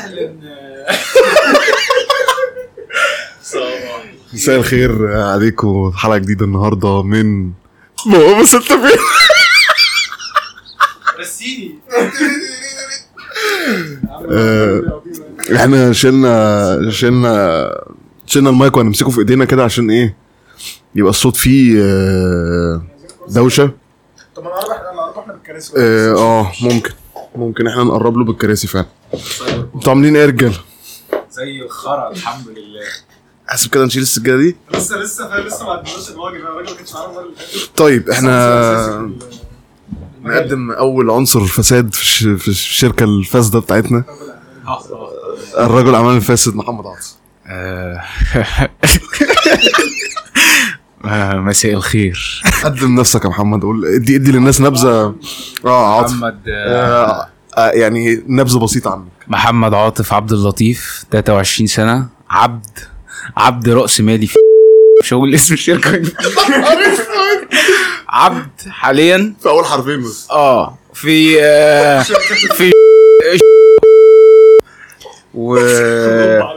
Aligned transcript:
أهلا. 0.00 0.32
مساء 4.32 4.56
الخير 4.56 5.16
عليكم. 5.20 5.92
حلقة 5.96 6.18
جديدة 6.18 6.44
النهارده 6.44 7.02
من 7.02 7.50
بابا 8.06 8.44
ستة 8.44 8.60
فين؟ 8.88 8.98
رسيني. 11.20 11.78
آه، 14.32 15.02
إحنا 15.56 15.92
شلنا 15.92 16.90
شلنا 16.90 17.70
شلنا 18.26 18.50
المايك 18.50 18.76
وهنمسكه 18.76 19.10
في 19.10 19.18
ايدينا 19.18 19.44
كده 19.44 19.64
عشان 19.64 19.90
إيه؟ 19.90 20.16
يبقى 20.94 21.10
الصوت 21.10 21.36
فيه 21.36 21.82
آه، 21.84 22.82
دوشة. 23.28 23.70
طب 24.36 24.42
أنا 24.46 24.60
أروح 24.62 24.80
أنا 24.92 25.04
أروح 25.04 25.18
إحنا 25.18 25.32
بالكراسي. 25.32 25.72
آه 25.78 26.14
آه، 26.16 26.52
ممكن. 26.62 26.90
ممكن 27.36 27.66
إحنا 27.66 27.84
نقرب 27.84 28.16
له 28.18 28.24
بالكراسي 28.24 28.66
فعلا. 28.66 28.86
أنتوا 29.74 29.92
عاملين 29.92 30.16
إيه 30.16 30.22
يا 30.22 30.26
رجالة؟ 30.28 30.58
زي 31.30 31.62
الخرا 31.62 32.10
الحمد 32.10 32.48
لله. 32.48 32.80
حاسب 33.46 33.70
كده 33.70 33.84
نشيل 33.84 34.02
السجاده 34.02 34.38
دي؟ 34.38 34.56
لسه 34.74 34.96
لسه 34.96 35.28
فاهم 35.28 35.46
لسه 35.46 35.64
ما 35.66 35.72
عدناش 35.72 36.10
الواجب 36.10 36.36
الراجل 36.36 36.70
ما 36.70 36.76
كانش 36.76 36.92
معانا 36.94 37.10
المرة 37.10 37.22
اللي 37.22 37.34
فاتت. 37.36 37.70
طيب 37.76 38.10
إحنا 38.10 39.10
نقدم 40.22 40.70
أول 40.70 41.10
عنصر 41.10 41.44
فساد 41.44 41.94
في 41.94 42.36
في 42.36 42.48
الشركة 42.48 43.04
الفاسدة 43.04 43.58
بتاعتنا. 43.58 44.04
الرجل 45.58 45.94
أعمال 45.94 46.16
الفاسد 46.16 46.54
محمد 46.54 46.84
عاطف 46.86 47.14
آه، 51.04 51.34
مساء 51.36 51.72
الخير. 51.72 52.42
قدم 52.64 52.94
نفسك 53.00 53.24
يا 53.24 53.28
محمد 53.30 53.62
قول 53.62 53.86
ادي 53.86 54.16
ادي 54.16 54.32
للناس 54.32 54.60
نبذة. 54.60 55.14
آه 55.64 55.96
عاطف. 55.96 56.12
محمد 56.12 56.38
آه، 56.48 57.28
آه 57.58 57.70
يعني 57.70 58.22
نبذة 58.26 58.58
بسيطة 58.58 58.90
عنك. 58.92 59.04
محمد 59.28 59.74
عاطف 59.74 60.12
عبد 60.12 60.32
اللطيف 60.32 61.04
23 61.10 61.66
سنة 61.66 62.06
عبد 62.30 62.66
عبد 63.36 63.68
رأس 63.68 64.00
مالي 64.00 64.26
في 64.26 64.36
مش 65.02 65.14
هقول 65.14 65.34
اسم 65.34 65.54
الشركة. 65.54 65.90
عبد 68.08 68.48
حاليا. 68.70 69.34
في 69.42 69.48
أول 69.48 69.64
حرفين 69.64 70.02
بس. 70.02 70.30
آه 70.30 70.78
في 70.94 71.42
آه 71.44 72.02
في 72.56 72.70
و 75.34 75.56
آه 75.56 76.54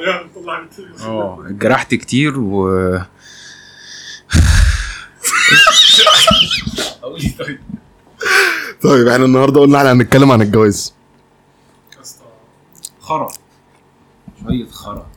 اتجرحت 1.50 1.96
كتير 1.96 2.40
و 2.40 2.70
طيب 8.84 9.08
إحنا 9.08 9.26
النهارده 9.26 9.62
قلنا 9.62 9.78
إحنا 9.78 9.92
هنتكلم 9.92 10.32
عن 10.32 10.42
الجواز. 10.42 10.94
خرا. 13.02 13.28
شوية 14.44 14.66
خرا. 14.72 15.08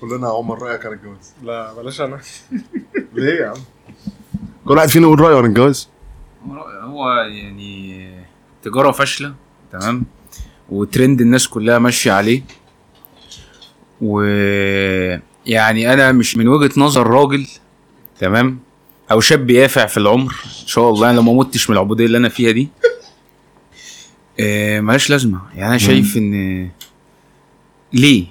كلنا 0.00 0.28
عمر 0.28 0.62
رأيك 0.62 0.86
عن 0.86 0.92
الجواز. 0.92 1.32
لا 1.42 1.72
بلاش 1.72 2.00
أنا. 2.00 2.20
ليه 3.14 3.40
يا 3.40 3.48
عم؟ 3.48 3.56
كل 4.64 4.76
واحد 4.76 4.88
فينا 4.88 5.06
يقول 5.06 5.20
رأيه 5.20 5.36
عن 5.36 5.44
الجواز. 5.44 5.88
هو 6.80 7.10
يعني 7.12 8.10
تجارة 8.62 8.90
فاشلة 8.90 9.34
تمام؟ 9.72 10.04
وترند 10.68 11.20
الناس 11.20 11.48
كلها 11.48 11.78
ماشية 11.78 12.12
عليه. 12.12 12.42
و 14.00 14.20
يعني 15.46 15.92
أنا 15.92 16.12
مش 16.12 16.36
من 16.36 16.48
وجهة 16.48 16.80
نظر 16.80 17.06
راجل 17.06 17.46
تمام؟ 18.20 18.58
أو 19.10 19.20
شاب 19.20 19.50
يافع 19.50 19.86
في 19.86 19.96
العمر. 19.96 20.32
إن 20.62 20.66
شاء 20.66 20.90
الله 20.90 21.10
أنا 21.10 21.16
لو 21.16 21.22
ما 21.22 21.32
متش 21.32 21.70
من 21.70 21.76
العبودية 21.76 22.06
اللي 22.06 22.18
أنا 22.18 22.28
فيها 22.28 22.50
دي. 22.50 22.68
آه، 24.40 24.80
ملهاش 24.80 25.10
لازمة. 25.10 25.40
يعني 25.54 25.68
أنا 25.68 25.78
شايف 25.78 26.16
إن 26.16 26.70
ليه؟ 27.92 28.26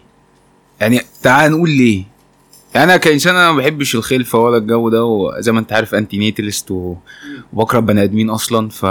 يعني 0.82 1.02
تعال 1.22 1.52
نقول 1.52 1.70
ليه؟ 1.70 2.04
يعني 2.76 2.84
أنا 2.92 2.98
كإنسان 2.98 3.36
أنا 3.36 3.52
ما 3.52 3.58
بحبش 3.58 3.96
الخلفة 3.96 4.40
ولا 4.40 4.58
الجو 4.58 4.90
ده 4.90 5.06
وزي 5.06 5.52
ما 5.52 5.60
أنت 5.60 5.74
عارف 5.74 5.96
antinatalist. 5.96 6.72
وبكره 6.72 7.80
بني 7.80 8.04
آدمين 8.04 8.30
أصلا. 8.30 8.70
ف 8.70 8.86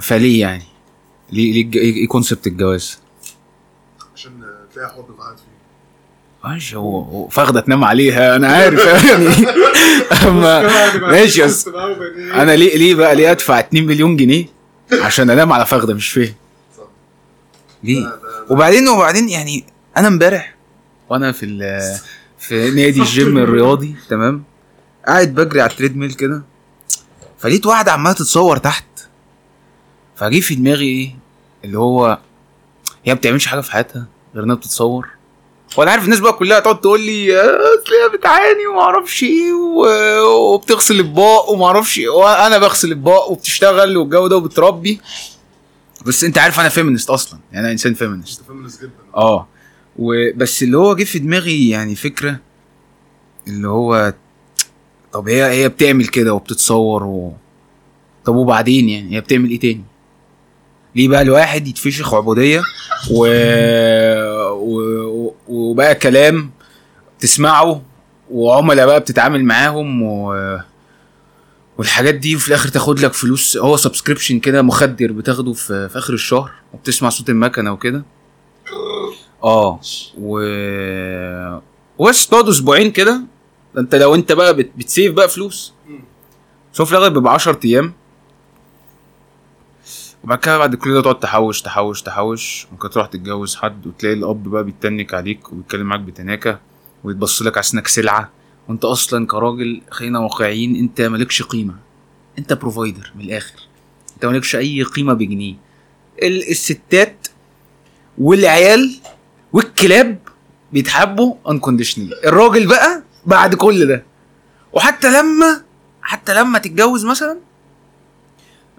فليه 0.00 0.40
يعني؟ 0.40 0.64
ليه 1.32 1.52
ليه 1.52 1.80
إيه 1.80 1.94
إيه 1.94 2.08
concept 2.08 2.46
الجواز؟ 2.46 2.98
عشان 4.14 4.32
تلاقي 4.74 4.88
حب 4.88 5.14
قاعد 5.18 5.36
ماشي 6.48 6.76
هو 6.76 7.28
فخده 7.28 7.60
تنام 7.60 7.84
عليها 7.84 8.36
أنا 8.36 8.48
عارف 8.48 8.86
يعني. 9.10 9.28
أما 10.28 10.62
ماشي 10.98 11.44
أنا 12.34 12.56
ليه 12.56 12.76
ليه 12.76 12.94
بقى 12.94 13.14
ليه 13.14 13.30
أدفع 13.30 13.58
2 13.60 13.86
مليون 13.86 14.16
جنيه 14.16 14.46
عشان 15.02 15.30
أنام 15.30 15.52
على 15.52 15.66
فخده 15.66 15.94
مش 15.94 16.10
فاهم. 16.10 16.34
ليه؟ 17.84 18.12
وبعدين 18.50 18.88
وبعدين 18.88 19.28
يعني 19.28 19.64
أنا 19.96 20.08
امبارح 20.08 20.54
وأنا 21.08 21.32
في 21.32 21.46
ال- 21.46 21.98
في 22.38 22.70
نادي 22.70 23.00
الجيم 23.00 23.38
الرياضي 23.38 23.94
تمام؟ 24.10 24.42
قاعد 25.06 25.34
بجري 25.34 25.60
على 25.60 25.70
ال 25.70 25.96
treadmill 25.96 26.12
كده 26.12 26.42
فلقيت 27.38 27.66
واحدة 27.66 27.92
عمالة 27.92 28.14
تتصور 28.14 28.56
تحت 28.56 28.84
فجه 30.16 30.40
في 30.40 30.54
دماغي 30.54 30.86
إيه؟ 30.88 31.14
اللي 31.64 31.78
هو 31.78 32.18
هي 33.04 33.12
ما 33.12 33.18
بتعملش 33.18 33.46
حاجة 33.46 33.60
في 33.60 33.72
حياتها 33.72 34.06
غير 34.34 34.44
إنها 34.44 34.54
بتتصور. 34.56 35.08
وأنا 35.76 35.90
عارف 35.90 36.04
الناس 36.04 36.20
بقى 36.20 36.32
كلها 36.32 36.60
تقعد 36.60 36.80
تقول 36.80 37.00
لي 37.00 37.40
أصل 37.40 37.92
هي 38.02 38.18
بتعاني 38.18 38.66
وما 38.66 38.80
أعرفش 38.80 39.22
إيه 39.22 39.52
وبتغسل 40.24 41.00
اطباق 41.00 41.50
وما 41.50 41.66
أعرفش 41.66 41.98
إيه. 41.98 42.08
وأنا 42.08 42.58
بغسل 42.58 42.92
اطباق 42.92 43.30
وبتشتغل 43.30 43.96
والجو 43.96 44.26
ده 44.26 44.36
وبتربي 44.36 45.00
بس 46.06 46.24
أنت 46.24 46.38
عارف 46.38 46.60
أنا 46.60 46.68
feminist 46.68 47.10
أصلا 47.10 47.38
يعني 47.52 47.64
أنا 47.64 47.72
إنسان 47.72 47.94
feminist 47.94 48.42
feminist 48.46 48.82
جدا 48.82 48.90
آه 49.16 49.46
وبس 49.98 50.62
اللي 50.62 50.78
هو 50.78 50.94
جه 50.94 51.04
في 51.04 51.18
دماغي 51.18 51.68
يعني 51.70 51.94
فكرة 51.94 52.38
اللي 53.48 53.68
هو 53.68 54.14
طب 55.12 55.28
هي 55.28 55.44
هي 55.50 55.68
بتعمل 55.68 56.06
كده 56.06 56.34
وبتتصور 56.34 57.04
و... 57.04 57.32
طب 58.24 58.34
وبعدين 58.36 58.88
يعني 58.88 59.16
هي 59.16 59.20
بتعمل 59.20 59.50
إيه 59.50 59.60
تاني؟ 59.60 59.84
ليه 60.96 61.08
بقى 61.08 61.22
الواحد 61.22 61.68
يتفشخ 61.68 62.14
عبودية 62.14 62.62
و... 63.10 63.26
و... 64.52 65.27
وبقى 65.48 65.94
كلام 65.94 66.50
تسمعه 67.18 67.82
وعملاء 68.30 68.86
بقى 68.86 69.00
بتتعامل 69.00 69.44
معاهم 69.44 70.02
و... 70.02 70.58
والحاجات 71.78 72.14
دي 72.14 72.36
وفي 72.36 72.48
الآخر 72.48 72.68
تاخد 72.68 73.00
لك 73.00 73.12
فلوس. 73.12 73.56
هو 73.56 73.76
سبسكريبشن 73.76 74.38
كده 74.38 74.62
مخدر 74.62 75.12
بتاخده 75.12 75.52
في, 75.52 75.88
في 75.88 75.98
آخر 75.98 76.12
الشهر 76.14 76.50
وبتسمع 76.74 77.08
صوت 77.08 77.30
المكنة 77.30 77.72
وكده. 77.72 78.04
آه 79.44 79.80
و 80.18 80.38
وبس 81.98 82.26
تقعد 82.28 82.48
أسبوعين 82.48 82.90
كده. 82.90 83.20
ده 83.74 83.80
أنت 83.80 83.94
لو 83.94 84.14
أنت 84.14 84.32
بقى 84.32 84.54
بت... 84.56 84.70
بت 84.76 84.88
save 84.88 85.12
بقى 85.12 85.28
فلوس. 85.28 85.72
شوف 86.72 86.92
الأغلب 86.92 87.14
بيبقى 87.14 87.34
10 87.34 87.60
أيام. 87.64 87.92
وبعد 90.24 90.38
كده 90.38 90.58
بعد 90.58 90.74
كل 90.74 90.94
ده 90.94 91.00
تقعد 91.02 91.20
تحوش 91.20 91.62
تحوش 91.62 92.02
تحوش 92.02 92.66
ممكن 92.72 92.90
تروح 92.90 93.06
تتجوز 93.06 93.56
حد 93.56 93.86
وتلاقي 93.86 94.14
الأب 94.14 94.42
بقى 94.48 94.64
بيتنك 94.64 95.14
عليك 95.14 95.52
ويتكلم 95.52 95.86
معاك 95.86 96.00
بتناكة 96.00 96.58
ويتبص 97.04 97.42
لك 97.42 97.56
على 97.58 97.66
انك 97.74 97.88
سلعة. 97.88 98.30
وأنت 98.68 98.84
أصلا 98.84 99.26
كراجل 99.26 99.80
خلينا 99.90 100.18
واقعيين 100.18 100.76
أنت 100.76 101.00
مالكش 101.00 101.42
قيمة. 101.42 101.74
أنت 102.38 102.52
provider 102.52 103.12
من 103.14 103.24
الآخر. 103.24 103.54
أنت 104.14 104.26
مالكش 104.26 104.56
أي 104.56 104.82
قيمة 104.82 105.12
بجنيه. 105.12 105.54
ال- 106.22 106.50
الستات 106.50 107.28
والعيال 108.18 108.94
والكلاب 109.52 110.18
بيتحبوا 110.72 111.34
انكونديشنال 111.50 112.26
الراجل 112.26 112.66
بقى 112.66 113.02
بعد 113.26 113.54
كل 113.54 113.86
ده. 113.86 114.04
وحتى 114.72 115.08
لما 115.10 115.62
حتى 116.02 116.34
لما 116.34 116.58
تتجوز 116.58 117.04
مثلا 117.06 117.38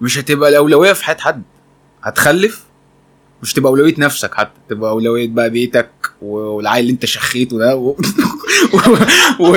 مش 0.01 0.17
هتبقى 0.17 0.49
الأولوية 0.49 0.93
في 0.93 1.05
حياة 1.05 1.17
حد. 1.17 1.43
هتخلف 2.03 2.63
مش 3.43 3.53
تبقى 3.53 3.69
أولوية 3.69 3.95
نفسك 3.97 4.33
حتى 4.35 4.59
تبقى 4.69 4.91
أولوية 4.91 5.27
بقى 5.27 5.49
بيتك 5.49 5.89
والعيل 6.21 6.81
اللي 6.81 6.93
انت 6.93 7.05
شخيته 7.05 7.57
ده 7.57 7.75
و... 7.75 7.89
و... 9.39 9.51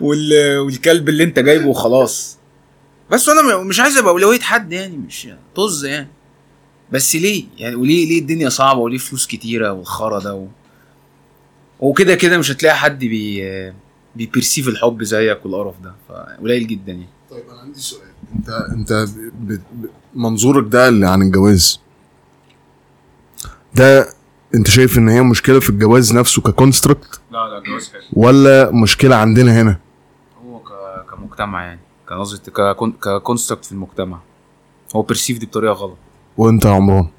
وال... 0.00 0.58
والكلب 0.58 1.08
اللي 1.08 1.24
انت 1.24 1.38
جايبه 1.38 1.66
وخلاص. 1.66 2.38
بس 3.10 3.28
أنا 3.28 3.56
مش 3.62 3.80
عايز 3.80 3.96
أبقى 3.98 4.12
أولوية 4.12 4.40
حد 4.40 4.72
يعني 4.72 4.96
مش 4.96 5.28
طز 5.56 5.84
يعني. 5.84 6.08
بس 6.92 7.16
ليه؟ 7.16 7.44
يعني 7.58 7.74
وليه 7.74 8.08
ليه 8.08 8.20
الدنيا 8.20 8.48
صعبة 8.48 8.80
وليه 8.80 8.98
فلوس 8.98 9.26
كتيرة 9.26 9.72
والخرا 9.72 10.20
ده 10.20 10.34
و... 10.34 10.46
وكده 11.80 12.14
كده 12.14 12.38
مش 12.38 12.50
هتلاقي 12.50 12.76
حد 12.76 12.98
بي 13.04 13.42
بي 14.16 14.26
perceive 14.26 14.68
الحب 14.68 15.02
زيك 15.02 15.46
والقرف 15.46 15.74
ده 15.80 15.94
فقليل 16.08 16.66
جدا 16.66 16.92
يعني. 16.92 17.08
طيب 17.30 17.42
أنا 17.50 17.60
عندي 17.60 17.80
سؤال. 17.80 18.02
أنت 18.36 18.48
أنت 18.48 18.92
ب... 18.92 19.32
ب... 19.52 19.60
منظورك 20.14 20.72
ده 20.72 20.88
اللي 20.88 21.06
عن 21.06 21.22
الجواز. 21.22 21.80
ده 23.74 24.08
أنت 24.54 24.70
شايف 24.70 24.98
إن 24.98 25.08
هي 25.08 25.22
مشكلة 25.22 25.60
في 25.60 25.70
الجواز 25.70 26.12
نفسه 26.14 26.42
ك 26.42 26.50
construct 26.50 27.20
لا 27.30 27.38
لا 27.48 27.62
جواز 27.70 27.92
حلو. 27.92 28.02
ولا 28.12 28.70
مشكلة 28.70 29.16
عندنا 29.16 29.62
هنا؟ 29.62 29.78
هو 30.44 30.58
ك... 30.58 30.70
كمجتمع 31.10 31.62
يعني. 31.64 31.80
كنظرة 32.08 32.50
ككون... 32.50 32.92
ككونستركت 32.92 33.64
في 33.64 33.72
المجتمع. 33.72 34.18
هو 34.96 35.02
بيرسيف 35.02 35.38
دي 35.38 35.46
بطريقة 35.46 35.72
غلط. 35.72 35.96
وأنت 36.36 36.64
يا 36.64 36.70
عمران؟ 36.70 37.06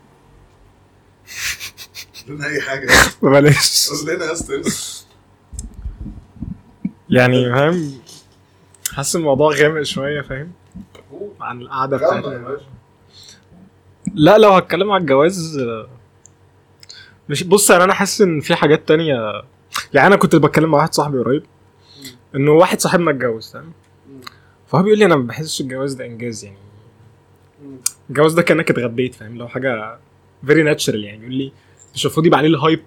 لنا 2.27 2.47
أي 2.47 2.61
حاجة؟ 2.61 2.89
بلاش. 3.23 3.89
لنا 4.07 4.25
يا 4.25 4.33
اسطى 4.33 4.61
يعني 7.09 7.49
فاهم؟ 7.51 7.91
حاسس 8.93 9.15
الموضوع 9.15 9.53
غامق 9.55 9.81
شوية 9.81 10.21
فاهم؟ 10.21 10.51
عن 11.41 11.61
القعدة 11.61 11.97
بتاعتنا 11.97 12.57
لا 14.13 14.37
لو 14.37 14.49
هتكلم 14.49 14.91
على 14.91 15.01
الجواز 15.01 15.59
مش 17.29 17.43
بص 17.43 17.69
يعني 17.69 17.83
أنا 17.83 17.93
حاسس 17.93 18.21
إن 18.21 18.39
في 18.39 18.55
حاجات 18.55 18.87
تانية. 18.87 19.43
يعني 19.93 20.07
أنا 20.07 20.15
كنت 20.15 20.35
بتكلم 20.35 20.71
مع 20.71 20.77
واحد 20.77 20.93
صاحبي 20.93 21.17
قريب 21.19 21.43
إنه 22.35 22.51
واحد 22.51 22.79
صاحبنا 22.79 23.11
اتجوز 23.11 23.51
تمام؟ 23.51 23.71
فهو 24.67 24.83
بيقول 24.83 24.99
لي 24.99 25.05
أنا 25.05 25.15
ما 25.15 25.27
بحسش 25.27 25.61
الجواز 25.61 25.93
ده 25.93 26.05
إنجاز 26.05 26.45
يعني. 26.45 26.57
الجواز 28.09 28.33
ده 28.33 28.41
كأنك 28.41 28.69
اتغديت 28.69 29.15
فاهم؟ 29.15 29.37
لو 29.37 29.47
حاجة 29.47 29.97
very 30.45 30.63
natural 30.63 31.03
يعني. 31.03 31.21
يقول 31.21 31.33
لي 31.35 31.51
مش 31.95 32.05
المفروض 32.05 32.25
يبقى 32.25 32.37
عليه 32.39 32.49
ال 32.49 32.56
hype 32.56 32.83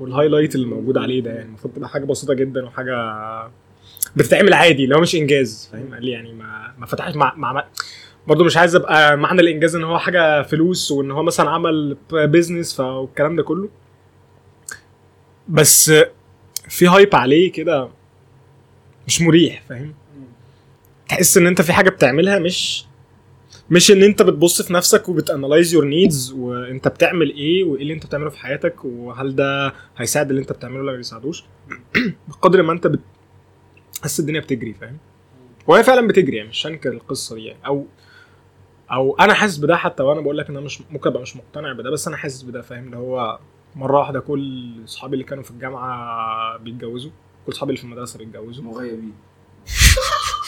وال 0.00 0.10
highlight 0.10 0.54
اللي 0.54 0.66
موجود 0.66 0.98
عليه 0.98 1.20
ده 1.22 1.30
يعني. 1.30 1.44
المفروض 1.48 1.74
تبقى 1.74 1.88
حاجة 1.88 2.04
بسيطة 2.04 2.34
جدا 2.34 2.64
وحاجة 2.64 2.94
بتتعمل 4.16 4.52
عادي 4.52 4.84
اللي 4.84 4.96
هو 4.96 5.00
مش 5.00 5.14
إنجاز 5.14 5.68
فاهم؟ 5.72 5.94
قال 5.94 6.04
لي 6.04 6.10
يعني 6.10 6.32
ما 6.32 6.74
ما 6.78 6.86
فتحت 6.86 7.16
مع, 7.16 7.34
مع 7.36 7.64
برضه 8.26 8.44
مش 8.44 8.56
عايز 8.56 8.74
أبقى 8.74 9.16
معنى 9.16 9.40
الإنجاز 9.40 9.76
إن 9.76 9.84
هو 9.84 9.98
حاجة 9.98 10.42
فلوس 10.42 10.90
وإن 10.90 11.10
هو 11.10 11.22
مثلا 11.22 11.50
عمل 11.50 11.96
business 12.12 12.80
والكلام 12.80 13.36
ده 13.36 13.42
كله. 13.42 13.68
بس 15.48 15.92
في 16.68 16.86
hype 16.86 17.16
عليه 17.16 17.52
كده 17.52 17.88
مش 19.06 19.20
مريح 19.20 19.62
فاهم؟ 19.68 19.94
تحس 21.08 21.36
إن 21.36 21.46
أنت 21.46 21.62
في 21.62 21.72
حاجة 21.72 21.90
بتعملها 21.90 22.38
مش 22.38 22.84
مش 23.70 23.90
إن 23.90 24.02
أنت 24.02 24.22
بتبص 24.22 24.62
في 24.62 24.72
نفسك 24.72 25.08
وبت 25.08 25.28
analyze 25.28 25.74
your 25.74 25.84
needs 25.84 26.32
وأنت 26.32 26.88
بتعمل 26.88 27.30
إيه 27.30 27.64
وإيه 27.64 27.82
اللي 27.82 27.94
أنت 27.94 28.06
بتعمله 28.06 28.30
في 28.30 28.38
حياتك 28.38 28.84
وهل 28.84 29.36
ده 29.36 29.72
هيساعد 29.96 30.28
اللي 30.30 30.40
أنت 30.40 30.52
بتعمله 30.52 30.80
ولا 30.80 30.90
ما 30.90 30.96
بيساعدوش. 30.96 31.44
بقدر 32.28 32.62
ما 32.62 32.72
أنت 32.72 32.86
بتحس 34.04 34.20
الدنيا 34.20 34.40
بتجري 34.40 34.74
فاهم؟ 34.74 34.98
وهي 35.66 35.82
فعلا 35.82 36.06
بتجري 36.06 36.36
يعني 36.36 36.48
مش 36.48 36.66
هنكر 36.66 36.92
القصة 36.92 37.34
دي 37.34 37.44
يعني 37.44 37.66
أو 37.66 37.86
أو 38.92 39.16
أنا 39.16 39.34
حاسس 39.34 39.56
بده 39.58 39.76
حتى 39.76 40.02
وأنا 40.02 40.20
بقول 40.20 40.38
لك 40.38 40.48
إن 40.48 40.56
أنا 40.56 40.64
مش 40.64 40.80
ممكن 40.90 41.10
أبقى 41.10 41.22
مش 41.22 41.36
مقتنع 41.36 41.72
بده 41.72 41.90
بس 41.90 42.08
أنا 42.08 42.16
حاسس 42.16 42.42
بده 42.42 42.62
فاهم؟ 42.62 42.84
اللي 42.84 42.96
هو 42.96 43.38
مرة 43.76 43.98
واحدة 43.98 44.20
كل 44.20 44.72
أصحابي 44.84 45.14
اللي 45.14 45.24
كانوا 45.24 45.42
في 45.42 45.50
الجامعة 45.50 46.56
بيتجوزوا 46.56 47.10
كل 47.46 47.52
أصحابي 47.52 47.70
اللي 47.70 47.78
في 47.78 47.84
المدرسة 47.84 48.18
بيتجوزوا. 48.18 48.64
مغيبين. 48.64 49.12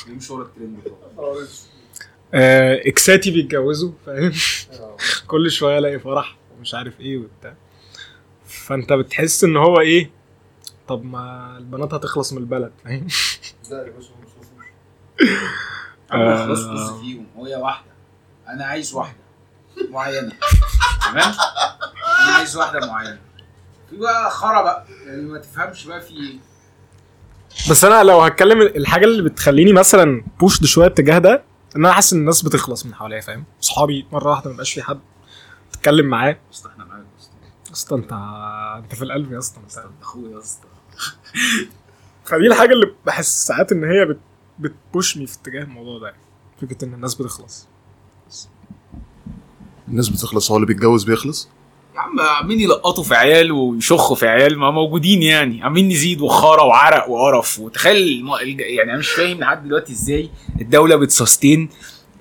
بيمشوا 0.06 0.36
ورا 0.36 0.44
الترند 0.44 0.78
إكساتي 2.86 3.30
بيتجوزوا 3.30 3.92
فاهم؟ 4.06 4.32
كل 5.30 5.50
شوية 5.50 5.78
ألاقي 5.78 5.98
فرح 5.98 6.36
ومش 6.58 6.74
عارف 6.74 7.00
إيه 7.00 7.18
وبتاع. 7.18 7.56
فأنت 8.44 8.92
بتحس 8.92 9.44
إن 9.44 9.56
هو 9.56 9.80
إيه؟ 9.80 10.10
طب 10.88 11.04
ما 11.04 11.56
البنات 11.58 11.94
هتخلص 11.94 12.32
من 12.32 12.38
البلد 12.38 12.72
فاهم؟ 12.84 13.06
آه. 16.12 16.46
خلاص 16.46 16.90
فيهم 17.00 17.26
هي 17.36 17.56
واحدة. 17.56 17.90
أنا 18.48 18.64
عايز 18.64 18.94
واحدة 18.94 19.18
معينة 19.90 20.32
تمام؟ 21.02 21.34
أنا 22.28 22.36
عايز 22.36 22.56
واحدة 22.56 22.86
معينة. 22.86 23.18
في 23.90 23.96
بقى 23.96 24.30
خرا 24.30 24.62
بقى 24.62 24.86
يعني 25.06 25.22
ما 25.22 25.38
تفهمش 25.38 25.86
بقى 25.86 26.00
في 26.00 26.14
إيه. 26.14 26.38
بس 27.70 27.84
أنا 27.84 28.02
لو 28.04 28.20
هتكلم 28.20 28.62
الحاجة 28.62 29.04
اللي 29.04 29.22
بتخليني 29.30 29.72
مثلا 29.72 30.24
بوشد 30.40 30.64
شوية 30.64 30.86
اتجاه 30.86 31.18
ده 31.18 31.42
إن 31.76 31.84
أنا 31.84 31.92
حاسس 31.94 32.12
إن 32.12 32.18
الناس 32.18 32.42
بتخلص 32.42 32.86
من 32.86 32.94
حواليا 32.94 33.20
فاهم؟ 33.20 33.44
صحابي 33.60 34.06
مرة 34.12 34.30
واحدة 34.30 34.44
ما 34.46 34.52
يبقاش 34.52 34.72
في 34.72 34.82
حد 34.82 35.00
تتكلم 35.72 36.06
معاه. 36.06 36.38
اصل 36.52 36.68
إحنا 36.68 36.84
معاك 36.84 37.04
أصلا 37.72 37.98
انت 37.98 38.12
أنت 38.84 38.94
في 38.94 39.02
القلب 39.04 39.32
يا 39.32 39.38
أسطى 39.38 39.60
انت 39.60 39.84
أخويا 40.02 40.32
يا 40.32 40.38
أسطى. 40.38 40.66
فدي 42.26 42.46
الحاجة 42.46 42.72
اللي 42.72 42.86
بحس 43.06 43.46
ساعات 43.46 43.72
إن 43.72 43.84
هي 43.84 44.04
بت... 44.04 44.18
بتبوشني 44.58 45.26
في 45.26 45.36
اتجاه 45.42 45.62
الموضوع 45.62 45.98
ده 45.98 46.06
يعني. 46.06 46.20
فكرة 46.62 46.84
إن 46.88 46.94
الناس 46.94 47.14
بتخلص. 47.14 47.68
الناس 49.88 50.08
بتخلص 50.08 50.50
هو 50.50 50.56
اللي 50.56 50.66
بيتجوز 50.66 51.04
بيخلص؟ 51.04 51.48
يا 51.94 52.00
عم 52.00 52.20
عمالين 52.20 52.60
يلقطوا 52.60 53.04
في 53.04 53.14
عيال 53.14 53.52
ويشخوا 53.52 54.16
في 54.16 54.28
عيال 54.28 54.58
ما 54.58 54.70
موجودين 54.70 55.22
يعني. 55.22 55.62
عمالين 55.62 55.88
نزيد 55.88 56.20
وخرا 56.20 56.62
وعرق 56.62 57.08
وقرف. 57.10 57.58
وتخيل 57.58 58.24
يعني 58.58 58.90
أنا 58.90 58.98
مش 58.98 59.08
فاهم 59.08 59.38
لحد 59.40 59.64
دلوقتي 59.64 59.92
إزاي 59.92 60.30
الدولة 60.60 60.96
بتسستين 60.96 61.68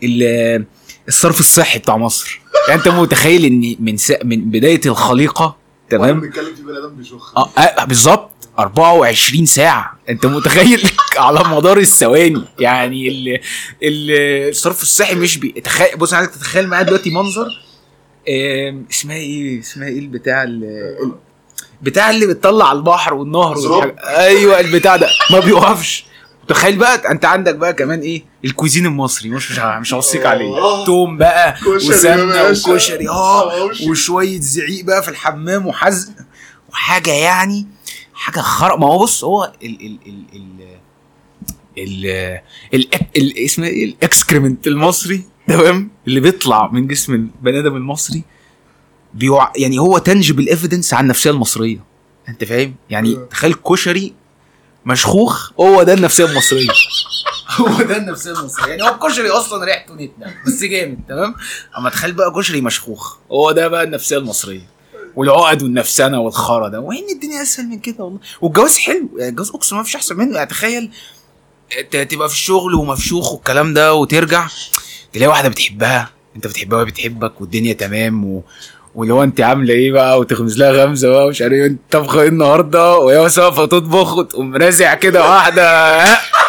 ال- 0.04 0.66
الصرف 1.08 1.40
الصحي 1.40 1.80
بتاع 1.80 1.98
مصر. 1.98 2.42
يعني 2.68 2.80
أنت 2.80 2.88
متخيل 2.88 3.46
إن 3.46 3.76
من 3.80 3.98
س... 3.98 4.14
من 4.24 4.52
بداية 4.52 4.82
الخليقة 4.86 5.56
تمام؟ 5.90 6.20
بنتكلم 6.20 6.56
في 6.56 6.62
بني 6.64 6.78
آدم 6.78 6.96
بيشخ 6.96 7.38
آه 7.38 7.50
آه، 7.58 7.86
بالظبط. 7.86 8.30
24 8.60 9.46
ساعة. 9.46 9.95
انت 10.10 10.26
متخيل 10.26 10.90
على 11.18 11.40
مدار 11.44 11.78
الثواني 11.78 12.42
يعني 12.60 13.08
ال- 13.08 13.40
ال- 13.84 14.50
الصرف 14.50 14.82
الصحي 14.82 15.16
مش 15.16 15.38
بي 15.38 15.48
تخيل 15.62 15.98
بص 15.98 16.14
عايزك 16.14 16.32
تتخيل 16.32 16.68
معايا 16.68 16.84
دلوقتي 16.84 17.10
منظر 17.10 17.48
اسمها 18.92 19.16
إيه 19.16 19.60
اسمها 19.60 19.88
إيه 19.88 20.00
البتاع 20.00 20.44
ال- 20.44 21.12
بتاع 21.82 22.10
اللي 22.10 22.26
بتطلع 22.28 22.70
على 22.70 22.78
البحر 22.78 23.14
والنهر. 23.14 23.58
والحاجة. 23.58 23.96
أيوه 24.00 24.60
البتاع 24.60 24.96
ده 24.96 25.10
ما 25.32 25.40
بيوقفش 25.40 26.06
تخيل 26.48 26.76
بقى 26.78 27.12
انت 27.12 27.26
عندك 27.26 27.56
بقى 27.56 27.74
كمان 27.74 28.00
إيه 28.00 28.24
الكوزين 28.46 28.86
المصري 28.86 29.30
مش 29.30 29.52
مش 29.52 29.60
مش 29.60 29.94
هوصيك 29.94 30.26
عليه 30.26 30.58
آه. 30.58 30.86
توم 30.86 31.18
بقى 31.18 31.56
وسمنة. 31.68 32.50
وكشري 32.50 33.10
آه 33.10 33.50
حواوشي. 33.52 33.90
وشوية 33.90 34.40
زعيق 34.40 34.86
بقى 34.86 35.04
في 35.04 35.10
الحمام 35.10 35.68
وحزق 35.68 36.10
وحاجة 36.70 37.12
يعني 37.12 37.68
حاجة 38.16 38.40
خرا 38.40 38.78
ما 38.80 38.88
هو 38.88 39.00
بص 39.00 39.24
هو 39.24 39.54
ال 39.64 39.86
ال 39.86 40.00
ال 40.08 40.26
ال 40.34 40.78
ال 41.78 42.40
ال 42.74 42.88
ال 43.18 43.38
اسمه 43.38 43.68
إيه؟ 43.68 43.86
ال 43.86 43.94
excrement 43.94 44.68
المصري 44.68 45.24
تمام؟ 45.48 45.92
اللي 46.08 46.20
بيطلع 46.20 46.72
من 46.72 46.88
جسم 46.88 47.14
البني 47.14 47.60
آدم 47.60 47.76
المصري 47.76 48.24
بيوع 49.14 49.54
يعني 49.58 49.80
هو 49.80 49.98
tangible 49.98 50.48
evidence 50.50 50.94
عن 50.94 51.04
النفسية 51.04 51.30
المصرية. 51.30 51.84
أنت 52.30 52.44
فاهم؟ 52.44 52.76
يعني 52.90 53.16
تخيل 53.30 53.54
كشري 53.54 54.14
مشخوخ 54.86 55.52
هو 55.60 55.84
ده 55.84 55.94
النفسية 55.94 56.26
المصرية. 56.26 56.68
هو 57.60 57.82
ده 57.82 57.98
النفسية 57.98 58.32
المصرية. 58.32 58.68
يعني 58.72 58.84
هو 58.84 58.94
الكشري 58.96 59.30
أصلا 59.30 59.66
ريحته 59.66 59.94
نتنه 59.94 60.36
بس 60.48 60.64
جامد 60.64 61.00
تمام؟ 61.08 61.36
أما 61.78 61.90
تخيل 61.90 62.14
بقى 62.14 62.32
كشري 62.32 62.62
مشخوخ 62.62 63.18
هو 63.32 63.52
ده 63.52 63.68
بقى 63.68 63.84
النفسية 63.84 64.18
المصرية. 64.18 64.75
والعقد 65.16 65.64
والنفسنه 65.64 66.20
والخرا 66.22 66.68
ده 66.68 66.80
وين 66.80 67.06
الدنيا 67.14 67.42
أسهل 67.42 67.66
من 67.66 67.80
كده 67.80 68.04
والله. 68.04 68.20
والجواز 68.42 68.78
حلو 68.78 69.10
يعني 69.18 69.30
الجواز 69.30 69.50
اقسم 69.50 69.78
ما 69.78 69.84
فيش 69.84 69.96
أحسن 69.96 70.18
منه. 70.18 70.36
يعني 70.36 70.50
تخيل 70.50 70.90
تبقى 71.92 72.30
في 72.30 72.36
الشغل 72.36 72.76
ومفشوخ 72.76 73.34
والكلام 73.34 73.74
ده 73.74 73.94
وترجع 73.94 74.48
تلاقي 75.14 75.28
واحدة 75.30 75.50
بتحبها 75.50 76.10
أنت 76.36 76.48
بتحبها 76.48 76.78
وهي 76.78 76.86
بتحبك 76.86 77.42
والدنيا 77.42 77.74
تمام 77.74 78.26
و... 78.26 78.44
واللي 78.96 79.14
هو 79.14 79.24
أنت 79.24 79.42
عاملة 79.42 79.74
إيه 79.74 79.92
بقى؟ 79.92 80.20
وتغمز 80.20 80.58
لها 80.60 80.72
غمزة 80.72 81.10
بقى 81.10 81.26
ومش 81.26 81.42
عارف 81.42 81.54
إيه. 81.54 81.66
أنت 81.66 81.80
طبخة 81.92 82.22
إيه 82.22 82.28
النهارده؟ 82.28 82.98
وهي 82.98 83.18
واقفه 83.18 83.66
تطبخ 83.66 84.18
وتقوم 84.18 84.56
رازع 84.56 84.94
كده 84.94 85.30
واحدة. 85.30 86.06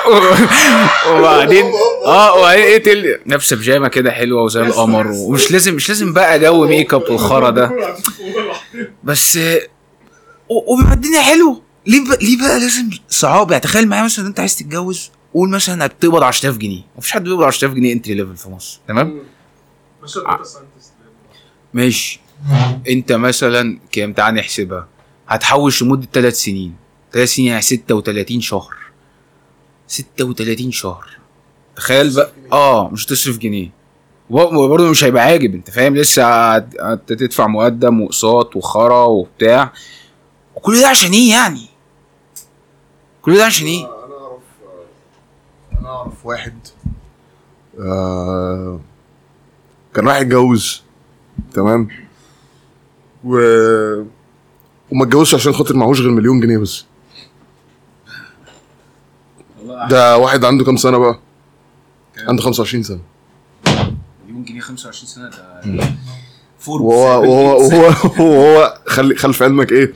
وبعدين 1.11 1.65
آه 2.07 2.39
وبعدين 2.39 2.65
إيه 2.65 2.83
تل... 2.83 3.19
نفس 3.27 3.55
بيجامه 3.55 3.89
كده 3.89 4.11
حلوة 4.11 4.43
وزي 4.43 4.61
القمر 4.61 5.07
ومش 5.07 5.53
لازم 5.53 5.75
مش 5.75 5.89
لازم 5.89 6.13
بقى 6.13 6.39
جو 6.41 6.67
make 6.67 6.95
up 6.95 7.03
والخرا 7.11 7.51
ده. 7.51 7.71
بس 9.07 9.39
وبيبقى 10.49 10.93
الدنيا 10.95 11.23
حلوة 11.23 11.63
ليه 11.87 12.09
بقى 12.09 12.19
ليه 12.23 12.39
بقى 12.39 12.61
لازم 12.61 12.91
صعاب 13.09 13.51
يعني 13.51 13.63
تخيل 13.63 13.89
معايا 13.89 14.05
مثلا 14.05 14.27
أنت 14.27 14.41
عايز 14.41 14.57
تتجوز 14.57 15.11
قول 15.35 15.49
مثلا 15.51 15.75
انك 15.75 15.93
تقبض 16.01 16.23
10000 16.23 16.57
جنيه. 16.57 16.83
مفيش 16.99 17.13
حد 17.13 17.25
بيقبض 17.25 17.43
10000 17.43 17.75
جنيه 17.75 17.93
entry 17.93 18.15
level 18.15 18.37
في 18.37 18.49
مصر. 18.51 18.81
تمام؟ 18.89 19.23
ماشي. 21.75 22.21
أنت 22.89 23.13
مثلا 23.13 23.79
كام؟ 23.93 24.13
تعال 24.13 24.35
نحسبها. 24.35 24.89
هتحوش 25.29 25.83
لمدة 25.83 26.09
3 26.13 26.35
سنين. 26.35 26.77
3 27.13 27.25
سنين 27.27 27.49
يعني 27.49 27.63
36 27.63 28.41
شهر. 28.41 28.77
36 29.87 30.73
شهر. 30.73 31.11
تخيل 31.77 32.15
بقى. 32.15 32.33
آه 32.53 32.89
مش 32.89 33.07
هتصرف 33.07 33.39
جنيه. 33.39 33.71
وبرضه 34.31 34.91
مش 34.91 35.05
هيبقى 35.05 35.23
عاجب 35.23 35.55
انت 35.55 35.71
فاهم؟ 35.71 35.97
لسه 35.97 36.57
هتدفع 36.81 37.47
مقدم 37.47 38.01
واقساط 38.01 38.57
وخرا 38.57 39.05
وبتاع. 39.05 39.73
وكل 40.57 40.81
ده 40.81 40.89
عشان 40.89 41.13
إيه 41.13 41.31
يعني؟ 41.31 41.67
كل 43.23 43.37
ده 43.37 43.45
عشان 43.45 43.67
إيه؟ 43.67 43.85
أنا 43.85 44.15
اعرف 44.25 44.43
أنا 45.81 45.89
أعرف 45.89 46.27
واحد 46.27 46.55
آه 47.81 48.81
كان 49.95 50.09
رايح 50.09 50.21
يتجوز 50.21 50.83
تمام؟ 51.55 51.89
و 53.25 53.37
وما 54.93 55.05
اتجوزش 55.05 55.35
عشان 55.35 55.53
خاطر 55.53 55.77
معهوش 55.77 56.01
غير 56.01 56.11
مليون 56.11 56.41
جنيه 56.41 56.59
بس. 56.59 56.85
ده 59.91 60.19
واحد 60.19 60.45
عنده 60.45 60.65
كام 60.65 60.77
سنة 60.77 60.99
بقى؟ 60.99 61.19
عنده 62.29 62.43
25 62.43 62.83
سنة. 62.83 63.01
جنيه 64.47 64.61
25 64.61 65.09
سنة 65.09 65.31
ده 65.77 65.85
وهو 66.69 67.23
وهو 67.23 67.59
وهو, 67.61 67.93
وهو 68.19 68.79
خلي 68.87 69.15
في 69.33 69.45
علمك 69.45 69.73
إيه؟ 69.73 69.93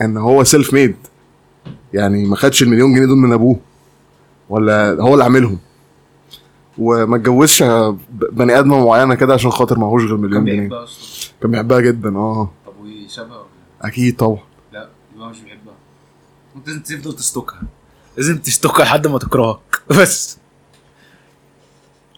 إن 0.00 0.16
هو 0.16 0.44
سيلف 0.44 0.74
ميد 0.74 0.96
يعني 1.92 2.24
ما 2.26 2.36
خدش 2.36 2.62
المليون 2.62 2.94
جنيه 2.94 3.06
دول 3.06 3.16
من 3.16 3.32
أبوه 3.32 3.60
ولا 4.48 4.96
هو 5.00 5.12
اللي 5.12 5.24
عاملهم. 5.24 5.58
وما 6.78 7.16
اتجوزش 7.16 7.62
بني 8.10 8.58
آدمة 8.58 8.84
معينة 8.86 9.14
كده 9.14 9.34
عشان 9.34 9.50
خاطر 9.50 9.78
معهوش 9.78 10.02
غير 10.02 10.10
كان 10.16 10.20
مليون 10.20 10.44
جنيه. 10.44 10.60
بيحبها 10.60 10.84
أصلا. 10.84 11.30
كان 11.42 11.50
بيحبها 11.50 11.80
جدا 11.80 12.16
آه. 12.16 12.50
طب 12.66 12.72
وشبه 12.80 13.24
ولا؟ 13.36 13.44
أكيد 13.82 14.16
طبعا. 14.16 14.38
لا 14.72 14.88
يبقى 15.16 15.30
مش 15.30 15.40
بيحبها. 15.40 15.74
انت 16.56 16.68
لازم 16.68 16.80
تفضل 16.82 17.16
تستوكها. 17.16 17.62
لازم 18.16 18.38
تستوكها 18.38 18.84
لحد 18.84 19.06
ما 19.06 19.18
تكرهك. 19.18 19.58
بس. 20.00 20.38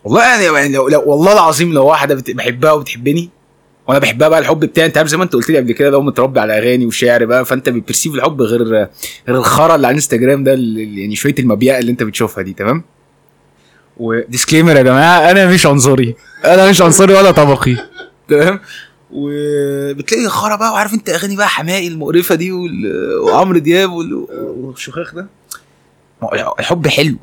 والله 0.04 0.24
يعني, 0.24 0.44
يعني 0.44 0.74
لو, 0.74 0.88
لو 0.88 1.02
والله 1.06 1.32
العظيم 1.32 1.72
لو 1.72 1.86
واحدة 1.86 2.22
بحبها 2.28 2.72
وبتحبني 2.72 3.30
وأنا 3.86 3.98
بحبها 3.98 4.28
بقى 4.28 4.38
الحب 4.38 4.60
بتاعي 4.60 4.86
أنت 4.86 4.98
عارف 4.98 5.08
زي 5.08 5.16
ما 5.16 5.24
أنت 5.24 5.32
قلت 5.32 5.50
لي 5.50 5.58
قبل 5.58 5.72
كده 5.72 5.90
لو 5.90 6.02
متربي 6.02 6.40
على 6.40 6.58
أغاني 6.58 6.86
وشعر 6.86 7.24
بقى 7.24 7.44
فأنت 7.44 7.68
بتبرسيف 7.68 8.14
الحب 8.14 8.42
غير 8.42 8.62
غير 8.62 8.88
الخرا 9.28 9.74
اللي 9.74 9.86
على 9.86 9.92
الإنستجرام 9.94 10.44
ده 10.44 10.54
اللي 10.54 11.00
يعني 11.00 11.16
شوية 11.16 11.34
المبيئه 11.38 11.78
اللي 11.78 11.92
أنت 11.92 12.02
بتشوفها 12.02 12.42
دي 12.44 12.52
تمام؟ 12.52 12.84
وديسكليمر 13.96 14.76
يا 14.76 14.82
جماعة 14.82 15.30
أنا 15.30 15.46
مش 15.46 15.66
عنصري 15.66 16.14
أنا 16.44 16.70
مش 16.70 16.82
عنصري 16.82 17.14
ولا 17.14 17.30
طبقي. 17.30 17.76
تمام؟ 18.28 18.60
وبتلاقي 19.12 20.28
خرا 20.28 20.56
بقى 20.56 20.72
وعارف 20.72 20.94
أنت 20.94 21.08
أغاني 21.10 21.36
بقى 21.36 21.48
حماقي 21.48 21.88
المقرفة 21.88 22.34
دي 22.34 22.52
وعمرو 23.22 23.58
دياب 23.58 23.92
وال- 23.92 24.26
والشخاخ 24.58 25.14
ده. 25.14 25.26
الحب 26.58 26.88
حلو. 26.88 27.16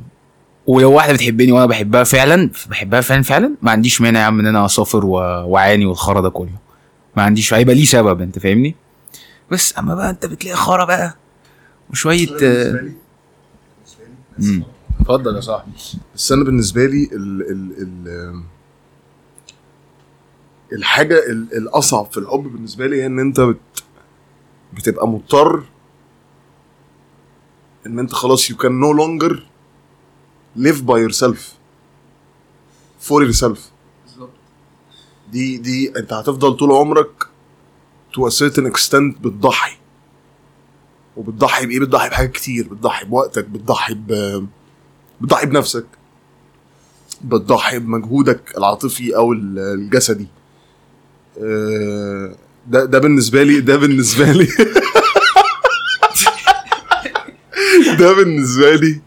ولو 0.67 0.91
واحدة 0.93 1.13
بتحبني 1.13 1.51
وأنا 1.51 1.65
بحبها 1.65 2.03
فعلا 2.03 2.50
بحبها 2.69 3.01
فعلا 3.01 3.22
فعلا 3.22 3.55
ما 3.62 3.72
عنديش 3.72 4.01
مانع 4.01 4.19
يا 4.19 4.25
عم 4.25 4.39
إن 4.39 4.45
أنا 4.45 4.65
أسافر 4.65 5.05
وأعاني 5.05 5.86
والخرا 5.86 6.22
ده 6.22 6.29
كله. 6.29 6.50
ما 7.17 7.24
عنديش 7.24 7.53
هيبقى 7.53 7.75
ليه 7.75 7.86
سبب 7.86 8.22
أنت 8.22 8.39
فاهمني؟ 8.39 8.75
بس 9.51 9.77
أما 9.79 9.95
بقى 9.95 10.10
أنت 10.10 10.25
بتلاقي 10.25 10.55
خرا 10.57 10.86
بقى 10.86 11.15
وشوية. 11.89 12.27
اتفضل 15.01 15.36
يا 15.36 15.41
صاحبي. 15.41 15.72
بس 16.15 16.31
أنا 16.31 16.43
بالنسبة 16.43 16.86
لي 16.86 17.10
ال 17.13 17.41
ال 17.51 17.72
ال 17.81 18.43
الحاجة 20.74 21.13
ال- 21.29 21.57
الأصعب 21.57 22.12
في 22.12 22.17
الحب 22.17 22.43
بالنسبة 22.43 22.88
لي 22.88 23.01
هي 23.01 23.05
إن 23.05 23.19
أنت 23.19 23.39
بت 23.41 23.57
بتبقى 24.74 25.07
مضطر 25.07 25.63
إن 27.88 28.00
أنت 28.00 28.13
خلاص 28.13 28.51
you 28.51 28.55
can 28.55 28.69
no 28.84 28.98
longer 29.00 29.36
live 30.58 30.82
by 30.86 30.98
yourself. 31.08 31.40
For 33.08 33.22
yourself. 33.24 33.60
دي 35.32 35.58
دي 35.58 35.94
انت 35.98 36.14
هتفضل 36.14 36.58
طول 36.58 36.72
عمرك 36.72 37.24
to 38.14 38.18
a 38.22 38.32
certain 38.32 38.72
extent 38.72 39.22
بتضحي. 39.22 39.78
وبتضحي 41.18 41.66
بإيه؟ 41.66 41.80
بتضحي 41.80 42.10
بحاجات 42.10 42.32
كتير. 42.32 42.68
بتضحي 42.68 43.06
بوقتك 43.06 43.46
بتضحي 43.46 43.94
ب 43.94 44.48
بتضحي 45.22 45.46
بنفسك. 45.46 45.86
بتضحي 47.24 47.80
بمجهودك 47.80 48.58
العاطفي 48.58 49.16
أو 49.16 49.34
ال- 49.34 49.60
الجسدي. 49.60 50.28
آه، 51.44 52.36
ده 52.68 52.86
ده 52.86 53.00
بالنسبة 53.00 53.44
لي 53.44 53.62
ده 53.62 53.78
بالنسبة 53.78 54.32
لي. 54.32 54.48
ده 58.00 58.14
بالنسبة 58.14 58.76
لي 58.76 59.02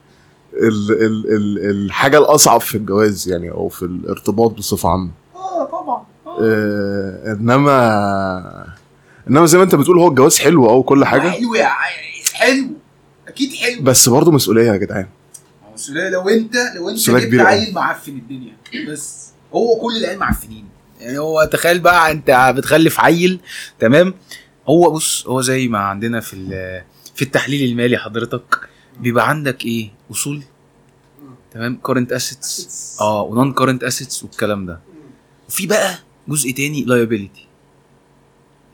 ال 0.59 0.91
ال 0.93 1.27
ال 1.35 1.71
الحاجة 1.71 2.19
الأصعب 2.19 2.61
في 2.61 2.75
الجواز 2.75 3.29
يعني 3.29 3.51
أو 3.51 3.69
في 3.69 3.83
الارتباط 3.83 4.51
بصفة 4.51 4.89
عامة. 4.89 5.11
آه 5.35 5.65
طبعا. 5.65 6.05
آه، 6.41 7.33
إنما 7.33 8.67
إنما 9.31 9.47
زي 9.47 9.59
ما 9.59 9.65
أنت 9.65 9.75
بتقول 9.75 9.99
هو 9.99 10.09
الجواز 10.09 10.39
حلو 10.39 10.71
أو 10.71 10.83
كل 10.83 11.05
حاجة. 11.05 11.29
حلو 11.31 11.55
يا 11.55 11.69
حلو. 12.33 12.67
أكيد 13.29 13.53
حلو. 13.53 13.83
بس 13.83 14.09
برضه 14.09 14.33
مسؤولية 14.33 14.73
يا 14.73 14.77
جدعان. 14.77 15.07
مسؤولية 15.75 16.09
لو 16.11 16.29
أنت 16.29 16.55
لو 16.77 16.89
أنت 16.89 17.11
جبت. 17.11 17.41
عيل 17.41 17.75
معفن 17.75 18.13
الدنيا. 18.13 18.53
بس 18.89 19.29
هو 19.55 19.77
كل 19.81 19.97
العيال 19.97 20.19
معفنين. 20.19 20.65
يعني 21.01 21.19
هو 21.19 21.49
تخيل 21.53 21.79
بقى 21.81 22.11
أنت 22.11 22.55
بتخلف 22.57 23.01
عيل 23.01 23.41
تمام؟ 23.79 24.15
هو 24.69 24.91
بص 24.91 25.27
هو 25.27 25.41
زي 25.41 25.69
ما 25.69 25.79
عندنا 25.79 26.21
في 26.21 26.37
في 27.15 27.23
التحليل 27.23 27.71
المالي 27.71 27.97
حضرتك 27.99 28.68
بيبقى 29.01 29.29
عندك 29.29 29.65
إيه؟ 29.65 29.91
أصول؟ 30.11 30.43
تمام؟ 31.51 31.77
current 31.77 32.13
assets 32.13 32.97
آه 33.01 33.23
و 33.23 33.30
non 33.30 33.53
current 33.53 33.85
assets 33.85 34.23
والكلام 34.25 34.67
ده. 34.67 34.81
وفي 35.49 35.67
بقى 35.67 35.99
جزء 36.29 36.51
تاني 36.51 36.85
liability 36.85 37.47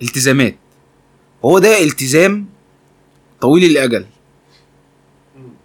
التزامات. 0.02 0.57
هو 1.45 1.59
ده 1.59 1.83
التزام 1.85 2.47
طويل 3.40 3.64
الأجل. 3.64 4.07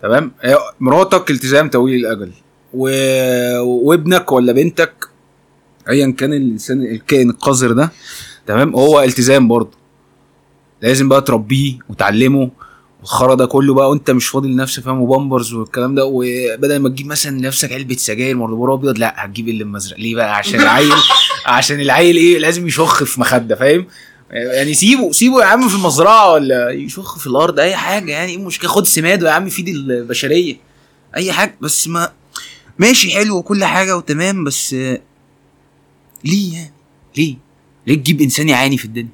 تمام؟ 0.01 0.31
هي 0.41 0.57
مراتك 0.79 1.31
التزام 1.31 1.69
طويل 1.69 2.05
الأجل. 2.05 2.31
و... 2.73 2.89
وابنك 3.61 4.31
ولا 4.31 4.53
بنتك 4.53 5.09
ايا 5.89 6.11
كان 6.11 6.33
الإنسان 6.33 6.81
الكائن 6.81 7.29
القذر 7.29 7.71
ده. 7.71 7.91
تمام؟ 8.47 8.75
هو 8.75 9.01
التزام 9.01 9.47
برضه. 9.47 9.77
لازم 10.81 11.09
بقى 11.09 11.21
تربيه 11.21 11.79
وتعلمه. 11.89 12.51
الخرا 13.03 13.35
ده 13.35 13.45
كله 13.45 13.73
بقى 13.73 13.89
وانت 13.89 14.11
مش 14.11 14.27
فاضي 14.27 14.47
لنفسك 14.47 14.83
فاهم؟ 14.83 15.01
وبامبرز 15.01 15.53
والكلام 15.53 15.95
ده 15.95 16.05
وبدل 16.05 16.79
ما 16.79 16.89
تجيب 16.89 17.07
مثلا 17.07 17.37
لنفسك 17.37 17.71
علبة 17.71 17.95
سجاير 17.95 18.37
مربوط 18.37 18.69
أبيض 18.69 18.97
لا 18.97 19.25
هتجيب 19.25 19.49
اللي 19.49 19.77
ازرق 19.77 19.99
ليه 19.99 20.15
بقى؟ 20.15 20.35
عشان 20.35 20.61
العيل 20.61 20.93
عشان 21.45 21.79
العيل 21.79 22.17
إيه؟ 22.17 22.39
لازم 22.39 22.67
يشخ 22.67 23.03
في 23.03 23.21
مخدة 23.21 23.55
فاهم؟ 23.55 23.87
يعني 24.31 24.73
سيبه 24.73 25.11
سيبه 25.11 25.41
يا 25.41 25.45
عم 25.45 25.67
في 25.69 25.75
المزرعة 25.75 26.31
ولا 26.33 26.69
يشخ 26.69 27.17
في 27.17 27.27
الأرض 27.27 27.59
أي 27.59 27.75
حاجة 27.75 28.11
يعني 28.11 28.31
إيه 28.31 28.37
المشكلة؟ 28.37 28.69
خد 28.69 28.87
سماد 28.87 29.21
يا 29.21 29.31
عم 29.31 29.49
فيد 29.49 29.67
البشرية. 29.67 30.57
أي 31.15 31.31
حاجة 31.31 31.55
بس 31.61 31.87
ما 31.87 32.11
ماشي 32.79 33.11
حلو 33.11 33.37
وكل 33.37 33.65
حاجة 33.65 33.97
وتمام 33.97 34.43
بس 34.43 34.73
ليه 36.23 36.53
يعني؟ 36.53 36.73
ليه؟ 37.17 37.35
ليه 37.87 37.95
تجيب 37.95 38.21
إنسان 38.21 38.49
يعاني 38.49 38.77
في 38.77 38.85
الدنيا؟ 38.85 39.09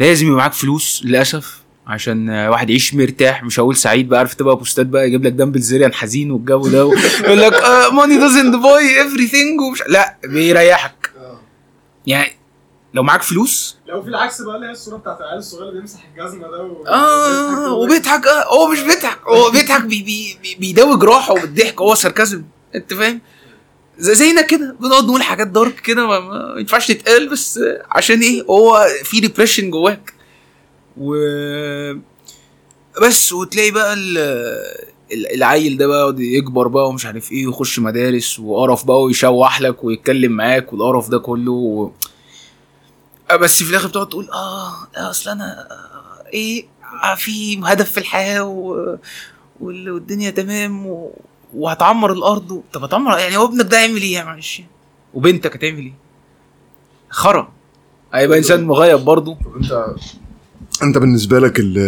لازم 0.00 0.26
يبقى 0.26 0.38
معاك 0.38 0.52
فلوس 0.52 1.02
للأسف. 1.04 1.67
عشان 1.88 2.30
واحد 2.30 2.70
يعيش 2.70 2.94
مرتاح 2.94 3.44
مش 3.44 3.60
هقول 3.60 3.76
سعيد 3.76 4.08
بقى 4.08 4.18
عارف 4.18 4.34
تبقى 4.34 4.56
بوستات 4.56 4.86
بقى 4.86 5.06
يجيب 5.06 5.24
لك 5.26 5.32
دان 5.32 5.60
بلزيريان 5.60 5.94
حزين 5.94 6.30
والجو 6.30 6.68
ده 6.68 6.78
يقول 6.78 7.40
لك 7.40 7.62
money 7.92 8.18
doesn't 8.18 8.56
buy 8.56 9.02
everything 9.02 9.60
ومش 9.60 9.82
لا 9.88 10.16
بيريحك. 10.24 11.10
يعني 12.06 12.32
لو 12.94 13.02
معاك 13.02 13.22
فلوس؟ 13.22 13.76
لو 13.86 14.02
في 14.02 14.08
العكس 14.08 14.42
بقى 14.42 14.56
اللي 14.56 14.66
هي 14.66 14.70
الصورة 14.70 14.96
بتاعت 14.96 15.20
العيال 15.20 15.38
الصغير 15.38 15.68
اللي 15.68 15.78
بيمسح 15.80 15.98
الجزمة 16.16 16.48
ده 16.48 16.62
و... 16.64 16.86
آه 16.86 17.72
وبيضحك 17.72 18.26
آه 18.26 18.44
هو 18.54 18.68
مش 18.68 18.80
بيضحك 18.80 19.18
هو 19.26 19.50
بيضحك 19.50 19.80
بي 19.82 20.02
بي 20.02 20.38
بي 20.42 20.54
بيداوي 20.60 20.98
جراحه 20.98 21.34
بالضحك 21.34 21.80
هو 21.80 21.94
sarcasm 21.94 22.44
أنت 22.74 22.94
فاهم؟ 22.94 23.20
زي 23.98 24.14
زينا 24.14 24.42
كده 24.42 24.76
بنقعد 24.80 25.04
نقول 25.04 25.22
حاجات 25.22 25.46
dark 25.46 25.74
كده 25.80 26.06
ما 26.06 26.54
ينفعش 26.58 26.86
تتقال 26.88 27.28
بس 27.28 27.60
عشان 27.90 28.20
إيه؟ 28.20 28.42
هو 28.42 28.86
في 29.04 29.20
ديبريشن 29.20 29.70
جواك. 29.70 30.12
و 31.00 31.14
بس 33.02 33.32
وتلاقي 33.32 33.70
بقى 33.70 33.92
ال- 33.94 34.18
ال- 35.12 35.34
العيل 35.34 35.76
ده 35.76 35.86
بقى 35.86 36.14
يكبر 36.18 36.68
بقى 36.68 36.88
ومش 36.88 37.06
عارف 37.06 37.32
إيه 37.32 37.46
ويخش 37.46 37.78
مدارس 37.78 38.38
وقرف 38.40 38.84
بقى 38.86 39.02
ويشوح 39.02 39.60
لك 39.60 39.84
ويتكلم 39.84 40.32
معاك 40.32 40.72
والقرف 40.72 41.08
ده 41.08 41.18
كله 41.18 41.52
و... 41.52 41.90
بس 43.40 43.62
في 43.62 43.70
الآخر 43.70 43.88
بتقعد 43.88 44.08
تقول 44.08 44.30
آه 44.30 44.72
أصل 44.96 45.30
أنا 45.30 45.68
آه، 45.70 46.28
إيه 46.34 46.66
آه، 47.04 47.14
في 47.14 47.60
هدف 47.64 47.92
في 47.92 47.98
الحياة 48.00 48.44
و... 48.44 48.96
وال- 49.60 49.90
والدنيا 49.90 50.30
تمام 50.30 50.86
و... 50.86 51.10
وهتعمر 51.54 52.12
الأرض 52.12 52.50
و... 52.52 52.62
طب 52.72 52.84
هتعمر 52.84 53.18
يعني 53.18 53.36
هو 53.36 53.44
ابنك 53.44 53.66
ده 53.66 53.78
هيعمل 53.78 54.02
إيه 54.02 54.12
يا 54.14 54.24
معلش. 54.24 54.62
وبنتك 55.14 55.56
هتعمل 55.56 55.78
إيه؟ 55.78 55.94
خرا. 57.10 57.52
هيبقى 58.14 58.38
إنسان 58.38 58.64
مغيب 58.64 58.98
برضه. 59.00 59.34
طب 59.44 59.56
أنت 59.56 59.94
انت 60.82 60.98
بالنسبة 60.98 61.38
لك 61.38 61.58
ال- 61.60 61.78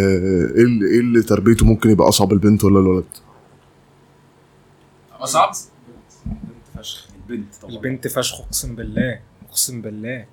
إيه 0.57 0.63
اللي 0.63 0.85
إيه 0.93 0.99
اللي 0.99 1.21
تربيته 1.21 1.65
ممكن 1.65 1.89
يبقى 1.89 2.07
أصعب 2.07 2.33
البنت 2.33 2.63
ولا 2.63 2.79
الولد؟ 2.79 3.05
صعب 5.23 5.51
فشخ 6.77 7.07
البنت 7.29 7.55
طبعا. 7.61 7.71
البنت 7.73 8.07
فشخ 8.07 8.39
أقسم 8.41 8.75
بالله 8.75 9.19
أقسم 9.49 9.81
بالله. 9.81 10.25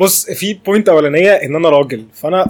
بص 0.00 0.30
في 0.30 0.54
بوينت 0.54 0.88
أولانية 0.88 1.30
إن 1.30 1.54
أنا 1.56 1.68
راجل 1.68 2.06
فأنا 2.14 2.46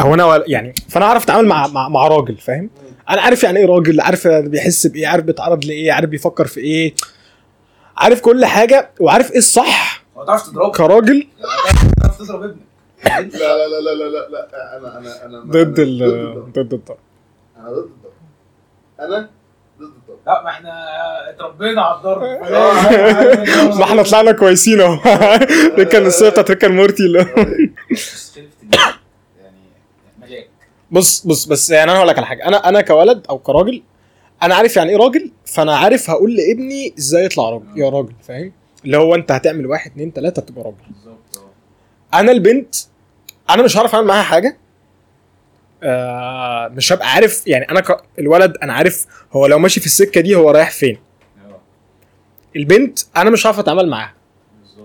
هو 0.00 0.14
أنا 0.14 0.42
يعني 0.46 0.74
فأنا 0.88 1.04
عارف 1.06 1.22
أتعامل 1.24 1.48
مع 1.48 1.66
مع, 1.66 1.88
مع 1.88 2.08
راجل 2.08 2.36
فاهم؟ 2.36 2.70
أنا 3.10 3.20
عارف 3.20 3.42
يعني 3.44 3.58
إيه 3.58 3.66
راجل 3.66 4.00
عارف 4.00 4.26
بيحس 4.28 4.86
بإيه 4.86 5.06
عارف 5.06 5.24
بيتعرض 5.24 5.64
لإيه 5.64 5.92
عارف 5.92 6.10
بيفكر 6.10 6.46
في 6.46 6.60
إيه 6.60 6.94
عارف 7.96 8.20
كل 8.20 8.44
حاجة 8.44 8.90
وعارف 9.00 9.32
إيه 9.32 9.38
الصح 9.38 10.04
ما 10.16 10.24
تعرفش 10.24 10.46
تضربه؟ 10.46 10.72
كراجل. 10.72 11.26
تعرف 12.02 12.18
تضرب 12.18 12.42
ابنك. 12.42 12.56
لا 13.04 13.20
لا 13.20 13.68
لا 13.68 13.80
لا 13.80 13.94
لا 13.94 14.04
لا 14.04 14.28
لا 14.30 14.76
أنا 14.76 14.98
أنا 14.98 15.24
أنا 15.24 15.40
ضد 15.40 15.78
ال 15.78 15.98
ضد 16.52 16.72
الضرب 16.72 16.96
أنا 17.58 17.70
ضد 17.70 17.76
الضرب 17.78 18.12
أنا 19.00 19.28
لا 20.26 20.42
ما 20.42 20.50
إحنا 20.50 20.72
اتربينا 21.30 21.82
على 21.82 21.96
الضرب 21.98 22.22
ما 23.78 23.84
إحنا 23.84 24.02
طلعنا 24.02 24.32
كويسين 24.32 24.80
اهو 24.80 24.98
ريكا 25.78 25.98
النصيه 25.98 26.28
بتاعت 26.28 26.50
ريكا 26.50 26.68
مورتي 26.68 27.02
يعني 29.40 30.46
بص 30.90 31.26
بص 31.26 31.44
بس 31.44 31.70
يعني 31.70 31.90
أنا 31.90 31.98
هقول 31.98 32.08
لك 32.08 32.16
على 32.18 32.26
حاجة 32.26 32.48
أنا 32.48 32.68
أنا 32.68 32.80
كولد 32.80 33.26
أو 33.30 33.38
كراجل 33.38 33.82
أنا 34.42 34.54
عارف 34.54 34.76
يعني 34.76 34.90
إيه 34.90 34.96
راجل 34.96 35.30
فانا 35.46 35.76
عارف 35.76 36.10
هقول 36.10 36.36
لابني 36.36 36.94
إزاي 36.98 37.24
يطلع 37.24 37.50
راجل 37.50 37.66
يا 37.76 37.88
راجل 37.88 38.12
فاهم 38.22 38.52
اللي 38.84 38.96
هو 38.96 39.14
انت 39.14 39.32
هتعمل 39.32 39.66
واحد 39.66 39.90
اتنين 39.90 40.12
تلاته 40.12 40.42
تبقى 40.42 40.64
راجل 40.64 40.76
بالظبط 40.90 41.38
آه 42.14 42.20
أنا 42.20 42.32
البنت 42.32 42.74
أنا 43.50 43.62
مش 43.62 43.76
هعرف 43.76 43.94
اعمل 43.94 44.06
معاها 44.06 44.22
حاجة. 44.22 44.56
آه 45.82 46.68
مش 46.68 46.92
هبقى 46.92 47.12
عارف 47.12 47.46
يعني 47.46 47.70
أنا 47.70 47.80
ك... 47.80 47.96
الولد 48.18 48.56
أنا 48.62 48.72
عارف 48.72 49.06
هو 49.32 49.46
لو 49.46 49.58
ماشي 49.58 49.80
في 49.80 49.86
السكة 49.86 50.20
دي 50.20 50.34
هو 50.34 50.50
رايح 50.50 50.70
فين. 50.70 50.98
آه. 51.46 51.60
البنت 52.56 52.98
أنا 53.16 53.30
مش 53.30 53.46
هعرف 53.46 53.58
اتعامل 53.58 53.88
معاها. 53.88 54.14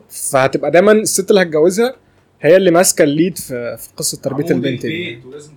فهتبقى 0.10 0.72
دايما 0.72 0.92
الست 0.92 1.30
اللي 1.30 1.42
هتجوزها 1.42 1.96
هي 2.42 2.56
اللي 2.58 2.72
ماسكة 2.72 3.04
الليد 3.04 3.38
في 3.38 3.78
في 3.78 3.90
قصة 3.98 4.22
تربية 4.22 4.52
البنت 4.52 4.82
دي. 4.82 5.22
ولازم 5.26 5.54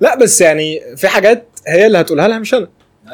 لا 0.00 0.16
بس 0.16 0.40
يعني 0.40 0.96
في 0.96 1.08
حاجات 1.08 1.46
هي 1.66 1.86
اللي 1.86 2.00
هتقولها 2.00 2.28
لها 2.28 2.38
مش 2.38 2.54
أنا. 2.54 2.68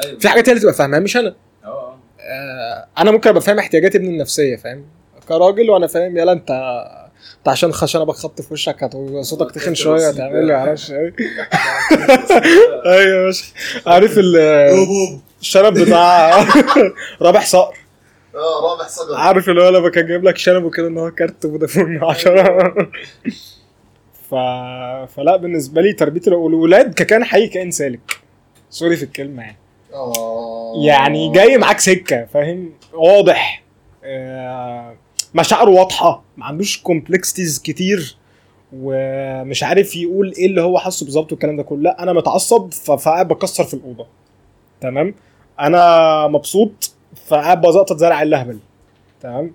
أيوه. 0.05 0.19
في 0.19 0.29
حاجات 0.29 0.49
هي 0.49 0.51
اللي 0.51 0.61
تبقى 0.61 0.73
فاهمها 0.73 0.99
مش 0.99 1.17
أنا. 1.17 1.35
آه 1.65 1.97
آه. 2.19 2.87
أنا 2.97 3.11
ممكن 3.11 3.29
ابقى 3.29 3.41
فاهم 3.41 3.59
احتياجات 3.59 3.95
ابني 3.95 4.09
النفسية 4.09 4.55
فاهم؟ 4.55 4.85
كراجل 5.27 5.69
وأنا 5.69 5.87
فاهم 5.87 6.17
يلا 6.17 6.31
انت 6.31 6.49
انت 7.37 7.47
عشان 7.49 7.71
خشنة 7.73 8.11
خبط 8.11 8.41
في 8.41 8.53
وشك 8.53 8.83
هت- 8.83 9.21
صوتك 9.21 9.51
تخن 9.55 9.75
شوية 9.75 10.09
هتعمل 10.09 10.45
لي 10.47 10.53
معرفش. 10.53 10.91
إيه 10.91 11.13
أيوه 12.85 13.25
ماشي. 13.25 13.53
عارف 13.87 14.17
ال- 14.17 14.37
الشنب 15.41 15.73
بتاع 15.79 16.39
رابح 17.21 17.45
صقر. 17.45 17.77
آه 18.35 18.71
رابح 18.71 18.87
صقر. 18.89 19.15
عارف 19.15 19.49
اللي 19.49 19.63
هو 19.63 19.69
لما 19.69 19.89
كان 19.89 20.07
جايب 20.07 20.23
لك 20.23 20.37
شنبه 20.37 20.69
كده 20.69 20.87
إن 20.87 20.97
هو 20.97 21.11
كارت 21.11 21.47
فودافون 21.47 22.03
10 22.03 22.89
ف... 24.29 24.35
فلا 25.15 25.35
بالنسبة 25.35 25.81
لي 25.81 25.93
تربية 25.93 26.21
الولاد 26.27 26.93
ككائن 26.93 27.23
حي 27.23 27.47
كائن 27.47 27.71
سالك. 27.71 27.99
sorry 28.69 28.95
في 28.97 29.03
الكلمة 29.03 29.43
يعني. 29.43 29.57
آه. 29.93 30.73
يعني 30.85 31.31
جاي 31.31 31.57
معاك 31.57 31.79
سكة 31.79 32.25
فاهم؟ 32.33 32.73
واضح. 32.93 33.63
آه، 34.03 34.95
مشاعره 35.33 35.69
واضحة 35.69 36.23
ما 36.37 36.45
عندوش 36.45 36.77
complexities 36.81 37.59
كتير 37.59 38.17
ومش 38.73 39.63
عارف 39.63 39.95
يقول 39.95 40.33
إيه 40.37 40.45
اللي 40.45 40.61
هو 40.61 40.79
حاسه 40.79 41.05
بالظبط 41.05 41.31
والكلام 41.31 41.57
ده 41.57 41.63
كله. 41.63 41.81
لا 41.81 42.03
أنا 42.03 42.13
متعصب 42.13 42.73
فقاعد 42.73 43.27
بكسر 43.27 43.63
في 43.63 43.73
الأوضة. 43.73 44.07
تمام؟ 44.81 45.15
أنا 45.59 46.27
مبسوط 46.27 46.91
فقاعد 47.27 47.61
بزقطط 47.61 47.97
زي 47.97 48.21
الأهبل. 48.21 48.59
تمام؟ 49.21 49.53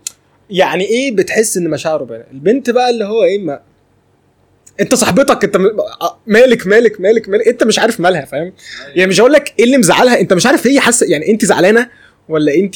يعني 0.50 0.84
إيه 0.84 1.16
بتحس 1.16 1.56
إن 1.56 1.70
مشاعره 1.70 2.04
باينه 2.04 2.24
البنت 2.32 2.70
بقى 2.70 2.90
اللي 2.90 3.04
هو 3.04 3.22
إيه 3.24 3.38
ما 3.38 3.60
أنت 4.80 4.94
صاحبتك 4.94 5.44
أنت 5.44 5.56
مالك 6.26 6.66
مالك 6.66 7.00
مالك 7.00 7.28
مالك 7.28 7.48
أنت 7.48 7.64
مش 7.64 7.78
عارف 7.78 8.00
مالها 8.00 8.24
فاهم؟ 8.24 8.52
يعني 8.94 9.10
مش 9.10 9.20
هقول 9.20 9.32
لك 9.32 9.54
إيه 9.58 9.64
اللي 9.64 9.78
مزعلها 9.78 10.20
أنت 10.20 10.32
مش 10.32 10.46
عارف 10.46 10.66
هي 10.66 10.80
حاسة 10.80 11.06
يعني 11.06 11.30
أنت 11.30 11.44
زعلانة 11.44 11.90
ولا 12.28 12.54
أنت 12.54 12.74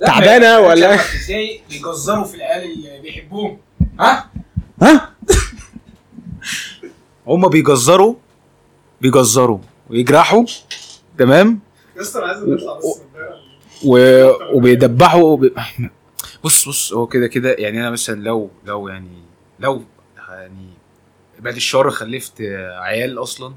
تعبانة 0.00 0.58
ولا؟ 0.60 0.94
إزاي 0.94 1.60
بيجزروا 1.70 2.24
في 2.24 2.34
العيال 2.34 2.72
اللي 2.72 3.00
بيحبوهم؟ 3.02 3.58
ها؟ 4.00 4.30
ها؟ 4.82 5.10
هما 7.26 7.48
بيجزروا 7.48 8.14
بيجزروا 9.00 9.58
ويجرحوا 9.90 10.44
تمام؟ 11.18 11.60
أنا 12.16 12.26
عايز 12.26 12.38
نطلع 12.42 12.78
بس 12.78 13.00
و... 13.84 13.98
وبيدبحوا 14.56 15.22
وب... 15.22 15.50
بص 16.44 16.68
بص 16.68 16.92
هو 16.92 17.06
كده 17.06 17.26
كده 17.26 17.52
يعني 17.52 17.80
أنا 17.80 17.90
مثلا 17.90 18.20
لو 18.20 18.50
لو 18.64 18.88
يعني 18.88 19.22
لو 19.60 19.82
يعني 20.28 20.68
بعد 21.38 21.54
الشر 21.56 21.90
خلفت 21.90 22.40
عيال 22.80 23.18
أصلا 23.22 23.54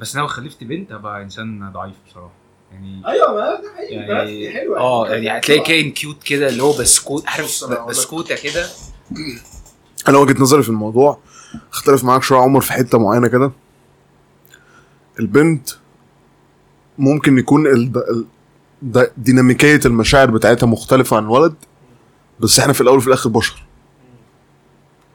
بس 0.00 0.16
لو 0.16 0.26
خلفت 0.26 0.64
بنت 0.64 0.92
هبقى 0.92 1.22
إنسان 1.22 1.72
ضعيف 1.72 1.94
بصراحة. 2.08 2.32
يعني 2.74 3.02
أيوه 3.06 3.34
ما 3.34 3.40
ده 3.40 3.62
حقيقي 3.76 3.94
يعني 3.94 4.50
حلوة. 4.50 4.78
آه 4.78 5.08
يعني 5.08 5.38
هتلاقي 5.38 5.60
كائن 5.60 5.90
كيوت 5.90 6.22
كده 6.22 6.48
اللي 6.48 6.62
هو 6.62 6.72
بسكوت 6.72 7.24
عارف. 7.28 7.64
بسكوتة 7.88 8.34
كده. 8.36 8.66
أنا 10.08 10.18
وجهة 10.18 10.42
نظري 10.42 10.62
في 10.62 10.68
الموضوع 10.68 11.18
اختلف 11.72 12.04
معاك 12.04 12.22
شوية 12.22 12.38
يا 12.38 12.44
عمر 12.44 12.60
في 12.60 12.72
حتة 12.72 12.98
معينة 12.98 13.28
كده. 13.28 13.52
البنت 15.20 15.68
ممكن 16.98 17.38
يكون 17.38 17.66
ال... 17.66 17.92
ديناميكية 19.16 19.80
المشاعر 19.86 20.30
بتاعتها 20.30 20.66
مختلفة 20.66 21.16
عن 21.16 21.22
الولد 21.24 21.54
بس 22.40 22.58
إحنا 22.58 22.72
في 22.72 22.80
الأول 22.80 22.96
وفي 22.98 23.06
الآخر 23.06 23.30
بشر. 23.30 23.64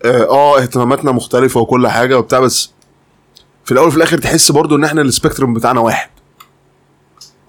آه 0.06 0.30
آه، 0.30 0.62
اهتماماتنا 0.62 1.12
مختلفة 1.12 1.60
وكل 1.60 1.88
حاجة 1.88 2.18
وبتاع 2.18 2.40
بس 2.40 2.72
في 3.66 3.72
الأول 3.72 3.88
وفي 3.88 3.98
الآخر 3.98 4.18
تحس 4.18 4.52
برضو 4.52 4.76
إن 4.76 4.84
إحنا 4.84 5.02
ال 5.02 5.07
spectrum 5.07 5.54
بتاعنا 5.54 5.80
واحد. 5.80 6.10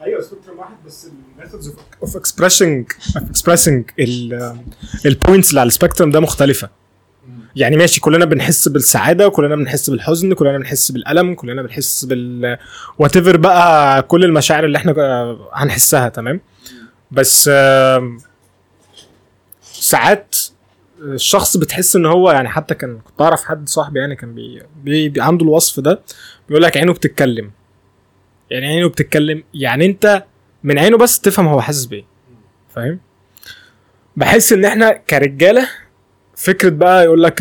أيوه 0.00 0.20
spectrum 0.20 0.58
واحد 0.58 0.74
بس 0.86 1.08
ال 1.38 1.43
methods 1.43 1.74
of 2.02 2.16
expressing 2.16 2.92
expressing 3.16 3.90
ال 5.06 5.12
points 5.12 5.50
اللي 5.50 5.60
على 5.60 5.66
ال 5.68 5.73
spectrum 5.73 6.10
ده 6.10 6.20
مختلفة. 6.20 6.68
يعني 7.56 7.76
ماشي 7.76 8.00
كلنا 8.00 8.24
بنحس 8.24 8.68
بالسعادة 8.68 9.26
وكلنا 9.26 9.56
بنحس 9.56 9.90
بالحزن 9.90 10.32
كلنا 10.32 10.58
بنحس 10.58 10.90
بالألم 10.92 11.34
كلنا 11.34 11.62
بنحس 11.62 12.04
بال 12.04 12.58
what 12.98 13.18
بقى 13.18 14.02
كل 14.02 14.24
المشاعر 14.24 14.64
اللي 14.64 14.78
إحنا 14.78 14.94
هنحسها 15.52 16.08
تمام؟ 16.08 16.40
بس 17.10 17.50
ساعات 19.62 20.36
الشخص 21.00 21.56
بتحس 21.56 21.96
إن 21.96 22.06
هو 22.06 22.30
يعني 22.30 22.48
حتى 22.48 22.74
كان 22.74 22.98
كنت 22.98 23.20
أعرف 23.20 23.44
حد 23.44 23.68
صاحبي 23.68 24.00
يعني 24.00 24.16
كان 24.16 24.34
بي, 24.34 24.62
بي, 24.84 25.08
بي 25.08 25.20
عنده 25.20 25.44
الوصف 25.44 25.80
ده 25.80 26.00
بيقول 26.48 26.62
لك 26.62 26.76
عينه 26.76 26.92
بتتكلم. 26.92 27.50
يعني 28.50 28.66
عينه 28.66 28.88
بتتكلم 28.88 29.42
يعني 29.54 29.86
انت 29.86 30.24
من 30.64 30.78
عينه 30.78 30.98
بس 30.98 31.20
تفهم 31.20 31.46
هو 31.46 31.60
حاسس 31.60 31.84
بإيه. 31.84 32.04
فاهم؟ 32.74 33.00
بحس 34.16 34.52
إن 34.52 34.64
إحنا 34.64 34.92
كرجالة 34.92 35.68
فكرة 36.36 36.70
بقى 36.70 37.04
يقول 37.04 37.22
لك 37.22 37.36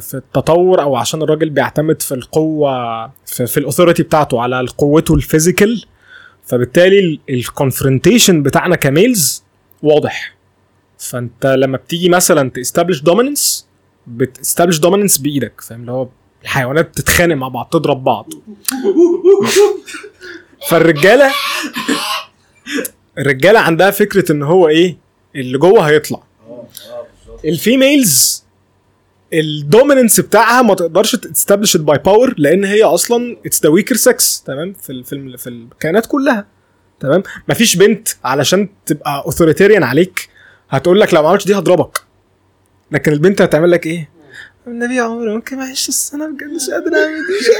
في 0.00 0.14
التطور 0.14 0.82
أو 0.82 0.96
عشان 0.96 1.22
الراجل 1.22 1.50
بيعتمد 1.50 2.02
في 2.02 2.14
القوة 2.14 3.06
في, 3.26 3.46
في 3.46 3.56
ال 3.60 3.64
authority 3.64 4.02
بتاعته 4.02 4.40
على 4.40 4.66
قوته 4.78 5.14
ال 5.14 5.22
physical 5.22 5.84
فبالتالي 6.44 7.20
ال 7.30 7.38
confrontation 7.38 8.42
بتاعنا 8.42 8.76
ك 8.76 8.87
males 8.87 9.44
واضح. 9.82 10.36
فأنت 10.98 11.46
لما 11.46 11.76
بتيجي 11.76 12.08
مثلا 12.08 12.50
ت 12.50 12.55
establish 12.55 13.00
dominance 13.02 13.68
بت 14.06 14.19
establish 14.19 14.78
dominance 14.78 15.18
بإيدك 15.18 15.60
فاهم؟ 15.60 15.80
اللي 15.80 15.92
هو 15.92 16.08
الحيوانات 16.42 16.88
بتتخانق 16.88 17.34
مع 17.34 17.48
بعض 17.48 17.68
تضرب 17.72 18.04
بعض. 18.04 18.32
فالرجالة 20.68 21.30
الرجالة 23.18 23.60
عندها 23.60 23.90
فكرة 23.90 24.32
إن 24.32 24.42
هو 24.42 24.68
إيه؟ 24.68 24.96
اللي 25.36 25.58
جوه 25.58 25.88
هيطلع. 25.88 26.22
ال 27.44 27.57
females 27.57 28.44
ال 29.32 29.41
dominance 29.41 30.20
بتاعها 30.20 30.62
ما 30.62 30.74
تقدرش 30.74 31.16
ت 31.16 31.22
establish 31.22 31.76
by 31.76 31.98
power 31.98 32.34
لأن 32.38 32.64
هي 32.64 32.82
أصلا 32.82 33.36
it's 33.46 33.62
the 33.62 33.68
weaker 33.68 33.96
sex 33.96 34.42
تمام؟ 34.42 34.72
في 34.72 35.02
في, 35.04 35.36
في 35.38 35.46
الكائنات 35.48 36.06
كلها 36.06 36.46
تمام؟ 37.00 37.22
مفيش 37.48 37.76
بنت 37.76 38.08
علشان 38.24 38.68
تبقى 38.86 39.22
authoritarian 39.26 39.82
عليك 39.82 40.28
هتقول 40.70 41.00
لك 41.00 41.14
لو 41.14 41.22
ما 41.22 41.28
عملتش 41.28 41.46
دي 41.46 41.54
هضربك. 41.54 42.00
لكن 42.92 43.12
البنت 43.12 43.42
هتعمل 43.42 43.70
لك 43.70 43.86
إيه؟ 43.86 44.08
النبي 44.66 44.94
يا 44.96 45.02
عمر 45.02 45.28
ممكن 45.34 45.58
معلش 45.58 45.88
بس 45.88 46.14
أنا 46.14 46.26
بجد 46.26 46.42
مش 46.48 46.70
قادر 46.70 46.96
أعمل 46.96 47.16
دي. 47.26 47.50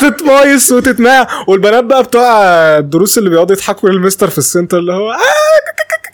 تتمايص 0.10 0.72
وتتماع 0.72 1.44
والبنات 1.48 1.84
بقى 1.84 2.02
بتوع 2.02 2.28
الدروس 2.78 3.18
اللي 3.18 3.30
بيقعدوا 3.30 3.56
يضحكوا 3.56 3.88
للمستر 3.90 4.30
في 4.30 4.38
السنتر 4.38 4.78
اللي 4.78 4.92
هو 4.92 5.10
آه 5.12 5.16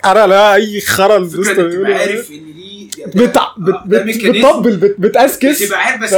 عارف 0.05 0.29
لا 0.29 0.55
أي 0.55 0.81
خرا 0.81 1.16
المستر 1.16 1.55
تبقى 1.55 1.68
بيقوله. 1.68 1.94
عارف 1.99 2.31
إن 2.31 2.37
دي 2.55 2.90
بتع... 3.27 3.46
بت... 3.59 3.75
ده 3.87 3.99
بت... 3.99 4.05
ميكانيزم. 4.07 4.49
بتطبل 4.49 4.77
بت... 4.77 4.94
بتأسكس. 4.99 5.59
تبقى 5.59 5.81
عارف 5.85 6.01
بس. 6.03 6.12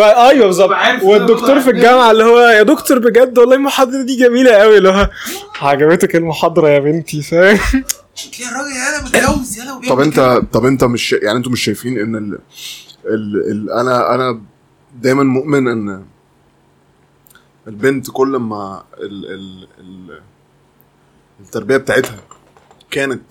أيوه 0.00 0.46
بالظبط. 0.46 0.70
والدكتور 1.02 1.60
في 1.60 1.70
الجامعة 1.70 2.10
اللي 2.10 2.24
هو 2.24 2.38
يا 2.40 2.62
دكتور 2.62 2.98
بجد 2.98 3.38
والله 3.38 3.56
المحاضرة 3.56 4.02
دي 4.02 4.16
جميلة 4.16 4.50
قوي 4.52 4.78
اللي 4.78 4.88
هو 4.88 5.08
عجبتك 5.62 6.16
المحاضرة 6.16 6.68
يا 6.68 6.78
بنتي. 6.78 7.22
فاهم؟ 7.22 7.58
يا 8.40 8.50
راجل 8.50 8.76
أنا 8.76 9.04
متجوز 9.04 9.58
يلا 9.58 9.72
وبيعمل 9.72 9.88
طب 9.96 10.00
أنت. 10.00 10.42
طب 10.52 10.64
أنت 10.64 10.84
مش 10.84 11.12
يعني 11.12 11.38
أنتوا 11.38 11.52
مش 11.52 11.60
شايفين 11.64 11.98
إن 11.98 12.16
ال... 12.16 12.38
ال... 13.04 13.50
ال... 13.50 13.70
أنا 13.70 14.14
أنا 14.14 14.40
دايما 15.02 15.22
مؤمن 15.22 15.68
إن 15.68 16.04
البنت 17.66 18.10
كل 18.10 18.28
ما 18.36 18.84
ال... 18.98 19.26
ال... 19.34 19.68
ال... 19.78 20.20
التربية 21.40 21.76
بتاعتها 21.76 22.20
كانت 22.90 23.22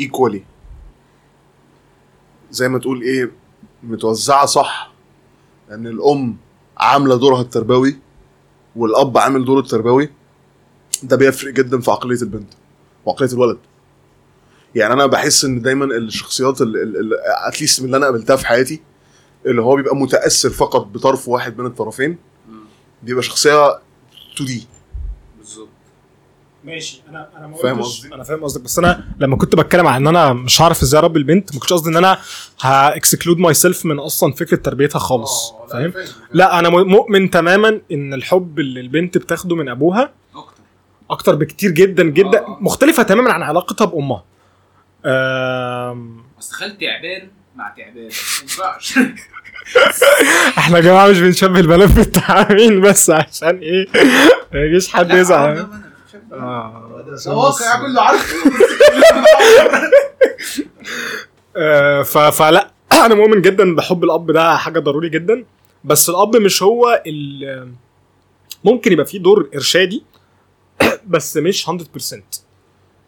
ايكوالي 0.00 0.44
زي 2.50 2.68
ما 2.68 2.78
تقول 2.78 3.02
إيه 3.02 3.30
متوزعة 3.82 4.46
صح 4.46 4.92
لأن 5.68 5.86
الأم 5.86 6.36
عاملة 6.78 7.16
دورها 7.16 7.40
التربوي 7.40 7.98
والأب 8.76 9.18
عامل 9.18 9.44
دوره 9.44 9.60
التربوي 9.60 10.10
ده 11.02 11.16
بيفرق 11.16 11.52
جدا 11.54 11.80
في 11.80 11.90
عقلية 11.90 12.22
البنت 12.22 12.52
وعقليه 13.06 13.32
الولد. 13.32 13.58
يعني 14.74 14.92
أنا 14.92 15.06
بحس 15.06 15.44
إن 15.44 15.62
دايما 15.62 15.84
الشخصيات 15.84 16.58
at 17.48 17.57
least 17.57 17.80
من 17.80 17.86
اللي 17.86 17.96
أنا 17.96 18.06
قابلتها 18.06 18.36
في 18.36 18.46
حياتي 18.46 18.80
اللي 19.46 19.62
هو 19.62 19.76
بيبقى 19.76 19.96
متأثر 19.96 20.50
فقط 20.50 20.86
بطرف 20.86 21.28
واحد 21.28 21.58
من 21.58 21.66
الطرفين 21.66 22.18
بيبقى 23.02 23.22
شخصية 23.22 23.68
2 24.34 24.46
دي 24.46 24.66
بالظبط. 25.38 25.68
ماشي. 26.64 27.02
أنا 27.08 27.28
أنا 27.38 27.46
ما 27.46 27.56
فاهم 27.56 27.82
قصدي؟ 27.82 28.14
أنا 28.14 28.22
فاهم 28.24 28.44
قصدك. 28.44 28.60
بس 28.62 28.78
أنا 28.78 29.04
لما 29.20 29.36
كنت 29.36 29.54
بتكلم 29.54 29.86
عن 29.86 30.00
إن 30.00 30.16
أنا 30.16 30.32
مش 30.32 30.62
هعرف 30.62 30.82
إزاي 30.82 31.00
أربي 31.00 31.18
البنت 31.18 31.54
ما 31.54 31.60
كنتش 31.60 31.72
قصدي 31.72 31.90
إن 31.90 31.96
أنا 31.96 32.18
ه 32.60 33.38
exclude 33.38 33.54
myself 33.54 33.86
من 33.86 33.98
أصلا 33.98 34.32
فكرة 34.32 34.56
تربيتها 34.56 34.98
خالص. 34.98 35.52
فاهم؟ 35.70 35.92
لا 36.32 36.58
أنا 36.58 36.68
مؤمن 36.68 37.30
تماما 37.30 37.80
إن 37.92 38.14
الحب 38.14 38.58
اللي 38.58 38.80
البنت 38.80 39.18
بتاخده 39.18 39.56
من 39.56 39.68
أبوها 39.68 40.12
أكتر 41.10 41.34
بكتير 41.34 41.70
جدا 41.70 42.02
جدا 42.02 42.40
آه. 42.40 42.58
مختلفة 42.60 43.02
تماما 43.02 43.32
عن 43.32 43.42
علاقتها 43.42 43.84
بأمها. 43.84 44.24
اصل 46.38 46.54
خال 46.54 46.78
تعبان 46.78 47.28
مع 47.56 47.74
تعبان 47.76 48.08
ما 48.58 48.76
إحنا 50.58 50.76
يا 50.76 50.82
جماعة 50.82 51.08
مش 51.08 51.20
بنشبه 51.20 51.60
البنات 51.60 51.90
بالتعابين 51.92 52.80
بس 52.80 53.10
عشان 53.10 53.58
إيه؟ 53.58 53.86
ما 54.52 54.60
يجيش 54.60 54.88
حد 54.88 55.10
يزعل. 55.10 55.66
آه. 56.32 57.04
ده 57.26 57.32
واقع 57.36 57.80
كله 57.86 58.02
عارفه 58.02 58.36
آه، 61.56 62.02
فلا 62.30 62.70
أنا 62.92 63.14
مؤمن 63.14 63.42
جدا 63.42 63.74
بحب 63.74 64.04
الأب 64.04 64.30
ده 64.30 64.56
حاجة 64.56 64.78
ضروري 64.78 65.08
جدا. 65.08 65.44
بس 65.84 66.08
الأب 66.10 66.36
مش 66.36 66.62
هو 66.62 67.02
ممكن 68.64 68.92
يبقى 68.92 69.06
فيه 69.06 69.18
دور 69.18 69.48
إرشادي 69.54 70.02
بس 71.06 71.36
مش 71.36 71.70
100% 71.70 71.70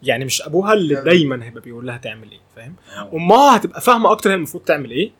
يعني 0.03 0.25
مش 0.25 0.41
أبوها 0.41 0.73
اللي 0.73 0.95
دايما 0.95 1.45
هيبقى 1.45 1.61
بيقول 1.61 1.87
لها 1.87 1.97
تعمل 1.97 2.31
إيه 2.31 2.39
فاهم؟ 2.55 2.75
أمها 3.13 3.55
هتبقى 3.55 3.81
فاهمة 3.81 4.11
أكتر 4.11 4.29
هي 4.29 4.35
المفروض 4.35 4.63
تعمل 4.63 4.91
إيه. 4.91 5.11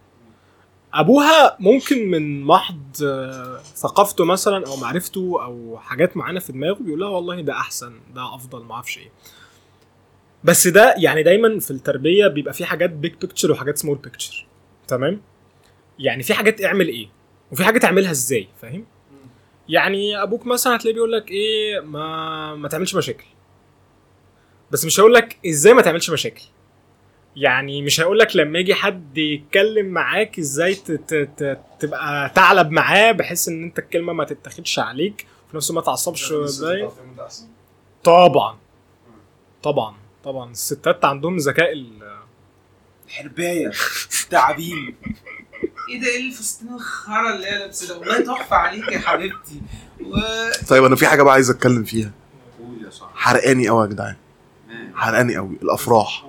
أبوها 0.94 1.58
ممكن 1.60 2.12
من 2.12 2.44
محض 2.44 2.82
آه، 3.04 3.60
ثقافته 3.76 4.26
مثلا 4.26 4.68
أو 4.68 4.76
معرفته 4.76 5.44
أو 5.44 5.78
حاجات 5.82 6.18
معينة 6.18 6.40
في 6.40 6.52
دماغه 6.52 6.78
بيقول 6.80 7.00
لها 7.00 7.10
والله 7.10 7.42
ده 7.42 7.54
أحسن 7.54 7.94
ده 8.16 8.36
أفضل 8.36 8.64
ما 8.64 8.74
أعرفش 8.74 8.98
إيه. 8.98 9.12
بس 10.44 10.68
ده 10.68 10.96
يعني 10.98 11.24
دايما 11.24 11.60
في 11.60 11.72
التربية 11.72 12.28
بيبقى 12.28 12.54
في 12.54 12.66
حاجات 12.66 12.90
big 12.90 13.14
picture 13.14 13.52
وحاجات 13.52 13.78
small 13.78 13.98
picture 13.98 14.46
تمام؟ 14.88 15.22
يعني 16.00 16.24
في 16.24 16.34
حاجات 16.34 16.64
اعمل 16.64 16.88
إيه 16.88 17.08
وفي 17.52 17.64
حاجة 17.64 17.80
تعملها 17.80 18.12
إزاي 18.12 18.48
فاهم؟ 18.62 18.86
يعني 19.70 20.24
أبوك 20.24 20.46
مثلا 20.46 20.76
هتلاقيه 20.76 20.94
بيقول 20.94 21.12
لك 21.12 21.32
إيه 21.32 21.80
ما 21.80 22.56
ما 22.56 22.68
تعملش 22.68 22.96
مشاكل. 22.96 23.26
بس 24.72 24.86
مش 24.86 25.00
هيقول 25.00 25.14
لك 25.14 25.38
إزاي 25.48 25.74
ما 25.74 25.82
تعملش 25.82 26.10
مشاكل. 26.10 26.44
يعني 27.36 27.82
مش 27.82 28.00
هيقول 28.02 28.20
لك 28.20 28.36
لما 28.36 28.60
يجي 28.60 28.74
حد 28.74 29.18
يتكلم 29.18 29.86
معاك 29.86 30.40
إزاي 30.40 30.76
ت- 30.76 30.92
ت- 30.92 31.30
ت- 31.38 31.60
تبقى 31.80 32.30
تعلب 32.30 32.72
معاه 32.72 33.12
بحيث 33.12 33.48
إن 33.48 33.64
أنت 33.64 33.80
الكلمة 33.80 34.14
ما 34.14 34.24
تتاخدش 34.24 34.80
عليك 34.80 35.28
وفي 35.48 35.58
نفس 35.58 35.72
الوقت 35.72 35.86
ما 35.88 35.92
تعصبش 35.92 36.34
باين 36.62 36.90
طبعا. 38.04 38.58
طبعا. 39.64 39.96
طبعا. 40.24 40.52
الستات 40.52 41.06
عندهم 41.06 41.38
ذكاء 41.38 41.72
ال- 41.72 42.20
حربايه 43.10 43.72
تعابين 44.30 44.96
إيه 45.90 46.02
ده؟ 46.02 46.08
إيه 46.08 46.28
الفستان 46.28 46.74
الخرا 46.76 47.36
اللي 47.36 47.48
هي 47.48 47.60
لابسه 47.60 47.88
ده 47.88 47.98
والله 48.00 48.20
تحفة 48.22 48.56
عليك 48.56 48.92
يا 48.92 49.00
حبيبتي. 49.00 49.62
و 50.02 50.16
طيب 50.70 50.84
أنا 50.84 50.96
في 50.96 51.08
حاجة 51.08 51.24
بقى 51.24 51.34
عايز 51.34 51.50
أتكلم 51.50 51.84
فيها. 51.84 52.12
قول 52.60 52.86
يا 52.86 52.90
صاحبي. 52.90 53.14
حرقاني 53.16 53.70
قوي 53.70 53.82
يا 53.82 53.88
جدعان. 53.90 54.16
حرقاني 54.96 55.36
قوي 55.38 55.58
الأفراح. 55.64 56.26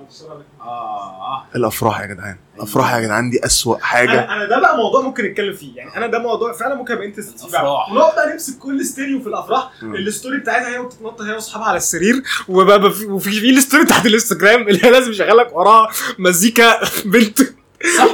آه. 0.61 1.45
الأفراح 1.55 2.01
يا 2.01 2.05
جدعان. 2.05 2.37
الأفراح 2.55 2.93
يا 2.93 2.99
جدعان 2.99 3.29
دي 3.29 3.45
أسوأ 3.45 3.77
حاجة. 3.77 4.11
أنا 4.23 4.33
أنا 4.35 4.45
ده 4.45 4.59
بقى 4.59 4.77
موضوع 4.77 5.01
ممكن 5.01 5.23
نتكلم 5.25 5.53
فيه. 5.53 5.75
يعني 5.77 5.97
أنا 5.97 6.07
ده 6.07 6.19
موضوع 6.19 6.53
فعلا 6.53 6.75
ممكن 6.75 6.93
أبقى 6.93 7.05
interested 7.07 7.39
فيه 7.39 7.51
بقى. 7.51 8.31
نمسك 8.33 8.57
كل 8.57 8.85
ستيريو 8.85 9.21
في 9.21 9.27
الأفراح. 9.27 9.71
ال 9.83 9.92
story 9.92 10.37
بتاعتها 10.37 10.69
هي 10.69 10.77
وبتتنطط 10.79 11.21
هي 11.21 11.33
وأصحابها 11.33 11.67
على 11.67 11.77
السرير. 11.77 12.23
وبقى 12.49 12.91
في 12.93 13.05
وفي 13.05 13.31
في 13.31 13.49
ال 13.49 13.55
story 13.55 13.83
بتاعت 13.85 14.05
الانستجرام 14.05 14.61
اللي 14.69 14.85
هي 14.85 14.89
لازم 14.91 15.11
يشغلك 15.11 15.55
وراها 15.55 15.89
مزيكا 16.19 16.79
بنت 17.05 17.41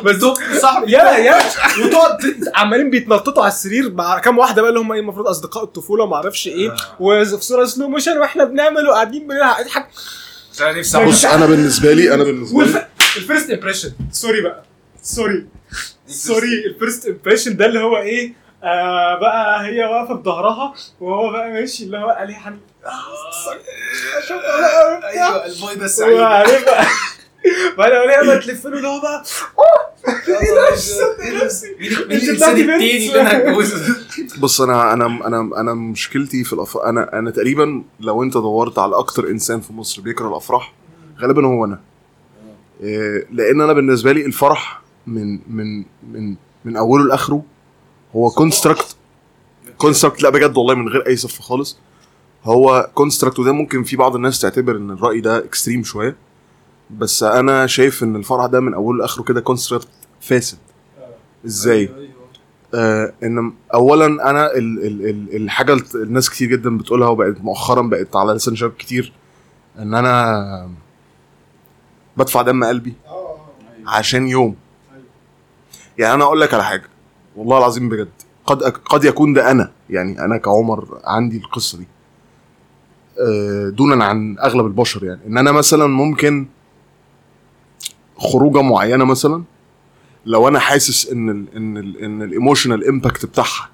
بس 0.04 0.16
صاحبي 0.62 0.92
يا 0.92 1.04
يا. 1.04 1.38
وتقعد 1.86 2.18
عمالين 2.56 2.90
بيتنططوا 2.90 3.44
على 3.44 3.52
السرير 3.52 3.92
مع 3.92 4.20
كام 4.20 4.38
واحدة 4.38 4.62
بقى 4.62 4.70
اللي 4.70 4.80
هم 4.82 4.92
إيه 4.92 5.00
المفروض 5.00 5.28
أصدقاء 5.28 5.64
الطفولة 5.64 6.04
وما 6.04 6.16
أعرفش 6.16 6.48
إيه 6.48 6.76
وفي 7.00 7.46
صورة 7.46 7.66
slow 7.66 7.88
motion 7.90 8.18
وإحنا 8.18 8.44
بنعمل 8.44 8.88
وقاعدين 8.88 9.28
بنضحك 9.28 9.88
نفسي 10.62 11.06
بص 11.06 11.26
أنا 11.26 11.46
بالنسبة 11.46 11.94
لي 11.94 12.14
أنا 12.14 12.24
بالنسبة 12.24 12.64
لي 12.64 12.86
وال 13.16 13.26
first 13.26 13.50
impression 13.50 13.92
sorry 14.12 14.42
بقى. 14.42 14.64
sorry 15.04 15.46
sorry 16.08 16.66
ال 16.68 16.74
first 16.74 17.06
impression 17.08 17.58
ده 17.58 17.66
اللي 17.66 17.80
هو 17.80 17.98
إيه 17.98 18.34
آه 18.64 19.20
بقى 19.20 19.66
هي 19.66 19.84
واقفة 19.86 20.14
بظهرها 20.14 20.74
وهو 21.00 21.32
بقى 21.32 21.50
ماشي 21.50 21.84
اللي 21.84 21.98
هو 21.98 22.10
عليه 22.10 22.36
حنين 22.36 22.62
شوف 24.28 24.38
أيوه 25.04 25.46
البوي 25.46 25.88
سعيد. 25.88 26.18
الاقيها 27.80 28.26
بقى 28.26 28.40
تلف 28.40 28.68
له 28.68 28.78
اللي 28.78 28.88
هو 28.88 29.02
بقى 29.02 29.24
مين 31.80 32.22
الانسان 32.22 32.58
التاني 32.58 33.08
اللي 33.08 33.22
أنا 33.22 33.38
هتجوزه 33.38 33.96
بص 34.40 34.62
أنا 34.62 34.94
أنا 34.94 35.06
أنا 35.06 35.50
أنا 35.58 35.74
مشكلتي 35.74 36.44
في 36.44 36.54
الافراح 36.54 36.86
أنا 36.88 37.20
أنا 37.20 37.32
تقريبا 37.32 37.84
لو 38.00 38.24
أنت 38.24 38.34
دورت 38.34 38.80
على 38.80 38.96
أكتر 38.96 39.28
إنسان 39.30 39.60
في 39.62 39.74
مصر 39.74 40.02
بيكره 40.02 40.28
الأفراح 40.30 40.74
غالبا 41.22 41.46
هو 41.48 41.66
أنا. 41.66 41.80
إيه، 42.84 43.28
لأن 43.32 43.62
أنا 43.62 43.74
بالنسبة 43.74 44.12
لي 44.12 44.26
الفرح 44.26 44.82
من 45.08 45.40
من 45.48 45.86
من 46.14 46.36
من 46.66 46.78
أوله 46.78 47.06
لآخره 47.06 47.44
هو 48.16 48.30
construct 48.30 48.96
construct 49.78 50.24
لا 50.24 50.30
بجد 50.30 50.58
والله 50.58 50.76
من 50.76 50.88
غير 50.90 51.08
أي 51.08 51.16
صف 51.16 51.40
خالص. 51.42 51.78
هو 52.44 52.90
construct 52.94 53.40
وده 53.40 53.52
ممكن 53.52 53.84
في 53.84 53.96
بعض 53.96 54.16
الناس 54.16 54.42
تعتبر 54.42 54.76
إن 54.78 54.92
الرأي 54.92 55.20
ده 55.20 55.38
extreme 55.38 55.84
شوية. 55.84 56.16
بس 56.92 57.24
أنا 57.24 57.68
شايف 57.68 58.04
إن 58.04 58.16
الفرح 58.16 58.46
ده 58.46 58.60
من 58.60 58.74
أوله 58.74 59.00
لآخره 59.00 59.24
كده 59.24 59.42
construct 59.42 59.88
فاسد. 60.22 60.58
إزاي؟ 61.46 61.90
آه 62.74 63.14
إن 63.24 63.54
اولا 63.74 64.06
أنا 64.30 64.52
ال 64.56 64.86
ال 64.86 65.10
ال 65.10 65.36
الحاجة 65.36 65.78
الناس 65.96 66.30
كتير 66.30 66.50
جدا 66.50 66.78
بتقولها 66.78 67.08
وبقت 67.08 67.42
مؤخرا 67.42 67.82
بقت 67.82 68.16
على 68.16 68.34
لسان 68.34 68.56
شباب 68.56 68.72
كتير 68.80 69.14
إن 69.80 69.94
أنا 69.94 70.70
بدفع 72.18 72.42
دم 72.42 72.64
قلبي 72.64 72.94
عشان 73.88 74.28
يوم. 74.28 74.56
يعني 75.98 76.14
أنا 76.14 76.24
أقول 76.24 76.42
لك 76.42 76.54
على 76.54 76.64
حاجة 76.64 76.90
والله 77.36 77.58
العظيم 77.58 77.90
بجد 77.90 78.10
قد 78.46 78.64
قد 78.64 79.04
يكون 79.04 79.34
ده 79.34 79.52
أنا 79.52 79.72
يعني 79.90 80.20
أنا 80.26 80.38
كعمر 80.38 81.00
عندي 81.06 81.38
القصة 81.38 81.78
دي. 81.78 81.88
آه، 83.20 83.70
دونا 83.70 84.06
عن 84.06 84.38
أغلب 84.40 84.66
البشر 84.66 85.04
يعني. 85.06 85.20
إن 85.28 85.38
أنا 85.38 85.52
مثلا 85.52 85.88
ممكن 85.88 86.48
خروجة 88.18 88.62
معينة 88.62 89.06
مثلا 89.06 89.44
لو 90.26 90.48
أنا 90.48 90.60
حاسس 90.60 91.10
إن 91.10 91.30
ال 91.30 91.46
إن 91.56 91.78
ال 91.78 91.98
إن 92.04 92.22
ال 92.22 92.28
emotional 92.28 92.88
impact 92.88 93.26
بتاعها 93.26 93.70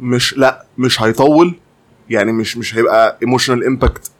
مش 0.00 0.34
لأ 0.38 0.64
مش 0.78 1.02
هيطول 1.02 1.54
يعني 2.10 2.32
مش 2.32 2.56
مش 2.56 2.74
هيبقى 2.76 3.18
emotional 3.22 3.64
impact 3.66 4.10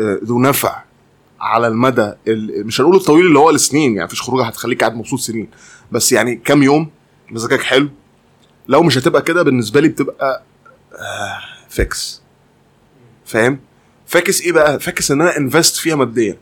ذو 0.00 0.38
نفع 0.40 0.82
على 1.40 1.68
المدى 1.68 2.12
ال- 2.28 2.66
مش 2.66 2.80
هنقول 2.80 2.96
الطويل 2.96 3.26
اللي 3.26 3.38
هو 3.38 3.50
السنين 3.50 3.92
يعني 3.92 4.04
مفيش 4.04 4.22
خروجة 4.22 4.44
هتخليك 4.44 4.80
قاعد 4.80 4.94
مبسوط 4.96 5.20
سنين 5.20 5.48
بس 5.92 6.12
يعني 6.12 6.36
كام 6.36 6.62
يوم 6.62 6.90
مزاجك 7.30 7.62
حلو. 7.62 7.88
لو 8.68 8.82
مش 8.82 8.98
هتبقى 8.98 9.22
كده 9.22 9.42
بالنسبة 9.42 9.80
لي 9.80 9.88
بتبقى 9.88 10.42
آه 10.92 11.38
فاكس 11.68 12.22
فاهم؟ 13.26 13.58
فاكس 14.06 14.40
إيه 14.40 14.52
بقى؟ 14.52 14.80
فاكس 14.80 15.10
إن 15.10 15.20
أنا 15.20 15.36
invest 15.36 15.76
فيها 15.76 15.96
ماديا. 15.96 16.36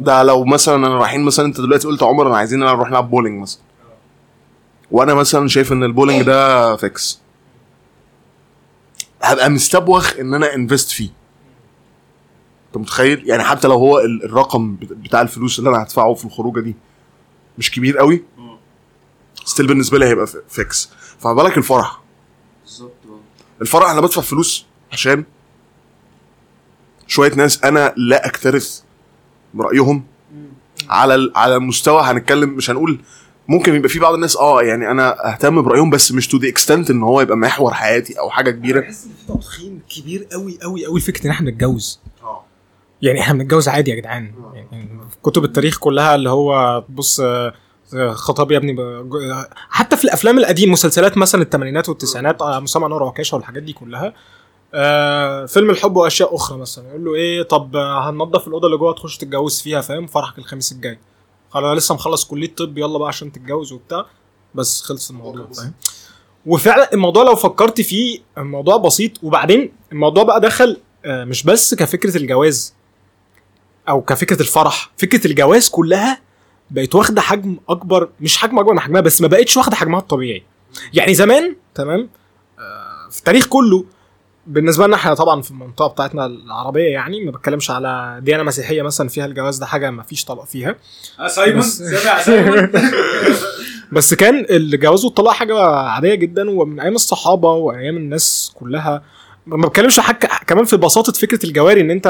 ده 0.00 0.22
لو 0.22 0.44
مثلا 0.44 0.74
أنا 0.76 0.98
رايحين 0.98 1.20
مثلا 1.24 1.46
أنت 1.46 1.60
دلوقتي 1.60 1.86
قلت 1.88 2.02
عمر 2.02 2.26
أنا 2.26 2.36
عايزين 2.36 2.58
نروح 2.58 2.88
نلعب 2.88 3.10
بولينج 3.10 3.40
مثلا. 3.42 3.60
وأنا 4.90 5.14
مثلا 5.14 5.48
شايف 5.48 5.72
إن 5.72 5.82
البولينج 5.84 6.22
ده 6.22 6.76
فاكس 6.76 7.20
هبقى 9.22 9.50
مستبوخ 9.50 10.16
إن 10.16 10.34
أنا 10.34 10.54
invest 10.54 10.90
فيه. 10.90 11.10
أنت 12.66 12.76
متخيل؟ 12.76 13.28
يعني 13.28 13.42
حتى 13.42 13.68
لو 13.68 13.74
هو 13.74 13.98
ال- 13.98 14.24
الرقم 14.24 14.74
بت- 14.76 14.92
بتاع 14.92 15.20
الفلوس 15.20 15.58
اللي 15.58 15.70
أنا 15.70 15.82
هدفعه 15.82 16.14
في 16.14 16.24
الخروجة 16.24 16.60
دي 16.60 16.76
مش 17.58 17.70
كبير 17.70 17.98
قوي 17.98 18.24
still 19.44 19.66
بالنسبة 19.66 19.98
لي 19.98 20.04
هيبقى 20.06 20.26
فاكس 20.48 20.90
فما 21.18 21.32
بالك 21.32 21.58
الفرح. 21.58 22.00
بالظبط. 22.64 22.92
الفرح 23.60 23.90
أنا 23.90 24.00
بدفع 24.00 24.22
فلوس 24.22 24.66
عشان 24.92 25.24
شوية 27.06 27.34
ناس 27.34 27.64
أنا 27.64 27.94
لا 27.96 28.26
أكترث 28.26 28.82
برأيهم. 29.54 30.04
على 30.90 31.32
على 31.36 31.56
المستوى 31.56 32.02
هنتكلم 32.02 32.48
مش 32.48 32.70
هنقول 32.70 33.00
ممكن 33.48 33.74
يبقى 33.74 33.88
في 33.88 33.98
بعض 33.98 34.14
الناس 34.14 34.36
آه 34.36 34.62
يعني 34.62 34.90
أنا 34.90 35.32
أهتم 35.32 35.62
برأيهم 35.62 35.90
بس 35.90 36.12
مش 36.12 36.28
to 36.28 36.36
the 36.36 36.48
extent 36.48 36.90
إن 36.90 37.02
هو 37.02 37.20
يبقى 37.20 37.36
محور 37.36 37.74
حياتي 37.74 38.18
أو 38.18 38.30
حاجة 38.30 38.50
كبيرة. 38.50 38.80
بحس 38.80 39.06
إن 39.06 39.10
في 39.12 39.32
تضخيم 39.32 39.80
كبير 39.96 40.26
قوي 40.32 40.58
قوي 40.62 40.86
قوي 40.86 41.00
فكرة 41.00 41.26
إن 41.26 41.30
إحنا 41.30 41.50
بنتجوز 41.50 42.00
آه. 42.22 42.44
يعني 43.02 43.20
إحنا 43.20 43.34
بنتجوز 43.34 43.68
عادي 43.68 43.90
يا 43.90 43.96
جدعان. 43.96 44.32
يعني 44.54 44.88
كتب 45.22 45.44
التاريخ 45.44 45.78
كلها 45.78 46.14
اللي 46.14 46.30
هو 46.30 46.84
بص 46.88 47.20
آه، 47.20 47.52
آه، 47.94 48.12
خطاب 48.12 48.50
يا 48.52 48.56
ابني 48.56 48.76
آه، 48.80 49.48
حتى 49.70 49.96
في 49.96 50.04
الأفلام 50.04 50.38
القديمه 50.38 50.72
مسلسلات 50.72 51.18
مثلا 51.18 51.42
الثمانينات 51.42 51.88
والتسعينات 51.88 52.42
آه، 52.42 52.60
أسامة 52.60 52.86
أنور 52.86 53.02
وعكاشة 53.02 53.34
والحاجات 53.34 53.62
دي 53.62 53.72
كلها 53.72 54.14
آه 54.74 55.46
فيلم 55.46 55.70
الحب 55.70 55.96
وأشياء 55.96 56.34
أخرى 56.34 56.58
مثلا. 56.58 56.88
يقول 56.88 57.04
له 57.04 57.14
إيه 57.14 57.42
طب 57.42 57.76
آه، 57.76 58.10
هننضف 58.10 58.48
الأوضة 58.48 58.66
اللي 58.66 58.78
جوه 58.78 58.92
تخش 58.94 59.16
تتجوز 59.16 59.60
فيها 59.60 59.80
فاهم؟ 59.80 60.06
فرحك 60.06 60.38
الخميس 60.38 60.72
الجاي. 60.72 60.98
أنا 61.54 61.74
لسه 61.74 61.94
مخلص 61.94 62.24
كلية 62.24 62.54
طب 62.54 62.78
يلا 62.78 62.98
بقى 62.98 63.08
عشان 63.08 63.32
تتجوز 63.32 63.72
وبتاع. 63.72 64.06
بس 64.54 64.82
خلص 64.82 65.10
الموضوع 65.10 65.46
فاهم؟ 65.56 65.72
وفعلا 66.46 66.92
الموضوع 66.92 67.24
لو 67.24 67.34
فكرت 67.34 67.80
فيه 67.80 68.18
الموضوع 68.38 68.76
بسيط. 68.76 69.12
وبعدين 69.24 69.72
الموضوع 69.92 70.22
بقى 70.22 70.40
دخل 70.40 70.80
آه، 71.04 71.24
مش 71.24 71.42
بس 71.42 71.74
كفكرة 71.74 72.16
الجواز 72.16 72.74
أو 73.88 74.02
كفكرة 74.02 74.40
الفرح. 74.40 74.90
فكرة 74.98 75.26
الجواز 75.26 75.68
كلها 75.68 76.20
بقت 76.70 76.94
واخدة 76.94 77.20
حجم 77.20 77.56
أكبر 77.68 78.08
مش 78.20 78.36
حجم 78.38 78.58
أكبر 78.58 78.72
من 78.72 78.80
حجمها 78.80 79.00
بس 79.00 79.20
ما 79.20 79.28
بقتش 79.28 79.56
واخدة 79.56 79.76
حجمها 79.76 80.00
الطبيعي. 80.00 80.42
يعني 80.92 81.14
زمان 81.14 81.56
تمام 81.74 82.08
آه، 82.58 83.08
في 83.10 83.18
التاريخ 83.18 83.46
كله 83.46 83.84
بالنسبة 84.46 84.86
لنا 84.86 84.96
إحنا 84.96 85.14
طبعا 85.14 85.42
في 85.42 85.50
المنطقة 85.50 85.88
بتاعتنا 85.88 86.26
العربية 86.26 86.88
يعني 86.92 87.24
ما 87.24 87.30
بتكلمش 87.30 87.70
على 87.70 88.18
ديانة 88.22 88.42
مسيحية 88.42 88.82
مثلا 88.82 89.08
فيها 89.08 89.26
الجواز 89.26 89.58
ده 89.58 89.66
حاجة 89.66 89.90
ما 89.90 90.02
فيش 90.02 90.24
طلاق 90.24 90.44
فيها. 90.46 90.76
آه 91.20 91.28
سايمون 91.28 91.58
بس- 91.60 91.82
سامع 91.82 92.22
سايمون. 92.22 92.70
بس 93.92 94.14
كان 94.14 94.46
الجواز 94.50 95.04
والطلاق 95.04 95.32
حاجة 95.32 95.58
عادية 95.66 96.14
جدا 96.14 96.50
ومن 96.50 96.80
أيام 96.80 96.94
الصحابة 96.94 97.52
وأيام 97.52 97.96
الناس 97.96 98.52
كلها. 98.60 99.02
ما 99.46 99.66
بتكلمش 99.68 100.00
حاجة 100.00 100.28
كمان 100.46 100.64
في 100.64 100.76
بساطة 100.76 101.12
فكرة 101.12 101.46
الجواري 101.46 101.80
إن 101.80 101.90
أنت 101.90 102.06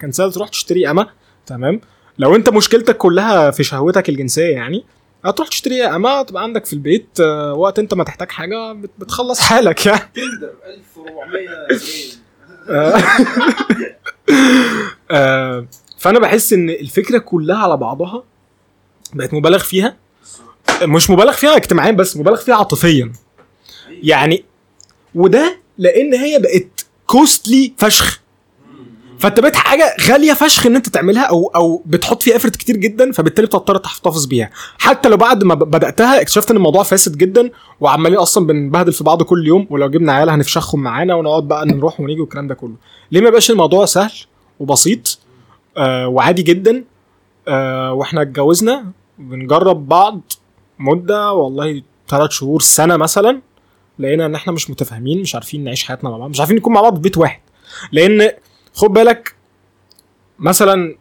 كان 0.00 0.12
سهل 0.12 0.32
تروح 0.32 0.48
تشتري 0.48 0.90
أمة 0.90 1.06
تمام؟ 1.46 1.80
لو 2.18 2.36
أنت 2.36 2.48
مشكلتك 2.48 2.96
كلها 2.96 3.50
في 3.50 3.64
شهوتك 3.64 4.08
الجنسية 4.08 4.52
يعني 4.54 4.84
هتروح 5.24 5.48
تشتري 5.48 5.84
أمة 5.86 6.22
تبقى 6.22 6.42
عندك 6.42 6.64
في 6.66 6.72
البيت 6.72 7.08
آه، 7.20 7.54
وقت 7.54 7.78
أنت 7.78 7.94
ما 7.94 8.04
تحتاج 8.04 8.30
حاجة 8.30 8.72
بت- 8.72 8.90
بتخلص 8.98 9.40
حالك 9.48 9.86
يعني. 9.86 10.00
Tinder 10.14 10.52
1400 10.66 11.46
جنيه 11.68 12.24
آه. 12.68 13.02
آه، 15.10 15.66
فأنا 15.98 16.18
بحس 16.18 16.52
إن 16.52 16.70
الفكرة 16.70 17.18
كلها 17.18 17.56
على 17.56 17.76
بعضها 17.76 18.22
بقت 19.14 19.34
مبالغ 19.34 19.58
فيها. 19.58 19.96
مش 20.82 21.10
مبالغ 21.10 21.32
فيها 21.32 21.56
اجتماعيا 21.56 21.92
بس 21.92 22.16
مبالغ 22.16 22.36
فيها 22.36 22.54
عاطفيا. 22.54 23.12
يعني 24.02 24.44
وده 25.14 25.58
لأن 25.78 26.14
هي 26.14 26.38
بقت 26.38 26.86
كوستلي 27.06 27.72
فشخ. 27.78 28.20
فانت 29.24 29.40
بقت 29.40 29.56
حاجة 29.56 29.96
غالية 30.08 30.32
فشخ 30.32 30.66
إن 30.66 30.76
أنت 30.76 30.88
تعملها 30.88 31.22
أو 31.22 31.46
أو 31.56 31.82
بتحط 31.86 32.22
فيها 32.22 32.36
افرت 32.36 32.56
كتير 32.56 32.76
جدا 32.76 33.12
فبالتالي 33.12 33.46
بتضطر 33.46 33.76
تحتفظ 33.76 34.26
بيها. 34.26 34.50
حتى 34.78 35.08
لو 35.08 35.16
بعد 35.16 35.44
ما 35.44 35.54
بدأتها 35.54 36.20
اكتشفت 36.20 36.50
إن 36.50 36.56
الموضوع 36.56 36.82
فاسد 36.82 37.16
جدا 37.18 37.50
وعمالين 37.80 38.18
أصلا 38.18 38.46
بنبهدل 38.46 38.92
في 38.92 39.04
بعض 39.04 39.22
كل 39.22 39.46
يوم 39.46 39.66
ولو 39.70 39.88
جبنا 39.88 40.12
عيال 40.12 40.30
هنفشخهم 40.30 40.82
معانا 40.82 41.14
ونقعد 41.14 41.48
بقى 41.48 41.66
نروح 41.66 42.00
ونيجي 42.00 42.20
والكلام 42.20 42.46
ده 42.48 42.54
كله. 42.54 42.74
ليه 43.12 43.20
ما 43.20 43.28
يبقاش 43.28 43.50
الموضوع 43.50 43.84
سهل 43.84 44.12
وبسيط؟ 44.60 45.18
آه 45.76 46.08
وعادي 46.08 46.42
جدا. 46.42 46.84
آه 47.48 47.92
وإحنا 47.92 48.22
اتجوزنا 48.22 48.84
بنجرب 49.18 49.88
بعض 49.88 50.20
مدة 50.78 51.32
والله 51.32 51.82
ثلاث 52.08 52.30
شهور 52.30 52.60
سنة 52.60 52.96
مثلا 52.96 53.40
لقينا 53.98 54.26
إن 54.26 54.34
إحنا 54.34 54.52
مش 54.52 54.70
متفاهمين 54.70 55.20
مش 55.20 55.34
عارفين 55.34 55.64
نعيش 55.64 55.84
حياتنا 55.84 56.10
مع 56.10 56.16
بعض 56.18 56.30
مش 56.30 56.40
عارفين 56.40 56.56
نكون 56.56 56.72
مع 56.72 56.80
بعض 56.80 56.94
في 56.94 57.00
بيت 57.00 57.18
واحد. 57.18 57.40
لأن 57.92 58.30
خد 58.74 58.88
بالك 58.90 59.34
مثلا 60.38 60.96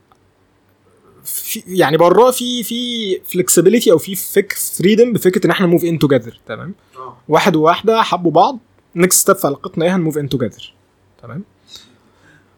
في 1.24 1.64
يعني 1.68 1.98
بره 1.98 2.32
في 2.32 2.64
في 2.64 3.20
فلكسبيليتي 3.26 3.92
أو 3.92 3.98
في 3.98 4.16
فك 4.16 4.54
فريدم 4.54 5.14
بفكرة 5.14 5.46
إن 5.46 5.52
إحنا 5.52 5.68
موف 5.68 5.84
ان 5.84 6.00
توجذر 6.00 6.40
تمام؟ 6.48 6.76
آه. 6.96 7.18
واحد 7.30 7.56
وواحدة 7.56 8.02
حبوا 8.02 8.32
بعض 8.32 8.60
next 8.96 9.22
step 9.22 9.36
في 9.36 9.48
علاقتنا 9.48 9.86
إيه 9.86 9.96
هن 9.96 10.03
move 10.03 10.18
in 10.18 10.30
together 10.30 10.74
تمام؟ 11.22 11.44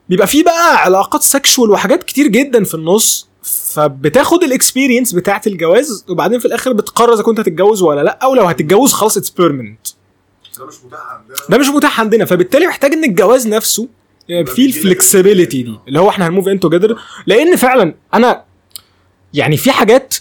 بيبقى 0.09 0.27
في 0.27 0.43
بقى 0.43 0.77
علاقات 0.83 1.21
sexual 1.21 1.71
وحاجات 1.71 2.03
كتير 2.03 2.27
جدا 2.27 2.63
في 2.63 2.73
النص 2.73 3.27
فبتاخد 3.43 4.43
ال 4.43 4.50
experience 4.50 5.13
بتاعت 5.13 5.47
الجواز 5.47 6.05
وبعدين 6.09 6.39
في 6.39 6.45
الآخر 6.45 6.73
بتقرر 6.73 7.13
إذا 7.13 7.23
كنت 7.23 7.39
هتتجوز 7.39 7.81
ولا 7.81 8.01
لأ 8.03 8.19
أو 8.23 8.35
لو 8.35 8.43
هتتجوز 8.43 8.93
خلاص 8.93 9.17
it's 9.17 9.29
permanent 9.29 9.87
ده 10.59 10.65
مش 10.65 10.75
متاح 10.85 10.99
عندنا. 11.11 11.35
ده 11.49 11.57
مش 11.57 11.67
متاح 11.67 11.99
عندنا 11.99 12.25
فبالتالي 12.25 12.67
محتاج 12.67 12.93
إن 12.93 13.03
الجواز 13.03 13.47
نفسه 13.47 13.87
بيجيلك 14.27 14.75
ال 14.75 14.83
flexibility 14.83 15.63
دي 15.63 15.79
اللي 15.87 15.99
هو 15.99 16.09
إحنا 16.09 16.27
هن 16.27 16.34
move 16.34 16.47
in 16.47 16.59
together 16.59 16.99
لأن 17.27 17.55
فعلا 17.55 17.93
أنا 18.13 18.43
يعني 19.33 19.57
في 19.57 19.71
حاجات 19.71 20.15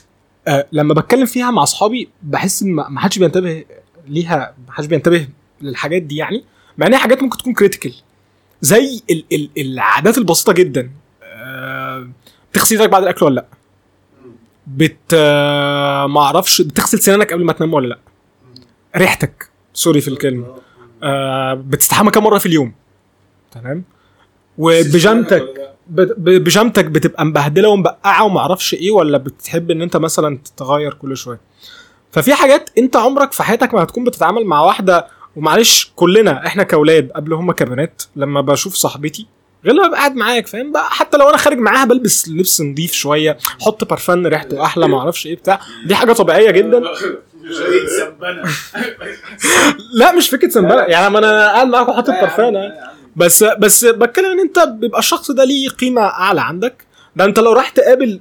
آه 0.49 0.67
لما 0.73 0.95
بتكلم 0.95 1.27
فيها 1.27 1.51
مع 1.51 1.63
أصحابي 1.63 2.09
بحس 2.23 2.63
إن 2.63 2.73
ما 2.73 3.01
حدش 3.01 3.19
بينتبه 3.19 3.65
ليها 4.09 4.55
ما 4.67 4.73
حدش 4.73 4.87
بينتبه 4.87 5.29
للحاجات 5.63 6.03
دي 6.03 6.17
يعني 6.17 6.45
مع 6.79 6.87
إن 6.87 6.93
هي 6.93 6.99
حاجات 6.99 7.23
ممكن 7.23 7.39
تكون 7.39 7.53
critical 7.55 7.95
زي 8.61 9.01
ال 9.11 9.25
ال 9.33 9.51
العادات 9.59 10.19
البسيطة 10.19 10.53
جدا. 10.53 10.91
آه 11.23 12.09
بتغسل 12.53 12.77
إيدك 12.77 12.91
بعد 12.91 13.03
الأكل 13.03 13.25
ولا 13.27 13.35
لأ؟ 13.35 13.47
بت 14.67 14.97
آه 15.15 16.07
ما 16.07 16.21
أعرفش 16.21 16.63
بتغسل 16.63 16.99
سنانك 16.99 17.33
قبل 17.33 17.45
ما 17.45 17.53
تنام 17.53 17.75
ولا 17.75 17.87
لأ؟ 17.87 17.99
ريحتك 18.97 19.49
sorry 19.75 20.01
في 20.01 20.09
الكلمة. 20.09 20.47
آه 21.03 21.55
بتستحمى 21.55 22.11
كم 22.11 22.25
مرة 22.25 22.39
في 22.39 22.47
اليوم؟ 22.47 22.73
تمام؟ 23.53 23.85
وبيجامتك 24.59 25.43
ب- 25.89 26.01
ب- 26.01 26.45
بيجامتك 26.45 26.85
بتبقى 26.85 27.25
مبهدلة 27.25 27.69
ومبقعة 27.69 28.25
وما 28.25 28.41
أعرفش 28.41 28.75
إيه 28.75 28.91
ولا 28.91 29.19
بتحب 29.19 29.71
ان 29.71 29.83
انت 29.83 29.97
مثلا 29.97 30.39
تتغير 30.45 30.95
كل 30.95 31.17
شوية. 31.17 31.41
ففي 32.13 32.35
حاجات 32.35 32.71
انت 32.79 32.97
عمرك 32.97 33.33
في 33.33 33.43
حياتك 33.43 33.75
ما 33.75 33.83
هتكون 33.83 34.05
بتتعامل 34.05 34.45
مع 34.45 34.61
واحدة 34.63 35.07
ومعلش 35.37 35.93
كلنا 35.97 36.47
إحنا 36.47 36.63
كأولاد 36.63 37.11
قبل 37.17 37.33
هم 37.33 37.53
كبنات 37.53 38.03
لما 38.17 38.41
بشوف 38.41 38.75
صاحبتي 38.75 39.27
غير 39.65 39.75
لما 39.75 39.93
قاعد 39.97 40.15
معاك 40.17 40.47
فاهم؟ 40.47 40.73
بقى 40.73 40.91
حتى 40.91 41.17
لو 41.17 41.29
أنا 41.29 41.37
خارج 41.37 41.59
معاها 41.59 41.85
بلبس 41.85 42.29
لبس 42.29 42.61
نظيف 42.61 42.93
شوية 42.93 43.39
حط 43.61 43.85
برفان 43.91 44.27
ريحته 44.27 44.65
أحلى 44.65 44.89
ما 44.89 44.99
أعرفش 44.99 45.27
إيه 45.27 45.37
بتاع. 45.37 45.61
دي 45.87 45.95
حاجة 45.95 46.13
طبيعية 46.13 46.51
جدا. 46.51 46.83
لا 49.95 50.13
مش 50.13 50.29
فكرة 50.31 50.49
سنبله 50.49 50.83
يعني 50.83 51.11
ما 51.11 51.19
أنا 51.19 51.47
قاعد 51.53 51.67
معاك 51.67 51.89
وحاطط 51.89 52.11
برفان. 52.23 52.73
بس 53.17 53.43
بس 53.45 53.85
بتكلم 53.85 54.27
إن 54.27 54.41
أنت 54.41 54.59
بيبقى 54.59 54.99
الشخص 54.99 55.31
ده 55.31 55.45
ليه 55.45 55.69
قيمة 55.69 56.01
أعلى 56.03 56.41
عندك. 56.41 56.85
ده 57.17 57.25
أنت 57.25 57.39
لو 57.39 57.53
راح 57.53 57.69
تقابل 57.71 58.21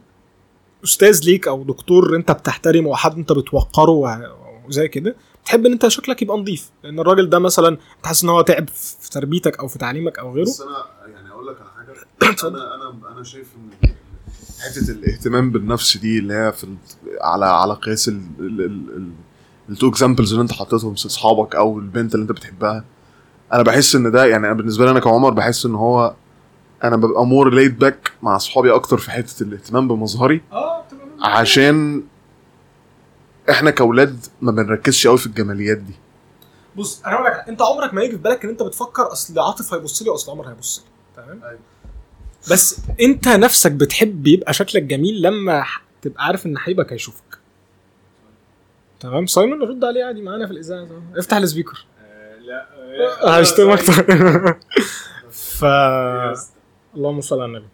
أستاذ 0.84 1.22
ليك 1.26 1.48
أو 1.48 1.64
دكتور 1.64 2.16
أنت 2.16 2.32
بتحترمه 2.32 2.90
وحد 2.90 3.18
أنت 3.18 3.32
بتوقره 3.32 4.22
وزي 4.68 4.88
كده 4.88 5.16
تحب 5.46 5.66
إن 5.66 5.72
أنت 5.72 5.88
شكلك 5.88 6.22
يبقى 6.22 6.38
نظيف 6.38 6.70
لأن 6.84 7.00
الراجل 7.00 7.30
ده 7.30 7.40
مثلا 7.40 7.78
تحس 8.04 8.24
إن 8.24 8.30
هو 8.30 8.42
تعب 8.42 8.70
في 8.70 9.10
تربيتك 9.10 9.60
أو 9.60 9.68
في 9.68 9.78
تعليمك 9.80 10.20
أو 10.20 10.34
غيره. 10.34 10.46
بس 10.46 10.62
أنا 10.62 10.86
يعني 11.14 11.30
أقول 11.30 11.48
لك 11.48 11.56
على 11.62 11.70
حاجة. 11.70 12.48
أنا 12.48 12.76
أنا 12.76 13.12
أنا 13.16 13.24
شايف 13.24 13.48
إن 13.58 13.90
حتة 14.60 14.92
الاهتمام 14.92 15.52
بالنفس 15.52 15.98
دي 15.98 16.20
اللي 16.20 16.34
هي 16.34 16.52
في 16.52 16.68
على 17.22 17.46
على 17.46 17.74
قياس 17.74 18.12
ال 19.70 19.75
two 19.75 19.90
examples 19.90 20.32
اللي 20.34 20.42
أنت 20.42 20.52
حطيتهم 20.54 20.94
أصحابك 20.94 21.56
أو 21.56 21.80
البنت 21.80 22.16
اللي 22.16 22.24
أنت 22.24 22.32
بتحبها 22.32 22.86
أنا 23.54 23.64
بحس 23.64 23.96
إن 23.96 24.12
ده 24.12 24.26
يعني 24.26 24.48
أنا 24.48 24.54
بالنسبة 24.54 24.86
لي 24.86 24.92
أنا 24.92 25.00
كعمر 25.00 25.30
بحس 25.34 25.66
إن 25.66 25.76
هو 25.76 26.14
أنا 26.84 26.96
ببقى 26.96 27.26
more 27.26 27.54
laid 27.54 27.80
back 27.80 28.12
مع 28.22 28.36
أصحابي 28.36 28.76
أكتر 28.76 28.98
في 28.98 29.12
حتة 29.12 29.44
الاهتمام 29.44 29.88
بمظهري. 29.88 30.42
آه 30.52 30.84
عشان 31.22 32.04
إحنا 33.50 33.72
كأولاد 33.72 34.26
ما 34.42 34.52
بنركزش 34.52 35.08
قوي 35.08 35.18
في 35.18 35.26
الجماليات 35.26 35.78
دي. 35.78 35.94
بص 36.76 37.02
أنا 37.06 37.16
هقول 37.16 37.26
لك 37.26 37.46
أنت 37.50 37.62
عمرك 37.62 37.94
ما 37.94 38.04
يجي 38.04 38.12
في 38.12 38.18
بالك 38.22 38.44
إن 38.44 38.50
أنت 38.50 38.64
بتفكر 38.64 39.12
أصل 39.12 39.40
عاطف 39.40 39.74
هيبص 39.74 40.02
لي 40.02 40.10
وأصل 40.10 40.32
عمر 40.32 40.50
هيبص 40.50 40.80
لي. 40.86 41.24
تمام؟ 41.24 41.44
أيوة. 41.44 41.60
بس 42.52 42.80
أنت 43.02 43.28
نفسك 43.28 43.72
بتحب 43.72 44.28
يبقى 44.28 44.54
شكلك 44.54 44.84
جميل 44.84 45.22
لما 45.22 45.64
تبقى 46.02 46.26
عارف 46.26 46.46
إن 46.46 46.58
حبيبك 46.58 46.94
هيشوفك. 46.94 47.38
تمام؟ 49.00 49.26
سايمون 49.26 49.62
رد 49.62 49.84
عليه 49.84 50.04
عادي 50.04 50.22
معانا 50.22 50.46
في 50.46 50.52
الإذاعة. 50.54 50.88
افتح 51.18 51.38
ال 51.38 51.43
speaker. 51.43 51.86
لا 52.98 53.42
هشتمك 53.42 53.80
ف 55.32 55.66
اللهم 56.96 57.22
صل 57.22 57.42
على 57.42 57.46
النبي. 57.46 57.66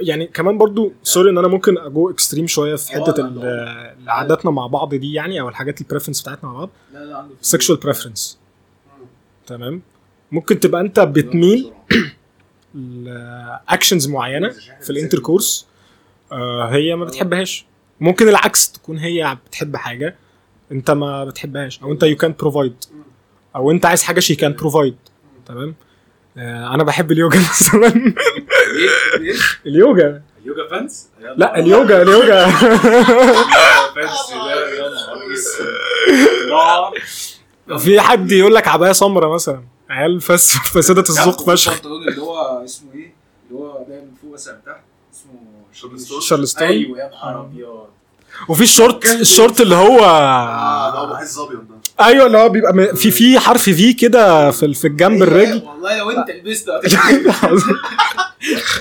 يعني 0.00 0.26
كمان 0.26 0.58
برضو 0.58 0.92
sorry 1.02 1.30
إن 1.30 1.38
أنا 1.38 1.48
ممكن 1.48 1.78
أ 1.78 2.10
go 2.10 2.18
extreme 2.18 2.46
شوية 2.46 2.76
في 2.76 2.96
آه، 2.96 3.00
حتة 3.04 3.22
عاداتنا 4.06 4.50
مع 4.50 4.66
بعض 4.66 4.94
دي 4.94 5.12
يعني 5.12 5.40
أو 5.40 5.48
الحاجات 5.48 5.80
ال 5.80 5.84
preference 5.84 6.22
بتاعتنا 6.22 6.50
مع 6.50 6.58
بعض. 6.58 6.70
لا 6.92 7.26
preference. 7.84 8.36
تمام. 9.46 9.82
ممكن 10.32 10.60
تبقى 10.60 10.80
أنت 10.80 11.00
بتميل 11.00 11.72
ل 12.74 12.91
actions 12.91 14.08
معينة 14.08 14.48
في 14.80 14.90
ال 14.90 14.96
intercourse 14.96 15.66
آه 16.32 16.64
هي 16.64 16.96
ما 16.96 17.04
بتحبهاش. 17.04 17.66
ممكن 18.00 18.28
العكس 18.28 18.72
تكون 18.72 18.98
هي 18.98 19.38
بتحب 19.46 19.76
حاجة. 19.76 20.16
انت 20.74 20.90
ما 20.90 21.24
بتحبهاش 21.24 21.82
أو 21.82 21.92
انت 21.92 22.02
you 22.02 22.16
can 22.16 22.34
provide 22.40 22.76
أو 23.56 23.70
انت 23.70 23.86
عايز 23.86 24.02
حاجة 24.02 24.20
she 24.20 24.34
can 24.34 24.52
provide 24.52 24.96
تمام؟ 25.46 25.74
آه، 26.38 26.74
أنا 26.74 26.84
بحب 26.84 27.12
اليوجا 27.12 27.38
مثلا. 27.50 28.14
اليوجا. 29.66 30.22
yoga 30.44 30.68
pants 30.70 31.08
لا 31.36 31.58
اليوجا 31.58 32.02
اليوجا. 32.02 32.46
في 37.78 38.00
حد 38.00 38.32
يقول 38.32 38.54
لك 38.54 38.68
عباية 38.68 38.92
سمراء 38.92 39.34
مثلا 39.34 39.62
عيال 39.90 40.20
فس 40.20 40.56
فسدة 40.56 41.04
الذوق 41.10 41.50
فشخ. 41.50 41.80
اللي 41.86 42.22
هو 42.22 42.64
اسمه 42.64 42.94
إيه؟ 42.94 43.14
اللي 43.50 43.60
هو 43.62 43.84
ده 43.88 44.00
من 44.00 44.10
فوق 44.22 44.30
من 44.30 44.60
تحت 44.66 44.80
اسمه 45.14 45.32
شارلستون. 45.72 46.20
شارلستون. 46.20 46.68
أيوه 46.68 46.98
يا 46.98 47.08
نهار 47.10 47.40
أبيض. 47.40 47.86
وفي 48.48 48.62
الشورت 48.62 49.04
الشورت 49.04 49.60
اللي 49.60 49.74
هو 49.74 49.98
آه 50.04 50.90
ده 50.92 51.02
ابو 51.02 51.14
حس 51.14 51.38
ابيض 51.38 51.58
ده. 51.58 52.04
أيوه 52.04 52.26
اللي 52.26 52.38
هو 52.38 52.48
بيبقى 52.48 52.72
م- 52.74 52.94
في 52.94 53.10
في 53.10 53.38
حرف 53.38 53.62
في 53.62 53.92
كده 53.92 54.50
في 54.50 54.74
في 54.74 54.86
الجنب 54.86 55.22
الرجل. 55.22 55.62
والله 55.66 55.98
لو 55.98 56.10
أنت 56.10 56.30
لبسته 56.30 56.72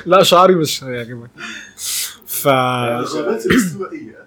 لا 0.05 0.23
شعري 0.23 0.55
مش 0.55 0.83
هيعجبك. 0.83 1.29
ف 2.27 2.43
شغال 2.43 3.39
في 3.39 3.45
الاستوائيه 3.45 4.23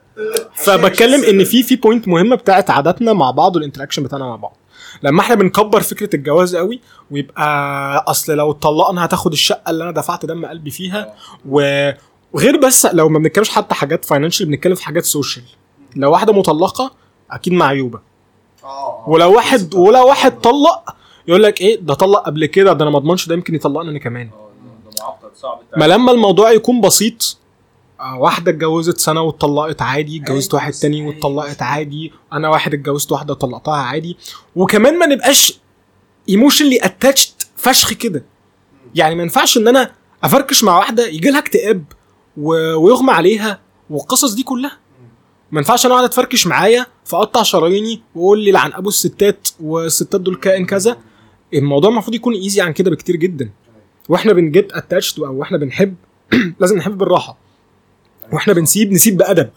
فبتكلم 0.55 1.25
إن 1.25 1.45
في 1.45 1.63
في 1.63 1.77
بوينت 1.77 2.09
مهمه 2.09 2.37
بتاعت 2.37 2.71
عاداتنا 2.71 3.13
مع 3.13 3.31
بعض 3.31 3.57
والانتراكشن 3.57 4.03
بتاعنا 4.03 4.25
مع 4.25 4.37
بعض. 4.37 4.57
لما 5.03 5.21
إحنا 5.21 5.35
بنكبر 5.35 5.81
فكرة 5.81 6.17
الجواز 6.17 6.57
قوي 6.57 6.81
ويبقى 7.11 8.05
أصل 8.09 8.33
لو 8.37 8.51
اتطلقنا 8.51 9.05
هتاخد 9.05 9.33
الشقة 9.33 9.71
اللي 9.71 9.85
أنا 9.85 9.93
دفعت 9.93 10.27
دم 10.27 10.47
قلبي 10.47 10.71
فيها 10.71 11.15
و... 11.49 11.91
وغير 12.33 12.57
بس 12.57 12.87
لو 12.87 13.09
ما 13.09 13.19
بنتكلمش 13.19 13.51
حتى 13.51 13.75
حاجات 13.75 14.05
financial 14.05 14.47
بنتكلم 14.47 14.75
في 14.75 14.85
حاجات 14.85 15.05
social 15.05 15.45
لو 15.97 16.11
واحدة 16.13 16.33
مطلقة 16.33 16.93
أكيد 17.31 17.53
معيوبه 17.53 18.01
ولو 19.07 19.35
واحد 19.37 19.75
ولو 19.75 20.09
واحد 20.09 20.41
طلق 20.41 20.95
يقول 21.29 21.43
لك 21.43 21.61
إيه 21.61 21.81
ده 21.81 21.95
طلق 21.95 22.19
قبل 22.21 22.47
كده 22.47 22.73
ده 22.73 22.83
أنا 22.83 22.91
ما 22.91 22.99
أضمنش 22.99 23.27
ده 23.29 23.35
يمكن 23.35 23.55
يطلقني 23.55 23.91
أنا 23.91 23.99
كمان. 23.99 24.31
صعب 25.35 25.61
ما 25.77 25.85
لما 25.85 26.13
الموضوع 26.13 26.51
يكون 26.51 26.81
بسيط 26.81 27.39
آه، 28.01 28.19
واحدة 28.19 28.51
اتجوزت 28.51 28.99
سنة 28.99 29.21
واتطلقت 29.23 29.83
عادي 29.83 30.17
اتجوزت 30.17 30.55
واحد 30.55 30.73
تاني 30.73 31.07
واتطلقت 31.07 31.63
عادي 31.63 32.13
أنا 32.33 32.49
واحد 32.49 32.75
اتجوزت 32.75 33.13
واحدة 33.13 33.33
وطلقتها 33.33 33.75
عادي. 33.77 34.17
وكمان 34.57 34.99
ما 34.99 35.07
نبقاش 35.07 35.61
emotionally 36.29 36.79
attached 36.83 37.33
فشخ 37.57 37.93
كده. 37.93 38.25
يعني 38.95 39.15
ما 39.15 39.23
ينفعش 39.23 39.57
إن 39.57 39.69
أنا 39.69 39.93
أفركش 40.25 40.65
مع 40.65 40.79
واحدة 40.79 41.07
يجي 41.07 41.31
لها 41.31 41.39
اكتئاب. 41.39 41.85
و- 42.37 42.75
ويغمى 42.77 43.11
عليها 43.13 43.61
والقصص 43.91 44.33
دي 44.35 44.43
كلها. 44.43 44.79
ما 45.53 45.59
ينفعش 45.61 45.87
أنا 45.87 45.95
أقعد 45.95 46.05
أتفركش 46.05 46.47
معايا 46.47 46.87
فأقطع 47.05 47.43
شراييني 47.43 48.01
وأقول 48.15 48.39
لي 48.45 48.51
لعن 48.53 48.73
أبو 48.73 48.89
الستات 48.89 49.49
والستات 49.61 50.21
دول 50.21 50.37
كائن 50.37 50.67
كذا. 50.67 50.97
الموضوع 51.55 51.91
المفروض 51.91 52.15
يكون 52.15 52.35
ايزي 52.35 52.61
عن 52.61 52.73
كده 52.73 52.91
بكتير 52.91 53.17
جدا. 53.17 53.51
وإحنا 54.09 54.33
بنجيت 54.33 54.73
اتاتشد 54.73 55.21
أو 55.23 55.43
إحنا 55.43 55.59
بنحب 55.59 55.95
لازم 56.61 56.77
نحب 56.77 56.99
بالراحة. 56.99 57.39
وإحنا 58.33 58.53
بنسيب 58.53 58.93
نسيب 58.93 59.17
بأدب. 59.17 59.51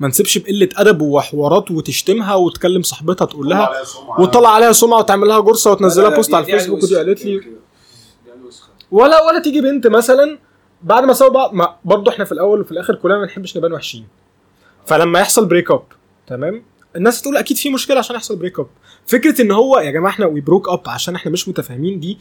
ما 0.00 0.08
نسيبش 0.08 0.38
بقلة 0.38 0.68
أدب 0.76 1.02
وحوارات 1.02 1.70
وتشتمها 1.70 2.34
وتكلم 2.34 2.82
صاحبتها 2.82 3.24
تقول 3.24 3.48
لها 3.48 3.70
وتطلع 4.18 4.48
عليها 4.48 4.72
سمعة. 4.72 4.98
وتعمل 4.98 5.28
لها 5.28 5.40
جرصه 5.40 5.70
وتنزلها 5.72 6.08
post 6.08 6.34
على 6.34 6.44
الفيسبوك 6.46 6.82
ودي 6.82 6.96
قالت 6.96 7.24
لي 7.24 7.40
ولا 8.90 9.22
ولا 9.26 9.42
تيجي 9.42 9.60
بنت 9.60 9.86
مثلا 9.86 10.38
بعد 10.82 11.04
ما 11.04 11.12
سابوا 11.12 11.30
بعض 11.30 11.80
برضه 11.84 12.10
إحنا 12.12 12.24
في 12.24 12.32
الأول 12.32 12.60
وفي 12.60 12.72
الآخر 12.72 12.94
كلنا 12.94 13.14
ما 13.18 13.22
بنحبش 13.24 13.56
نبان 13.56 13.72
وحشين. 13.72 14.06
فلما 14.86 15.20
يحصل 15.20 15.46
break 15.46 15.70
up 15.70 15.82
تمام؟ 16.26 16.62
الناس 16.96 17.22
تقول 17.22 17.36
أكيد 17.36 17.56
في 17.56 17.70
مشكلة 17.70 17.98
عشان 17.98 18.16
يحصل 18.16 18.36
break 18.36 18.58
up 18.58 18.66
فكرة 19.06 19.42
إن 19.42 19.50
هو 19.50 19.78
يا 19.78 19.90
جماعة 19.90 20.10
إحنا 20.12 20.26
we 20.26 20.40
broke 20.40 20.68
up 20.68 20.80
عشان 20.86 21.14
إحنا 21.14 21.32
مش 21.32 21.48
متفاهمين 21.48 22.00
دي 22.00 22.18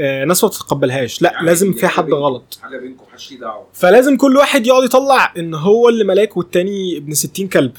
آه 0.00 0.24
ناس 0.24 0.44
ما 0.44 0.50
تتقبلهاش. 0.50 1.22
لا 1.22 1.38
لازم 1.42 1.72
في 1.72 1.88
حد 1.88 2.12
غلط. 2.12 2.58
حاجة 2.62 2.78
بينكم 2.78 3.04
محدش 3.08 3.32
دعوة. 3.34 3.66
فلازم 3.72 4.16
كل 4.16 4.36
واحد 4.36 4.66
يقعد 4.66 4.84
يطلع 4.84 5.32
إن 5.38 5.54
هو 5.54 5.88
اللي 5.88 6.04
ملاك 6.04 6.36
والتاني 6.36 6.96
ابن 6.96 7.14
60 7.14 7.48
كلب. 7.48 7.72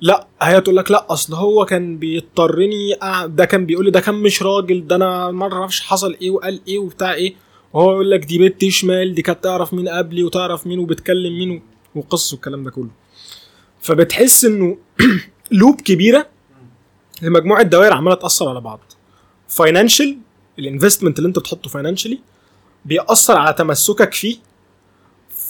لا 0.00 0.26
هي 0.42 0.60
تقول 0.60 0.76
لك 0.76 0.90
لا 0.90 1.12
أصل 1.12 1.34
هو 1.34 1.64
كان 1.64 1.98
بيضربني 1.98 2.98
ده 3.26 3.44
كان 3.44 3.66
بيقول 3.66 3.84
لي 3.84 3.90
ده 3.90 4.00
كان 4.00 4.14
مش 4.14 4.42
راجل 4.42 4.86
ده 4.86 4.96
أنا 4.96 5.30
ما 5.30 5.52
أعرفش 5.52 5.80
حصل 5.80 6.16
إيه 6.22 6.30
وقال 6.30 6.60
إيه 6.68 6.78
وبتاع 6.78 7.12
إيه. 7.14 7.34
وهو 7.74 7.92
يقول 7.92 8.10
لك 8.10 8.24
دي 8.24 8.38
بنت 8.38 8.64
شمال 8.68 9.14
دي 9.14 9.22
كانت 9.22 9.44
تعرف 9.44 9.74
مين 9.74 9.88
قبلي 9.88 10.22
وتعرف 10.24 10.66
مين 10.66 10.78
وبتكلم 10.78 11.38
مين 11.38 11.50
و- 11.50 11.62
وقصص 11.98 12.32
والكلام 12.32 12.64
ده 12.64 12.70
كله. 12.70 12.90
فبتحس 13.80 14.44
إنه 14.44 14.76
loop 15.50 15.80
كبيرة 15.80 16.26
لمجموعة 17.22 17.62
دوائر 17.62 17.92
عمالة 17.92 18.16
تأثر 18.16 18.48
على 18.48 18.60
بعض. 18.60 18.80
financial 19.48 20.18
ال 20.58 20.63
investment 20.63 21.18
اللي 21.18 21.28
أنت 21.28 21.38
بتحطه 21.38 21.70
financially 21.70 22.18
بيأثر 22.84 23.36
على 23.36 23.54
تمسكك 23.54 24.14
فيه. 24.14 24.36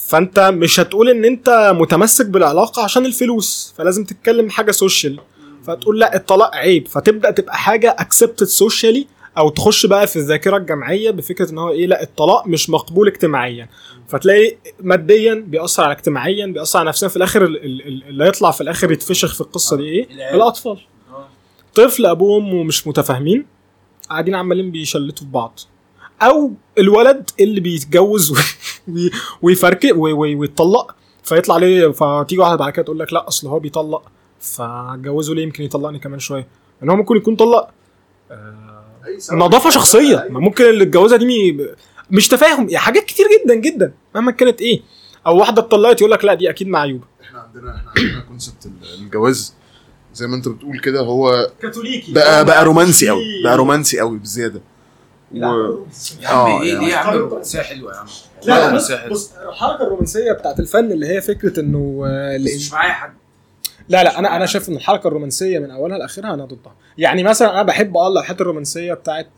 فأنت 0.08 0.40
مش 0.40 0.80
هتقول 0.80 1.08
إن 1.10 1.24
أنت 1.24 1.72
متمسك 1.78 2.26
بالعلاقة 2.26 2.82
عشان 2.84 3.06
الفلوس 3.06 3.74
فلازم 3.78 4.04
تتكلم 4.04 4.50
حاجة 4.50 4.70
social 4.70 5.18
فتقول 5.66 6.00
لا 6.00 6.16
الطلاق 6.16 6.54
عيب. 6.56 6.88
فتبدأ 6.88 7.30
تبقى 7.30 7.56
حاجة 7.58 7.96
accepted 7.98 8.46
socially 8.46 9.06
أو 9.38 9.48
تخش 9.48 9.86
بقى 9.86 10.06
في 10.06 10.16
الذاكرة 10.16 10.56
الجمعيه 10.56 11.10
بفكرة 11.10 11.50
إن 11.50 11.58
هو 11.58 11.70
إيه 11.70 11.86
لا 11.86 12.02
الطلاق 12.02 12.46
مش 12.46 12.70
مقبول 12.70 13.08
اجتماعيا. 13.08 13.68
فتلاقي 14.08 14.56
ماديا 14.80 15.34
بيأثر 15.34 15.82
على 15.82 15.92
اجتماعيا 15.92 16.46
بيأثر 16.46 16.78
على 16.78 16.88
نفسيا 16.88 17.08
في 17.08 17.16
الآخر 17.16 17.44
ال- 17.44 17.64
ال- 17.64 17.86
ال- 17.88 18.08
اللي 18.08 18.24
هيطلع 18.24 18.50
في 18.50 18.60
الآخر 18.60 18.92
يتفشخ 18.92 19.34
في 19.34 19.40
القصة 19.40 19.76
دي 19.76 19.82
إيه؟ 19.82 20.10
العيال. 20.10 20.34
الأطفال. 20.36 20.78
طفل 21.74 22.06
أبوه 22.06 22.30
وامه 22.36 22.62
مش 22.62 22.86
متفاهمين 22.86 23.46
قاعدين 24.10 24.34
عمالين 24.34 24.70
بيشلتوا 24.70 25.26
في 25.26 25.32
بعض. 25.32 25.60
أو 26.22 26.52
الولد 26.78 27.30
اللي 27.40 27.60
بيتجوز 27.60 28.32
وي- 28.88 29.10
ويفركش 29.42 29.96
وي- 29.96 30.12
وي- 30.12 30.34
ويتطلق 30.34 30.94
فيطلع 31.22 31.56
ليه؟ 31.56 31.88
فتيجي 31.88 32.40
واحدة 32.40 32.56
بعد 32.56 32.72
كده 32.72 32.84
تقول 32.84 32.98
لك 32.98 33.12
لا 33.12 33.28
أصل 33.28 33.48
هو 33.48 33.58
بيطلق 33.58 34.02
فاتجوزه 34.40 35.34
ليه؟ 35.34 35.42
يمكن 35.42 35.64
يطلقني 35.64 35.98
كمان 35.98 36.18
شوية. 36.18 36.46
إن 36.82 36.90
هو 36.90 36.96
ممكن 36.96 37.16
يكون 37.16 37.36
طلق. 37.36 37.68
نظافة 39.32 39.70
شخصية. 39.70 40.26
ما 40.30 40.40
ممكن 40.40 40.64
اللي 40.64 40.84
اتجوزها 40.84 41.18
دي 41.18 41.26
مي- 41.26 41.66
مش 42.10 42.28
تفاهم. 42.28 42.60
يعني 42.60 42.78
حاجات 42.78 43.04
كتير 43.04 43.26
جدا 43.44 43.54
جدا. 43.54 43.92
مهما 44.14 44.30
كانت 44.32 44.60
إيه. 44.60 44.82
أو 45.26 45.36
واحدة 45.38 45.62
اتطلقت 45.62 46.00
يقول 46.00 46.10
لك 46.12 46.24
لا 46.24 46.34
دي 46.34 46.50
أكيد 46.50 46.68
معيوبة. 46.68 47.04
إحنا 47.22 47.38
عندنا 47.40 47.76
إحنا 47.76 47.90
عندنا 47.96 48.20
concept 48.28 48.68
الجواز. 48.98 49.54
زي 50.14 50.26
ما 50.26 50.36
أنت 50.36 50.48
بتقول 50.48 50.80
كده 50.80 51.00
هو 51.00 51.50
كاثوليكي. 51.62 52.12
بقى 52.12 52.44
بقى 52.44 52.64
رومانسي 52.64 53.08
قوي 53.08 53.22
بقى 53.44 53.56
رومانسي 53.56 54.00
قوي 54.00 54.18
بزيادة. 54.18 54.60
و... 55.34 55.36
يا 55.36 55.46
عم 56.28 56.36
آه، 56.36 56.62
إيه 56.62 56.72
يعني. 56.74 56.86
ليه 56.86 56.92
يا 56.92 56.96
عم؟ 56.96 57.14
الرومانسيه 57.14 57.60
حلوة 57.60 57.92
يا 57.92 57.98
عم. 57.98 58.06
لا 58.46 58.74
بص, 59.10 59.32
الحركة 59.48 59.82
الرومانسية 59.82 60.32
بتاعت 60.32 60.60
الفن 60.60 60.92
اللي 60.92 61.06
هي 61.06 61.20
فكرة 61.20 61.60
إنه 61.60 62.02
مش 62.56 62.72
معايا 62.72 62.92
حد. 62.92 63.12
لا 63.88 64.04
لا 64.04 64.18
أنا 64.18 64.36
أنا 64.36 64.46
شايف 64.46 64.68
إن 64.68 64.74
الحركة 64.74 65.08
الرومانسية 65.08 65.58
من 65.58 65.70
أولها 65.70 65.98
لآخرها 65.98 66.34
أنا 66.34 66.44
ضدها. 66.44 66.74
يعني 66.98 67.22
مثلا 67.22 67.50
أنا 67.50 67.62
بحب 67.62 67.96
آه 67.96 68.08
اللوحات 68.08 68.40
الرومانسية 68.40 68.94
بتاعت 68.94 69.28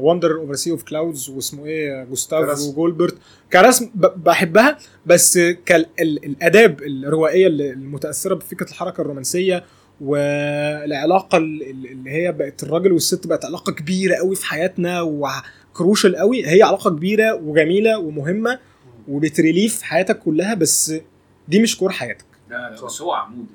Wanderer 0.00 0.34
over 0.36 0.54
sea 0.54 0.70
of 0.70 0.82
clouds 0.82 1.28
واسمه 1.30 1.66
إيه 1.66 2.04
جوستاف. 2.04 2.60
وجولبرت 2.60 3.14
كرسم 3.52 3.90
ب- 3.94 4.24
بحبها 4.24 4.78
بس 5.06 5.38
كالاداب 5.38 6.82
الروائية 6.82 7.46
اللي- 7.46 7.70
المتأثرة 7.70 8.34
بفكرة 8.34 8.68
الحركة 8.68 9.00
الرومانسية 9.00 9.64
والعلاقة 10.00 11.38
ال- 11.38 11.62
ال- 11.70 11.86
اللي 11.90 12.10
هي 12.10 12.32
بقت 12.32 12.62
الراجل 12.62 12.92
والست 12.92 13.26
بقت 13.26 13.44
علاقة 13.44 13.72
كبيرة 13.72 14.14
قوي 14.16 14.36
في 14.36 14.46
حياتنا 14.46 15.00
و 15.02 15.16
crucial 15.16 16.16
قوي 16.16 16.46
هي 16.46 16.62
علاقة 16.62 16.90
كبيرة 16.90 17.34
وجميلة 17.34 17.98
ومهمة 17.98 18.58
وبتريليف 19.08 19.82
حياتك 19.82 20.18
كلها 20.18 20.54
بس 20.54 20.94
دي 21.48 21.62
مش 21.62 21.76
كور 21.78 21.90
حياتك. 21.92 22.24
لا 22.50 22.56
لا 22.56 22.86
بس 22.86 23.02
هو 23.02 23.12
عمود. 23.12 23.46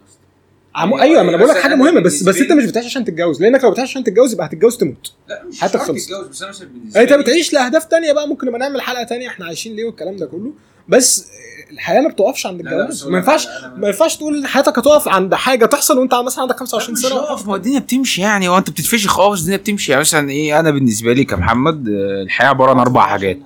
عمو 0.78 0.98
يعني 0.98 1.10
أيوه 1.12 1.24
ما 1.24 1.30
أنا 1.30 1.38
بقول 1.38 1.50
لك 1.50 1.58
حاجة 1.58 1.76
مهمة 1.76 2.02
بس 2.02 2.24
بس 2.24 2.38
أنت 2.38 2.52
مش 2.52 2.66
بتعيش 2.66 2.86
عشان 2.86 3.06
تتجوز. 3.06 3.42
لأنك 3.42 3.64
لو 3.64 3.72
بتعيش 3.72 3.90
عشان 3.90 4.04
تتجوز 4.04 4.34
يبقى 4.34 4.46
هتتجوز 4.48 4.78
تموت. 4.78 5.12
لا 5.30 5.44
مش 5.44 5.60
حياتك 5.62 5.78
شرط 5.80 5.88
خلصت. 5.88 6.08
تتجوز 6.10 6.28
بس 6.28 6.42
أنا 6.44 6.52
بالنسبة 6.74 7.02
أنت 7.02 7.14
بتعيش 7.14 7.54
لأهداف 7.54 7.86
تانية 7.86 8.14
بقى 8.14 8.28
ممكن 8.28 8.48
نبقى 8.48 8.60
نعمل 8.60 8.82
حلقة 8.82 9.04
تانية 9.04 9.28
إحنا 9.28 9.46
عايشين 9.46 9.76
ليه 9.76 9.86
والكلام 9.86 10.16
ده 10.18 10.26
كله. 10.26 10.52
بس 10.88 11.28
الحياة 11.72 12.02
ما 12.02 12.10
بتقفش 12.10 12.46
عند 12.46 12.60
الجواز. 12.60 13.08
ما 13.08 13.18
ينفعش 13.18 13.48
ما 13.78 13.88
ينفعش 13.88 14.16
تقول 14.18 14.48
حياتك 14.48 14.78
هتقف 14.80 15.08
عند 15.08 15.36
حاجة 15.36 15.66
تحصل 15.66 15.98
وأنت 16.00 16.14
مثلا 16.14 16.42
عندك 16.42 16.56
25 16.58 16.94
مش 16.94 17.00
سنة. 17.02 17.16
هقف. 17.16 17.48
ما 17.48 17.56
الدنيا 17.56 17.80
بتمشي 17.80 18.22
يعني. 18.22 18.48
هو 18.48 18.58
أنت 18.58 18.70
بتتفشخ 18.70 19.20
آه 19.20 19.32
بس 19.32 19.40
الدنيا 19.40 19.58
بتمشي. 19.58 19.92
يعني 19.92 20.02
مثلا 20.02 20.30
إيه 20.30 20.60
أنا 20.60 20.72
بالنسبة 20.72 21.14
لي 21.14 21.26
كمحمد 21.26 21.88
آه، 21.90 22.22
الحياة 22.22 22.48
عبارة 22.48 22.72
عن 22.72 22.80
أربع 22.80 23.08
حاجات. 23.08 23.40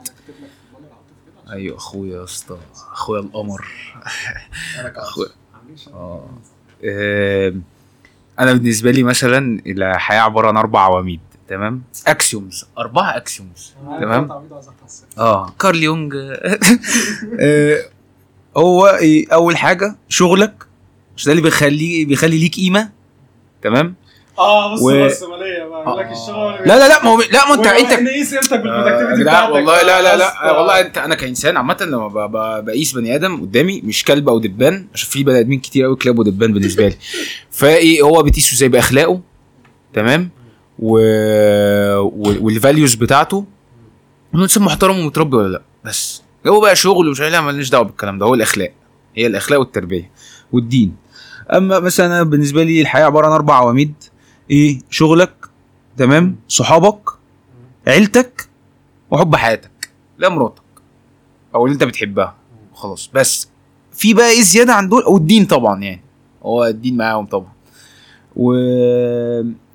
أيوه 1.52 1.78
أخويا 1.78 2.18
يا 2.20 2.24
أسطى. 2.24 2.58
أخويا 2.94 3.20
القمر. 3.22 3.66
اخويا 4.96 5.30
آه. 5.94 6.30
أنا 8.40 8.54
بالنسبة 8.54 8.92
لي 8.92 9.04
مثلا 9.04 9.62
الحياة 9.68 10.22
عبارة 10.22 10.48
عن 10.48 10.58
أربع 10.58 10.80
عواميد 10.82 11.20
تمام؟ 11.48 11.82
axioms 12.08 12.66
أربعة 12.78 13.18
axioms 13.18 13.74
تمام؟ 14.00 14.32
آه 15.18 15.54
كارل 15.60 15.84
يونج 15.84 16.14
آه، 17.40 17.78
هو 18.58 18.88
إيه 18.88 19.34
أول 19.34 19.58
حاجة 19.58 19.96
شغلك 20.10 20.54
عشان 21.18 21.26
ده 21.26 21.32
اللي 21.32 21.44
بيخلي 21.44 22.06
بيخلي 22.06 22.38
ليك 22.38 22.56
قيمة 22.56 22.90
تمام؟ 23.62 23.96
آه 24.40 24.74
بص 24.74 24.82
و- 24.82 25.06
بص 25.06 25.24
لك 25.88 26.12
الشغل 26.12 26.54
لا 26.66 26.80
لا 26.80 26.88
لا 26.88 27.04
ما 27.04 27.10
هو 27.10 27.22
لا 27.32 27.48
ما 27.50 27.54
انت 27.54 27.68
انت 27.68 27.94
نقيس 28.00 28.34
قيمتك 28.36 28.54
آه، 28.54 28.58
بال 28.58 28.67
productivity 28.67 29.24
لا 29.24 29.32
بتاعتك. 29.32 29.54
والله 29.54 29.82
لا 29.82 30.02
لا 30.02 30.16
لا 30.18 30.50
آه. 30.50 30.58
والله 30.58 30.80
انت 30.82 30.98
أنا 30.98 31.16
كإنسان 31.16 31.58
عامة 31.58 31.78
لما 31.82 32.08
بقيس 32.62 32.94
بني 32.94 33.16
آدم 33.16 33.42
قدامي 33.42 33.82
مش 33.84 34.04
كلب 34.04 34.30
أو 34.30 34.40
دبان 34.40 34.88
عشان 34.94 35.10
في 35.10 35.24
بني 35.24 35.40
آدمين 35.40 35.60
كتير 35.60 35.86
قوي 35.86 35.96
كلاب 35.96 36.20
ودبان 36.20 36.54
بالنسبة 36.54 36.88
لي. 36.88 36.96
فإيه 37.52 38.02
هو 38.02 38.24
بتقيسه 38.24 38.56
زي 38.58 38.68
بأخلاقه 38.68 39.22
تمام؟ 39.94 40.30
و... 40.80 40.98
وال 42.42 42.55
values 42.55 42.96
بتاعته. 42.96 43.46
انه 44.36 44.44
انسان 44.44 44.64
محترم 44.64 45.00
ومتربي 45.00 45.38
ولا 45.38 45.48
لأ؟ 45.48 45.62
بس. 45.86 46.22
جو 46.46 46.62
بقى 46.62 46.76
شغل 46.76 47.08
ومش 47.08 47.22
عارف 47.22 47.34
لا 47.34 47.42
مالناش 47.42 47.70
دعوة 47.70 47.84
بالكلام 47.86 48.18
ده. 48.20 48.26
هو 48.26 48.34
الأخلاق. 48.34 48.72
هي 49.16 49.28
الأخلاق 49.28 49.60
والتربية 49.60 50.12
والدين. 50.52 50.96
أما 51.54 51.80
مثلا 51.80 52.24
بالنسبة 52.24 52.64
لي 52.64 52.82
الحياة 52.82 53.06
عبارة 53.06 53.26
عن 53.28 53.32
أربع 53.34 53.56
عواميد. 53.56 53.94
إيه؟ 54.52 54.80
شغلك 54.90 55.34
تمام؟ 56.02 56.36
صحابك 56.48 57.10
عيلتك 57.88 58.50
وحب 59.12 59.36
حياتك 59.36 59.92
لا 60.18 60.30
مراتك 60.30 60.62
أو 61.56 61.66
اللي 61.66 61.74
أنت 61.74 61.84
بتحبها. 61.84 62.36
خلاص. 62.74 63.10
بس 63.14 63.50
في 63.92 64.14
بقى 64.14 64.30
إيه 64.30 64.42
زيادة 64.42 64.74
عن 64.74 64.90
دول؟ 64.90 65.04
والدين 65.08 65.46
طبعا 65.46 65.82
يعني. 65.82 66.02
هو 66.44 66.66
الدين 66.66 66.98
معاهم 66.98 67.26
طبعا. 67.26 67.52
و... 68.36 68.52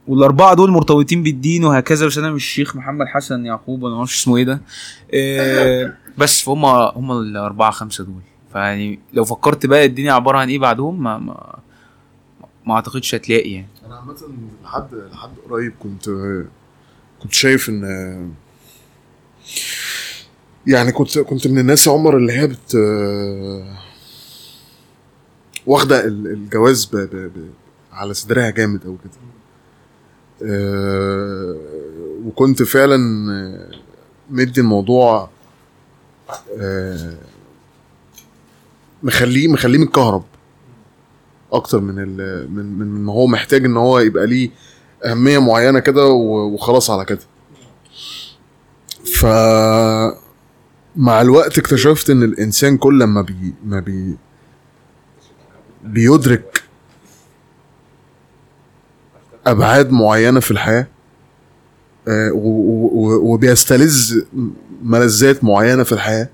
والأربعة 0.09 0.55
دول 0.55 0.71
مرتبطين 0.71 1.23
بالدين 1.23 1.65
وهكذا. 1.65 2.07
بس 2.07 2.19
أنا 2.19 2.31
مش 2.31 2.43
الشيخ 2.45 2.77
محمد 2.77 3.07
حسن 3.07 3.47
يعقوب 3.47 3.83
ولا 3.83 3.93
ما 3.93 3.99
أعرفش 3.99 4.17
اسمه 4.21 4.37
إيه 4.37 4.45
ده. 4.45 4.61
إيه 5.13 5.97
بس 6.19 6.43
فهم 6.43 6.65
هم 6.65 7.13
الأربعة 7.13 7.71
خمسة 7.71 8.05
دول. 8.05 8.23
فيعني 8.53 8.99
لو 9.13 9.25
فكرت 9.25 9.67
بقى 9.67 9.85
الدنيا 9.85 10.13
عبارة 10.13 10.39
عن 10.39 10.49
إيه 10.49 10.59
بعدهم 10.59 11.03
ما 11.03 11.19
ما, 11.19 11.59
ما 12.67 12.75
أعتقدش 12.75 13.15
هتلاقي 13.15 13.51
يعني. 13.51 13.67
أنا 13.87 13.97
عامة 13.97 14.17
لحد 14.65 14.95
لحد 14.95 15.31
قريب 15.51 15.73
كنت 15.83 16.11
كنت 17.23 17.33
شايف 17.35 17.69
ان 17.69 18.33
يعني 20.67 20.93
كنت 20.93 21.19
كنت 21.19 21.47
من 21.47 21.59
الناس 21.59 21.87
يا 21.87 21.93
عمر 21.93 22.17
اللي 22.17 22.33
هي 22.33 22.47
بت 22.47 22.77
واخدة 25.67 26.05
ال- 26.05 26.27
الجواز 26.27 26.85
ب... 26.85 26.97
ب... 26.97 27.17
ب... 27.17 27.51
على 27.93 28.15
صدرها 28.15 28.51
جامد 28.51 28.87
أو 28.87 28.97
كده. 29.05 29.13
آه، 30.51 31.57
وكنت 32.25 32.63
فعلا 32.63 32.97
مدي 34.31 34.61
الموضوع 34.61 35.31
آه، 36.61 37.15
مخليه 39.03 39.49
مخليه 39.49 39.79
متكهرب. 39.79 40.25
أكتر 41.57 41.81
من 41.81 41.95
من 42.55 42.79
من 42.79 42.87
ما 43.05 43.13
هو 43.13 43.27
محتاج 43.27 43.65
إن 43.65 43.77
هو 43.77 43.99
يبقى 43.99 44.27
ليه 44.27 44.51
أهمية 45.05 45.39
معينة 45.39 45.79
كده 45.81 46.07
وخلاص 46.09 46.91
على 46.91 47.05
كده. 47.05 47.21
ف 49.15 49.27
مع 50.97 51.21
الوقت 51.21 51.59
اكتشفت 51.59 52.11
إن 52.11 52.23
الإنسان 52.23 52.77
كل 52.77 53.05
ما 53.05 53.23
بي 53.23 53.55
ما 53.65 53.81
بي 53.81 54.17
بيدرك 55.85 56.63
أبعاد 59.47 59.91
معينة 59.91 60.41
في 60.41 60.51
الحياة 60.51 60.87
آه، 62.09 62.31
وبيستلذ 63.23 64.21
ملذات 64.83 65.45
معينة 65.45 65.83
في 65.83 65.93
الحياة 65.93 66.29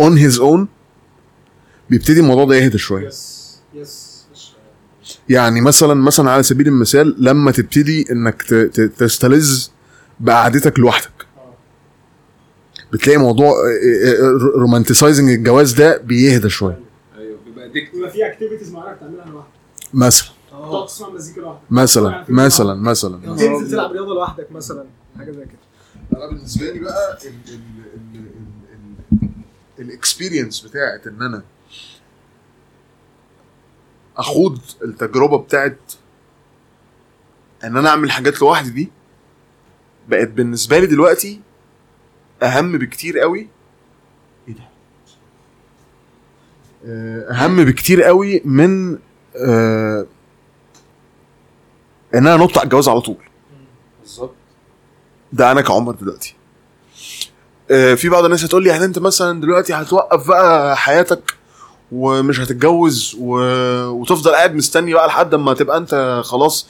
on 0.00 0.12
his 0.18 0.38
own 0.40 0.58
بيبتدي 1.90 2.20
الموضوع 2.20 2.44
ده 2.44 2.54
يهدى 2.56 2.78
شوية. 2.78 3.06
yes 3.08 3.58
yes 3.74 4.03
يعني 5.28 5.60
مثلا 5.60 5.94
مثلا 5.94 6.30
على 6.30 6.42
سبيل 6.42 6.68
المثال 6.68 7.16
لما 7.18 7.50
تبتدي 7.52 8.12
انك 8.12 8.42
ت- 8.42 8.54
ت- 8.54 8.80
تستلذ 8.98 9.66
بقعدتك 10.20 10.78
لوحدك 10.78 11.26
بتلاقي 12.92 13.16
موضوع 13.18 13.54
romanticizing 14.56 15.30
الجواز 15.30 15.72
ده 15.72 15.96
بيهدى 15.96 16.48
شوية 16.48 16.78
أيوه 17.18 17.36
بيبقى 17.46 17.64
addict 17.66 17.94
يبقى 17.94 18.10
في 18.10 18.26
activities 18.26 18.72
معينه 18.72 18.96
بتعملها 18.96 19.24
لوحدك 19.26 19.48
مثلا 19.94 20.28
تقعد 20.50 20.86
تسمع 20.86 21.08
مزيكا 21.10 21.40
لوحدك 21.40 21.60
مثلا 21.70 22.24
مثلا 22.30 22.74
مثلا 22.74 23.18
تنزل 23.36 23.70
تلعب 23.70 23.92
رياضه 23.92 24.14
لوحدك 24.14 24.52
مثلا 24.52 24.84
حاجة 25.18 25.30
زي 25.30 25.44
كده 25.44 26.18
أنا 26.24 26.26
بالنسبة 26.30 26.70
لي 26.70 26.78
بقى 26.78 27.18
الاكسبيرينس 29.78 30.60
بتاعت 30.60 31.06
ان 31.06 31.22
أنا 31.22 31.42
أخوض 34.16 34.58
التجربة 34.84 35.38
بتاعت 35.38 35.78
إن 37.64 37.76
أنا 37.76 37.88
أعمل 37.88 38.10
حاجات 38.10 38.40
لوحدي 38.40 38.70
دي 38.70 38.90
بقت 40.08 40.28
بالنسبة 40.28 40.78
لي 40.78 40.86
دلوقتي 40.86 41.40
أهم 42.42 42.78
بكتير 42.78 43.18
قوي. 43.18 43.48
إيه 44.48 44.54
ده؟ 44.54 44.60
آه، 46.86 47.30
أهم 47.32 47.64
بكتير 47.64 48.02
قوي 48.02 48.42
من 48.44 48.98
آه 49.36 50.06
إن 52.14 52.26
أنا 52.26 52.34
انط 52.34 52.58
على 52.58 52.64
الجواز 52.64 52.88
على 52.88 53.00
طول. 53.00 53.16
بالظبط. 54.00 54.34
ده 55.32 55.52
أنا 55.52 55.60
كعمر 55.60 55.94
دلوقتي. 55.94 56.34
آه، 57.70 57.94
في 57.94 58.08
بعض 58.08 58.24
الناس 58.24 58.44
هتقول 58.44 58.62
لي 58.64 58.70
يعني 58.70 58.84
أنت 58.84 58.98
مثلا 58.98 59.40
دلوقتي 59.40 59.74
هتوقف 59.74 60.28
بقى 60.28 60.76
حياتك 60.76 61.34
ومش 61.94 62.40
هتتجوز 62.40 63.16
و... 63.20 63.38
وتفضل 63.88 64.30
قاعد 64.30 64.54
مستني 64.54 64.94
بقى 64.94 65.06
لحد 65.06 65.34
ما 65.34 65.54
تبقى 65.54 65.76
أنت 65.76 66.22
خلاص 66.24 66.66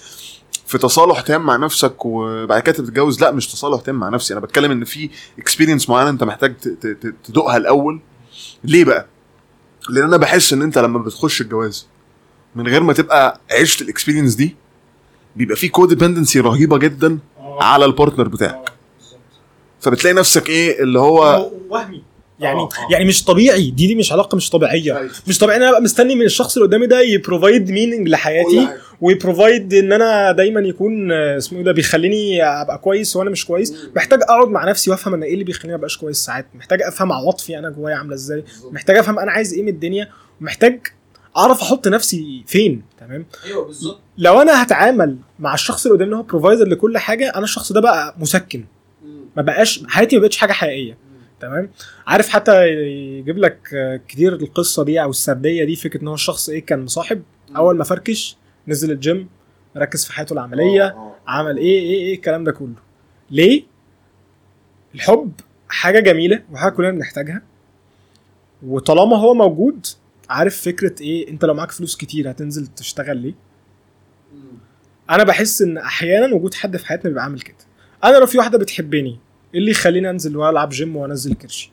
في 0.67 0.79
تصالح 0.79 1.21
تام 1.21 1.47
مع 1.47 1.57
نفسك 1.57 2.05
وبعد 2.05 2.63
كده 2.63 2.73
تتجوز. 2.77 3.21
لا 3.21 3.31
مش 3.31 3.53
تصالح 3.53 3.81
تام 3.81 3.95
مع 3.95 4.09
نفسي. 4.09 4.33
أنا 4.33 4.41
بتكلم 4.41 4.71
إن 4.71 4.85
في 4.85 5.11
اكسبيرينس 5.39 5.89
معينة 5.91 6.11
أنت 6.11 6.25
محتاج 6.25 6.55
تدوقها 7.25 7.57
الأول. 7.57 8.01
ليه 8.65 8.85
بقى؟ 8.85 9.07
لأن 9.89 10.05
أنا 10.05 10.17
بحس 10.17 10.53
إن 10.53 10.63
أنت 10.63 10.79
لما 10.79 10.99
بتخش 10.99 11.41
الجواز 11.41 11.87
من 12.55 12.69
غير 12.69 12.83
ما 12.83 12.93
تبقى 12.93 13.41
عشت 13.61 13.83
ال 13.83 13.87
experience 13.87 14.35
دي 14.35 14.57
بيبقى 15.37 15.57
في 15.57 15.69
codependency 15.69 16.41
رهيبة 16.41 16.79
جدا 16.79 17.19
على 17.41 17.85
ال 17.85 17.90
partner 17.90 18.29
بتاعك. 18.29 18.73
فبتلاقي 19.81 20.15
نفسك 20.15 20.49
إيه؟ 20.49 20.83
اللي 20.83 20.99
هو 20.99 21.51
وهمي. 21.69 22.03
يعني 22.41 22.61
آه، 22.61 22.63
آه. 22.65 22.93
يعني 22.93 23.05
مش 23.05 23.25
طبيعي. 23.25 23.71
دي 23.71 23.87
دي 23.87 23.95
مش 23.95 24.13
علاقة 24.13 24.37
مش 24.37 24.51
طبيعية. 24.51 24.97
أيوة. 24.99 25.11
مش 25.29 25.39
طبيعي. 25.39 25.57
ان 25.57 25.63
أنا 25.63 25.71
ابقى 25.71 25.83
مستني 25.83 26.15
من 26.15 26.23
الشخص 26.25 26.57
اللي 26.57 26.69
قدامي 26.69 26.87
ده 26.87 27.01
ي 27.01 27.09
provide 27.09 27.71
meaning 27.71 28.09
لحياتي 28.09 28.69
وي 29.01 29.17
provide 29.17 29.75
إن 29.75 29.93
أنا 29.93 30.33
دايما 30.33 30.61
يكون 30.61 31.13
آه، 31.13 31.37
اسمه 31.37 31.59
إيه 31.59 31.65
ده 31.65 31.73
بيخليني 31.73 32.43
أبقى 32.45 32.79
كويس 32.79 33.17
وأنا 33.17 33.31
مش 33.31 33.45
كويس. 33.47 33.75
محتاج 33.97 34.23
أقعد 34.23 34.49
مع 34.49 34.65
نفسي 34.69 34.91
وأفهم 34.91 35.15
أنا 35.15 35.27
إيه 35.27 35.33
اللي 35.35 35.45
بيخليني 35.45 35.75
أبقاش 35.75 35.97
كويس 35.99 36.17
ساعات. 36.17 36.47
محتاج 36.55 36.83
أفهم 36.83 37.13
عواطفي 37.13 37.59
أنا 37.59 37.71
جوايا 37.71 37.97
عاملة 37.97 38.15
إزاي. 38.15 38.45
محتاج 38.73 38.97
أفهم 38.97 39.19
أنا 39.19 39.31
عايز 39.33 39.55
إيه 39.55 39.63
من 39.63 39.69
الدنيا. 39.69 40.09
ومحتاج 40.41 40.81
أعرف 41.37 41.61
أحط 41.63 41.89
نفسي 41.89 42.45
فين. 42.47 42.83
تمام؟ 43.01 43.27
أيوه 43.47 43.65
بالظبط. 43.65 44.01
لو 44.19 44.43
أنا 44.43 44.63
هتعامل 44.63 45.17
مع 45.39 45.55
الشخص 45.55 45.87
اللي 45.87 45.99
قدامي 45.99 46.17
هو 46.17 46.23
provider 46.23 46.69
لكل 46.69 46.99
حاجة 46.99 47.33
أنا 47.37 47.45
الشخص 47.45 47.73
ده 47.73 47.81
بقى 47.81 48.15
مسكن. 48.19 48.65
ما 49.37 49.43
بقاش 49.43 49.83
حياتي 49.89 50.17
ما 50.17 50.23
بقتش 50.23 50.37
حاجة 50.37 50.53
حقيقية. 50.53 51.04
تمام؟ 51.41 51.71
عارف 52.07 52.29
حتى 52.29 52.69
يجيب 52.69 53.39
لك 53.39 53.75
آه، 53.75 54.01
كتير 54.09 54.33
القصة 54.35 54.85
دي 54.85 55.03
أو 55.03 55.11
السردية 55.11 55.65
دي 55.65 55.77
فكرة 55.77 56.03
إن 56.03 56.09
هو 56.09 56.15
الشخص 56.15 56.49
إيه 56.49 56.67
كان 56.67 56.85
مصاحب 56.85 57.23
أول 57.57 57.77
ما 57.77 57.85
فركش 57.85 58.37
نزل 58.69 58.91
الجيم 58.91 59.29
ركز 59.77 60.05
في 60.05 60.13
حياته 60.13 60.33
العملية 60.33 60.97
عمل 61.27 61.57
إيه 61.57 61.81
إيه 61.81 61.95
إيه 62.07 62.15
الكلام 62.15 62.45
ده 62.45 62.53
كله. 62.53 62.75
ليه؟ 63.31 63.63
الحب 64.95 65.33
حاجة 65.69 66.01
جميلة 66.01 66.43
وحاجة 66.53 66.73
كلنا 66.73 66.91
بنحتاجها. 66.91 67.43
وطالما 68.67 69.17
هو 69.17 69.35
موجود 69.35 69.87
عارف 70.31 70.61
فكرة 70.61 70.95
إيه 71.03 71.29
أنت 71.31 71.45
لو 71.45 71.55
معاك 71.55 71.71
فلوس 71.71 71.97
كتير 71.97 72.31
هتنزل 72.31 72.67
تشتغل 72.67 73.17
ليه؟ 73.17 73.35
أنا 75.11 75.25
بحس 75.25 75.63
إن 75.63 75.79
أحيانا 75.79 76.35
وجود 76.35 76.55
حد 76.55 76.77
في 76.77 76.87
حياتنا 76.87 77.09
بيبقى 77.11 77.25
عامل 77.25 77.41
كده. 77.41 77.57
أنا 78.05 78.17
لو 78.17 78.27
في 78.27 78.39
واحدة 78.39 78.59
بتحبني 78.59 79.19
إيه 79.55 79.61
اللي 79.61 79.71
يخليني 79.71 80.11
انزل 80.11 80.37
والعب 80.37 80.69
جيم 80.69 80.97
وانزل 80.97 81.35
كرشي 81.35 81.73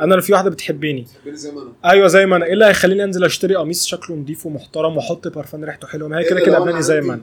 أنا 0.00 0.14
لو 0.14 0.20
في 0.20 0.32
واحدة 0.32 0.50
بتحبني. 0.50 1.02
تحبني 1.04 1.36
زي 1.36 1.52
ما 1.52 1.62
أنا 1.62 1.72
أيوه 1.84 2.06
زي 2.08 2.26
ما 2.26 2.36
أنا. 2.36 2.44
إيه 2.44 2.52
اللي 2.52 2.64
هيخليني 2.64 3.04
أنزل 3.04 3.24
أشتري 3.24 3.54
قميص 3.54 3.86
شكله 3.86 4.16
نضيف 4.16 4.46
ومحترم 4.46 4.96
وأحط 4.96 5.28
بارفان 5.28 5.64
ريحته 5.64 5.88
حلوة؟ 5.88 6.08
ما 6.08 6.18
هي 6.18 6.24
كده 6.24 6.40
كده 6.40 6.58
قبلاني 6.58 6.82
زي 6.82 7.00
ما 7.00 7.14
أنا. 7.14 7.22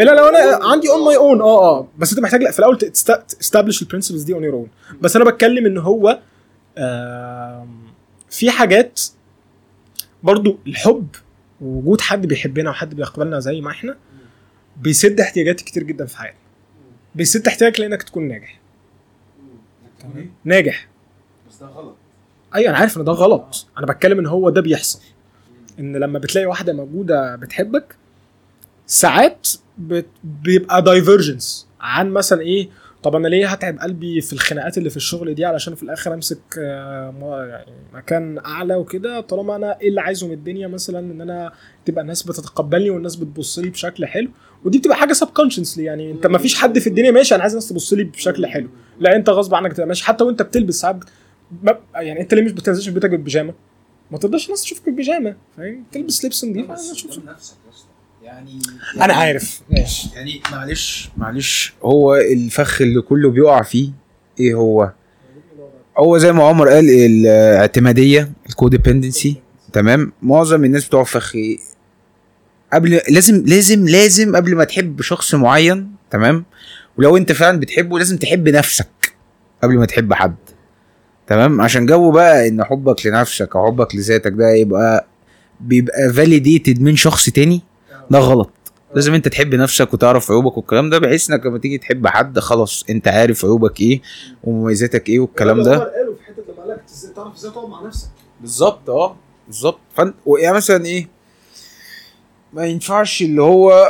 الا 0.00 0.10
لو 0.10 0.26
أنا 0.26 0.64
عندي 0.66 0.88
on 0.90 1.04
my 1.04 1.16
own 1.16 1.40
آه 1.40 1.60
آه. 1.60 1.88
بس 1.98 2.10
أنت 2.12 2.20
محتاج 2.20 2.42
لا 2.42 2.50
في 2.50 2.58
الأول 2.58 2.78
ت 2.78 2.88
establish 2.88 3.82
ال 3.82 3.86
principles 3.86 4.22
دي 4.22 4.34
on 4.34 4.44
your 4.44 4.54
own 4.54 4.68
بس 5.00 5.16
أنا 5.16 5.24
بتكلم 5.24 5.66
إن 5.66 5.78
هو 5.78 6.18
في 8.30 8.50
حاجات 8.50 9.00
برضو 10.22 10.58
الحب 10.66 11.08
ووجود 11.60 12.00
حد 12.00 12.26
بيحبنا 12.26 12.70
وحد 12.70 12.94
بيقبلنا 12.94 13.40
زي 13.40 13.60
ما 13.60 13.70
إحنا 13.70 13.96
بيسد 14.76 15.20
احتياجات 15.20 15.60
كتير 15.60 15.82
جدا 15.82 16.06
في 16.06 16.18
حياتنا. 16.18 16.40
بيسد 17.16 17.46
احتياجك 17.46 17.80
لانك 17.80 18.02
تكون 18.02 18.28
ناجح. 18.28 18.60
تمام. 20.00 20.30
ناجح. 20.44 20.88
بس 21.50 21.56
ده 21.56 21.66
غلط. 21.66 21.94
أيوه 22.54 22.70
أنا 22.70 22.78
عارف 22.78 22.98
إن 22.98 23.04
ده 23.04 23.12
غلط. 23.12 23.66
أنا 23.78 23.86
بتكلم 23.86 24.18
إن 24.18 24.26
هو 24.26 24.50
ده 24.50 24.60
بيحصل. 24.60 25.00
إن 25.78 25.96
لما 25.96 26.18
بتلاقي 26.18 26.46
واحدة 26.46 26.72
موجودة 26.72 27.36
بتحبك 27.36 27.96
ساعات 28.86 29.48
بت... 29.78 30.06
بيبقى 30.24 30.82
divergence 30.82 31.66
عن 31.80 32.10
مثلا 32.10 32.40
إيه 32.40 32.68
طب 33.02 33.16
أنا 33.16 33.28
ليه 33.28 33.46
هتعب 33.46 33.78
قلبي 33.78 34.20
في 34.20 34.32
الخناقات 34.32 34.78
اللي 34.78 34.90
في 34.90 34.96
الشغل 34.96 35.34
دي 35.34 35.44
علشان 35.44 35.74
في 35.74 35.82
الآخر 35.82 36.14
أمسك 36.14 36.38
آه، 36.58 37.44
يعني 37.50 37.72
مكان 37.94 38.38
أعلى 38.38 38.74
وكده؟ 38.74 39.20
طالما 39.20 39.56
أنا 39.56 39.80
إيه 39.80 39.88
اللي 39.88 40.00
عايزه 40.00 40.26
من 40.26 40.32
الدنيا 40.32 40.68
مثلا 40.68 40.98
إن 40.98 41.20
أنا 41.20 41.52
تبقى 41.84 42.02
الناس 42.02 42.22
بتتقبلني 42.22 42.90
والناس 42.90 43.16
بتبص 43.16 43.58
لي 43.58 43.70
بشكل 43.70 44.06
حلو 44.06 44.28
ودي 44.64 44.78
بتبقى 44.78 44.96
حاجة 44.96 45.12
subconsciously 45.12 45.84
يعني 45.84 46.10
أنت 46.12 46.26
ما 46.26 46.38
فيش 46.38 46.54
حد 46.54 46.78
في 46.78 46.86
الدنيا 46.86 47.10
ماشي 47.10 47.34
أنا 47.34 47.42
عايز 47.42 47.52
الناس 47.52 47.68
تبص 47.68 47.92
لي 47.92 48.04
بشكل 48.04 48.46
حلو. 48.46 48.68
لا 49.00 49.16
أنت 49.16 49.30
غصب 49.30 49.54
عنك 49.54 49.72
تبقى 49.72 49.86
ماشي 49.88 50.04
حتى 50.04 50.24
وأنت 50.24 50.42
بتلبس 50.42 50.74
ساعات 50.80 50.96
يعني 51.94 52.20
أنت 52.20 52.34
ليه 52.34 52.42
مش 52.42 52.52
بتنزلش 52.52 52.88
من 52.88 52.94
بيتك 52.94 53.10
بالبيجامة؟ 53.10 53.54
ما 54.10 54.18
تقدرش 54.18 54.44
الناس 54.46 54.62
تشوفك 54.62 54.84
بالبيجامة 54.86 55.36
فاهم؟ 55.56 55.84
تلبس 55.92 56.24
لبس 56.24 56.44
نظيف 56.44 56.66
أشوف- 56.70 57.10
قدام 57.20 57.34
نفسك 57.34 57.54
اسطى 58.26 58.36
يعني 58.96 59.04
أنا 59.04 59.14
عارف. 59.14 59.60
ماشي. 59.70 60.08
يعني 60.14 60.40
معلش 60.52 61.10
معلش. 61.16 61.74
هو 61.82 62.16
الفخ 62.16 62.80
اللي 62.82 63.00
كله 63.00 63.30
بيقع 63.30 63.62
فيه 63.62 63.90
إيه 64.40 64.54
هو؟ 64.54 64.92
هو 65.98 66.18
زي 66.18 66.32
ما 66.32 66.44
عمر 66.44 66.68
قال 66.68 66.90
الاعتمادية 66.90 68.32
الكوديبندنسي 68.48 69.36
تمام؟ 69.72 70.12
معظم 70.22 70.64
الناس 70.64 70.86
بتوع 70.86 71.04
فخ؟ 71.04 71.32
قبل 72.72 73.00
لازم 73.10 73.44
لازم 73.46 73.88
لازم 73.88 74.36
قبل 74.36 74.54
ما 74.56 74.64
تحب 74.64 75.00
شخص 75.02 75.34
معين 75.34 75.92
تمام؟ 76.10 76.44
ولو 76.98 77.16
أنت 77.16 77.32
فعلا 77.32 77.60
بتحبه 77.60 77.98
لازم 77.98 78.16
تحب 78.16 78.48
نفسك 78.48 79.14
قبل 79.62 79.74
ما 79.78 79.86
تحب 79.86 80.12
حد. 80.12 80.34
تمام؟ 81.26 81.60
عشان 81.60 81.86
جو 81.86 82.10
بقى 82.10 82.48
إن 82.48 82.64
حبك 82.64 83.06
لنفسك 83.06 83.56
أو 83.56 83.66
حبك 83.66 83.94
لذاتك 83.94 84.32
ده 84.32 84.50
يبقى 84.50 85.06
بيبقى 85.60 86.12
فاليديتد 86.12 86.80
من 86.82 86.96
شخص 86.96 87.30
تاني. 87.30 87.62
ده 88.10 88.18
غلط. 88.18 88.50
لازم 88.94 89.14
انت 89.14 89.28
تحب 89.28 89.54
نفسك 89.54 89.94
وتعرف 89.94 90.30
عيوبك 90.30 90.56
والكلام 90.56 90.90
ده 90.90 90.98
بحيث 90.98 91.30
انك 91.30 91.46
لما 91.46 91.58
تيجي 91.58 91.78
تحب 91.78 92.06
حد 92.06 92.38
خلاص 92.38 92.84
انت 92.90 93.08
عارف 93.08 93.44
عيوبك 93.44 93.80
إيه 93.80 94.00
ومميزاتك 94.44 95.08
إيه 95.08 95.18
والكلام 95.18 95.62
ده. 95.62 95.78
قالوا 95.78 96.14
في 96.14 96.22
حتة 96.24 96.42
لما 96.52 96.62
قال 96.62 96.68
لك 96.70 96.80
تعرف 97.16 97.34
إزاي 97.34 97.50
تقعد 97.50 97.68
مع 97.68 97.82
نفسك. 97.86 98.08
بالظبط 98.40 98.90
آه 98.90 99.16
بالظبط. 99.46 99.78
فانت 99.96 100.14
يعني 100.38 100.56
مثلا 100.56 100.84
إيه؟ 100.86 101.08
ما 102.52 102.66
ينفعش 102.66 103.22
اللي 103.22 103.42
هو 103.42 103.86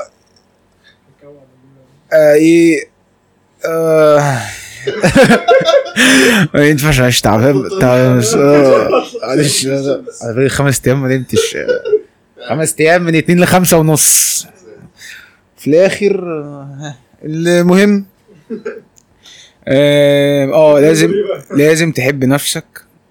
آه 2.12 2.34
إيه 2.34 2.88
آه 3.66 4.40
ما 6.54 6.66
ينفعش 6.68 7.00
عشان 7.00 7.22
تعبان 7.22 7.68
تعبان 7.80 8.22
آه، 8.36 8.88
معلش 9.26 9.66
آه، 9.66 10.02
أنا 10.22 10.32
بقالي 10.32 10.48
خمس 10.48 10.82
أيام 10.86 11.02
ما 11.02 11.08
نمتش. 11.08 11.56
آه، 11.56 11.66
خمس 12.48 12.74
أيام 12.80 13.02
من 13.02 13.14
اتنين 13.14 13.40
لخمسة 13.40 13.78
ونص. 13.78 14.46
في 15.56 15.70
الآخر 15.70 16.20
آه، 16.44 16.94
المهم 17.24 18.04
آه 19.68 20.44
آه، 20.52 20.80
لازم 20.80 21.12
لازم 21.56 21.92
تحب 21.92 22.24
نفسك 22.24 22.64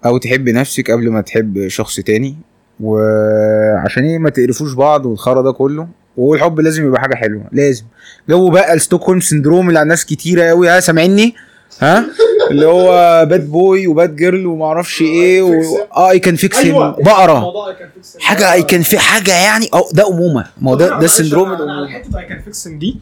أو 0.06 0.18
تحب 0.18 0.48
نفسك 0.48 0.90
قبل 0.90 1.10
ما 1.10 1.20
تحب 1.20 1.68
شخص 1.68 2.00
تاني. 2.00 2.36
وعشان 2.80 4.04
إيه 4.04 4.18
ما 4.18 4.30
تقرفوش 4.30 4.72
بعض 4.72 5.06
والخرا 5.06 5.42
ده 5.42 5.52
كله. 5.52 5.88
والحب 6.16 6.60
لازم 6.60 6.86
يبقى 6.86 7.00
حاجة 7.00 7.14
حلوة 7.14 7.44
لازم. 7.52 7.84
جو 8.28 8.50
بقى 8.50 8.74
الستوكهولم 8.74 9.20
سندروم 9.20 9.68
اللي 9.68 9.78
على 9.78 9.88
ناس 9.88 10.04
كتيرة 10.04 10.42
قوي 10.44 10.68
ها 10.68 10.80
سامعيني؟ 10.80 11.34
ها؟ 11.80 12.06
اللي 12.50 12.66
هو 12.66 12.90
باد 13.30 13.50
بوي 13.50 13.86
وباد 13.86 14.16
جيرل 14.16 14.46
وما 14.46 14.66
أعرفش 14.66 15.00
إيه 15.02 15.42
و... 15.42 15.52
آه 15.96 16.10
اي 16.10 16.18
كان 16.18 16.36
فيكس 16.36 16.66
بقرة. 16.66 17.52
فيكس 17.94 18.16
حاجة 18.20 18.52
اي 18.52 18.62
كان 18.62 18.82
في 18.82 18.98
حاجة 18.98 19.32
يعني 19.34 19.68
آه 19.74 19.88
ده 19.92 20.08
أمومة. 20.08 20.46
ما 20.60 20.70
هو 20.70 20.74
ده 20.74 20.98
ده 21.00 21.06
سندروم 21.06 21.52
الامومه 21.52 21.88
حتة 21.88 22.18
اي 22.18 22.24
كان 22.24 22.42
فيكسن 22.42 22.78
دي. 22.78 22.96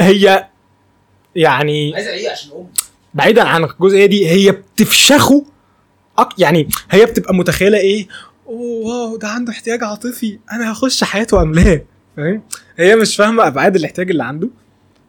هي 0.00 0.46
يعني 1.34 1.92
عايز 1.94 2.26
عشان 2.32 2.50
بعيدا 3.14 3.42
عن 3.42 3.64
الجزئية 3.64 4.06
دي 4.06 4.28
هي 4.30 4.50
بتفشخه 4.52 5.44
أك 6.18 6.28
يعني 6.38 6.68
هي 6.90 7.04
بتبقى 7.06 7.34
متخيلة 7.34 7.78
إيه؟ 7.78 8.08
اوه 8.46 8.86
واو 8.86 9.16
ده 9.16 9.28
عنده 9.28 9.52
احتياج 9.52 9.84
عاطفي. 9.84 10.38
أنا 10.52 10.72
هخش 10.72 11.04
حياته 11.04 11.42
املاه 11.42 11.80
فاهم؟ 12.16 12.42
هي 12.78 12.96
مش 12.96 13.16
فاهمة 13.16 13.46
أبعاد 13.46 13.76
الاحتياج 13.76 14.10
اللي 14.10 14.24
عنده. 14.24 14.48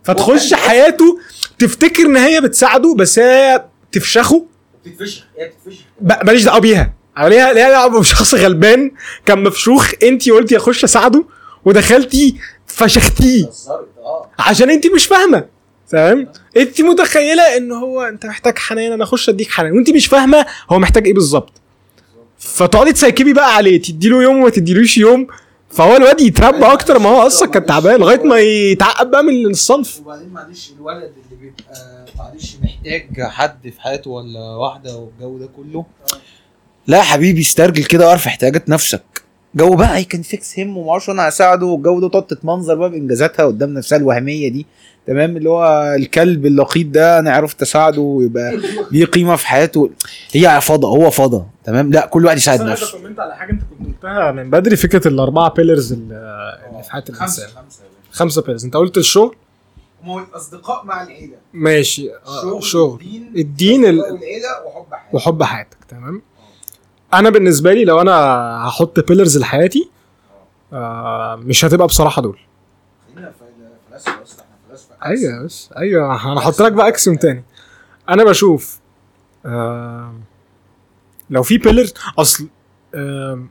فتخش 0.03 0.53
حياته 0.53 1.19
تفتكر 1.59 2.05
إن 2.05 2.17
هي 2.17 2.41
بتساعده 2.41 2.95
بس 2.95 3.19
هي 3.19 3.65
تفشخه؟ 3.91 4.45
بتتفشخ 4.85 5.23
هي 5.39 5.47
بتتفشخ. 5.49 5.83
ماليش 6.25 6.43
دعوة 6.43 6.59
بيها. 6.59 6.93
ليها 7.17 7.53
ليها 7.53 7.69
دعوة 7.69 7.99
بشخص 7.99 8.33
غلبان 8.35 8.91
كان 9.25 9.43
مفشوخ. 9.43 9.91
انت 10.03 10.29
قلتي 10.29 10.57
أخش 10.57 10.83
أساعده 10.83 11.25
ودخلتي 11.65 12.35
فشختيه. 12.67 13.49
آه. 13.67 14.29
عشان 14.39 14.69
انت 14.69 14.87
مش 14.87 15.05
فاهمة. 15.05 15.45
تمام؟ 15.89 16.31
انت 16.57 16.81
متخيلة 16.81 17.57
إن 17.57 17.71
هو 17.71 18.01
أنت 18.01 18.25
محتاج 18.25 18.57
حنان 18.57 18.91
أنا 18.91 19.03
أخش 19.03 19.29
أديك 19.29 19.51
حنان. 19.51 19.71
وانت 19.71 19.89
مش 19.89 20.07
فاهمة 20.07 20.45
هو 20.71 20.79
محتاج 20.79 21.05
إيه 21.07 21.13
بالظبط. 21.13 21.51
فتقعدي 22.39 22.93
تسيكبي 22.93 23.33
بقى 23.33 23.55
عليه 23.55 23.81
تديله 23.81 24.23
يوم 24.23 24.37
وما 24.37 24.49
تديلوش 24.49 24.97
يوم. 24.97 25.27
فهو 25.69 25.95
الواد 25.95 26.21
يتربى 26.21 26.65
أكتر 26.65 26.99
ما 26.99 27.09
هو 27.09 27.27
أصلا 27.27 27.49
كان 27.49 27.65
تعبان 27.65 27.99
لغاية 27.99 28.23
ما 28.23 28.39
يتعقد 28.39 29.11
بقى 29.11 29.23
من 29.23 29.45
الصنف. 29.45 29.99
وبعدين 29.99 30.29
معلش 30.29 30.71
الولد 30.79 31.03
اللي 31.31 31.41
بيبقى 31.41 32.05
معلش 32.17 32.55
محتاج 32.63 33.21
حد 33.21 33.69
في 33.69 33.81
حياته 33.81 34.09
ولا 34.11 34.39
واحدة 34.39 34.95
والجو 34.95 35.37
ده 35.37 35.49
كله؟ 35.57 35.85
لا 36.87 36.97
يا 36.97 37.03
حبيبي 37.03 37.41
استرجل 37.41 37.83
كده 37.83 38.05
واعرف 38.05 38.27
احتياجات 38.27 38.69
نفسك. 38.69 39.03
جو 39.55 39.75
بقى 39.75 39.95
I 39.95 40.03
can 40.03 40.21
fix 40.21 40.59
him 40.59 40.77
وما 40.77 40.91
أعرفش 40.91 41.09
أنا 41.09 41.27
هساعده 41.29 41.65
والجو 41.65 41.99
ده 41.99 42.05
وتقعد 42.05 42.27
تتمنظر 42.27 42.75
بقى 42.75 42.89
بإنجازاتها 42.89 43.45
قدام 43.45 43.73
نفسها 43.73 43.97
الوهمية 43.97 44.49
دي. 44.49 44.65
تمام؟ 45.07 45.37
اللي 45.37 45.49
هو 45.49 45.93
الكلب 45.99 46.45
اللقيط 46.45 46.87
ده 46.87 47.19
أنا 47.19 47.31
عرفت 47.31 47.61
أساعده 47.61 48.01
ويبقى 48.01 48.57
ليه 48.91 49.05
قيمة 49.05 49.35
في 49.35 49.47
حياته. 49.47 49.89
هي 50.31 50.61
فضا 50.61 50.89
هو 50.89 51.09
فضا. 51.09 51.45
تمام؟ 51.63 51.91
لا 51.91 52.05
كل 52.05 52.25
واحد 52.25 52.37
يساعد 52.37 52.59
عايز 52.61 52.71
نفسه. 52.71 52.97
أكومنت 52.97 53.19
على 53.19 53.35
حاجة 53.35 53.51
أنت 53.51 53.61
كنت 53.61 53.87
قلتها 53.95 54.31
من 54.31 54.49
بدري 54.49 54.75
فكرة 54.75 55.07
الأربعة 55.07 55.53
بيلرز 55.53 55.93
اللي 55.93 56.81
في 56.83 56.91
حياه 56.91 57.03
الإنسان. 57.09 57.47
خمسة 57.47 57.47
خمسه 58.11 58.41
بيلرز 58.41 58.65
أنت 58.65 58.75
قلت 58.75 58.97
الشغل؟ 58.97 59.35
هم 60.03 60.09
هو 60.09 60.19
الاصدقاء 60.19 60.85
مع 60.85 61.03
العيلة. 61.03 61.35
ماشي. 61.53 62.09
آه، 62.13 62.59
شغل 62.59 62.99
الدين 63.01 63.31
الدين 63.35 63.85
ال- 63.85 63.99
والعيله 63.99 64.49
وحب 64.65 64.93
حياتك. 64.93 65.13
وحب 65.13 65.43
حياتك. 65.43 65.77
تمام؟ 65.89 66.21
أنا 67.13 67.29
بالنسبة 67.29 67.73
لي 67.73 67.85
لو 67.85 68.01
أنا 68.01 68.11
هحط 68.67 68.99
بيلرز 68.99 69.37
لحياتي 69.37 69.89
آه 70.73 71.35
مش 71.35 71.65
هتبقى 71.65 71.87
بصراحة 71.87 72.21
دول. 72.21 72.39
أيوه 75.05 75.43
بس 75.45 75.69
أيوه 75.77 76.05
أنا 76.05 76.39
هحط 76.39 76.61
لك 76.61 76.71
بقى 76.71 76.87
axiom 76.87 77.15
تاني. 77.15 77.43
أنا 78.09 78.23
بشوف 78.23 78.79
آه 79.45 80.13
لو 81.29 81.43
في 81.43 81.57
pillar 81.57 81.87
أصل 82.19 82.47
آه 82.95 83.43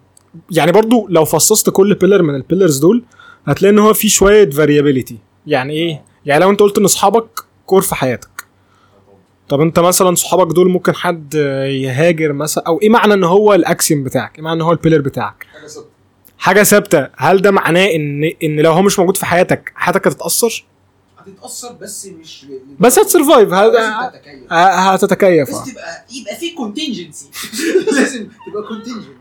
يعني 0.50 0.72
برضو 0.72 1.06
لو 1.08 1.24
فصصت 1.24 1.70
كل 1.70 1.94
pillar 1.94 2.22
من 2.22 2.34
ال 2.34 2.40
pillars 2.40 2.78
دول 2.78 3.02
هتلاقي 3.46 3.72
إن 3.72 3.78
هو 3.78 3.92
في 3.94 4.08
شوية 4.08 4.50
variability 4.50 5.18
يعني 5.46 5.72
إيه؟ 5.72 6.02
يعني 6.26 6.44
لو 6.44 6.50
أنت 6.50 6.60
قلت 6.60 6.78
إن 6.78 6.84
أصحابك 6.84 7.40
core 7.66 7.82
في 7.82 7.94
حياتك. 7.94 8.35
طب 9.48 9.60
انت 9.60 9.78
مثلا 9.78 10.14
صحابك 10.14 10.54
دول 10.54 10.70
ممكن 10.70 10.94
حد 10.94 11.34
يهاجر 11.64 12.32
مثلا؟ 12.32 12.64
أو 12.66 12.80
إيه 12.82 12.88
معنى 12.88 13.14
إن 13.14 13.24
هو 13.24 13.54
ال 13.54 13.62
axiom 13.62 14.04
بتاعك؟ 14.04 14.36
إيه 14.36 14.42
معنى 14.44 14.56
إن 14.56 14.62
هو 14.62 14.72
ال 14.72 14.76
pillar 14.76 15.00
بتاعك؟ 15.00 15.46
حاجة 15.52 15.66
ثابتة. 15.66 15.90
حاجة 16.38 16.62
ثابتة. 16.62 17.08
هل 17.16 17.42
ده 17.42 17.50
معناه 17.50 17.86
إن 17.86 18.32
إن 18.42 18.60
لو 18.60 18.72
هو 18.72 18.82
مش 18.82 18.98
موجود 18.98 19.16
في 19.16 19.26
حياتك 19.26 19.72
حياتك 19.74 20.06
هتتأثر؟ 20.06 20.64
هتتأثر 21.18 21.72
بس 21.72 22.06
مش 22.06 22.46
بس 22.80 22.98
هت 22.98 23.09
survive. 23.09 23.52
هتتكيف 23.52 25.48
لازم 25.48 25.54
آه. 25.60 25.64
تبقى 25.64 26.04
يبقى 26.20 26.36
في 26.36 26.50
contingency 26.54 27.30
لازم 27.96 28.28
تبقى 28.46 28.62
contingent 28.68 29.16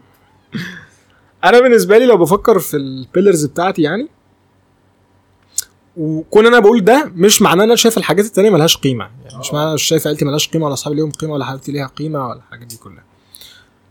أنا 1.43 1.59
بالنسبة 1.59 1.97
لي 1.97 2.05
لو 2.05 2.17
بفكر 2.17 2.59
في 2.59 2.77
ال 2.77 2.86
pillars 2.86 3.45
بتاعتي 3.45 3.81
يعني 3.81 4.07
وكون 5.97 6.45
أنا 6.45 6.59
بقول 6.59 6.83
ده 6.83 7.11
مش 7.15 7.41
معناه 7.41 7.63
إن 7.63 7.69
أنا 7.69 7.75
شايف 7.75 7.97
الحاجات 7.97 8.25
التانية 8.25 8.49
ملهاش 8.49 8.77
قيمة. 8.77 9.09
يعني 9.25 9.39
مش 9.39 9.53
معناه 9.53 9.69
أنا 9.69 9.77
شايف 9.77 10.07
عيلتي 10.07 10.25
ملهاش 10.25 10.49
قيمة 10.49 10.65
ولا 10.65 10.73
أصحابي 10.73 10.95
ليهم 10.95 11.11
قيمة 11.11 11.33
ولا 11.33 11.45
حبيبتي 11.45 11.71
ليها 11.71 11.87
قيمة 11.87 12.27
ولا 12.27 12.39
الحاجات 12.47 12.67
دي 12.67 12.77
كلها. 12.77 13.03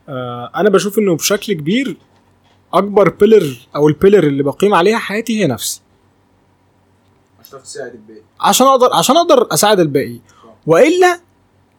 آه 0.09 0.51
أنا 0.57 0.71
بشوف 0.71 0.99
إنه 0.99 1.17
بشكل 1.17 1.53
كبير 1.53 1.97
أكبر 2.75 3.09
pillar 3.09 3.57
أو 3.77 3.89
ال 3.89 3.94
pillar 3.94 4.25
اللي 4.25 4.43
بقيم 4.43 4.75
عليها 4.75 4.99
حياتي 4.99 5.41
هي 5.43 5.47
نفسي. 5.47 5.81
هتعرف 7.41 7.63
تساعد 7.63 7.93
الباقي. 7.95 8.23
عشان 8.41 8.67
أقدر 8.67 8.93
عشان 8.93 9.17
أقدر 9.17 9.49
أساعد 9.55 9.81
الباقي. 9.81 10.21
وإلا 10.67 11.21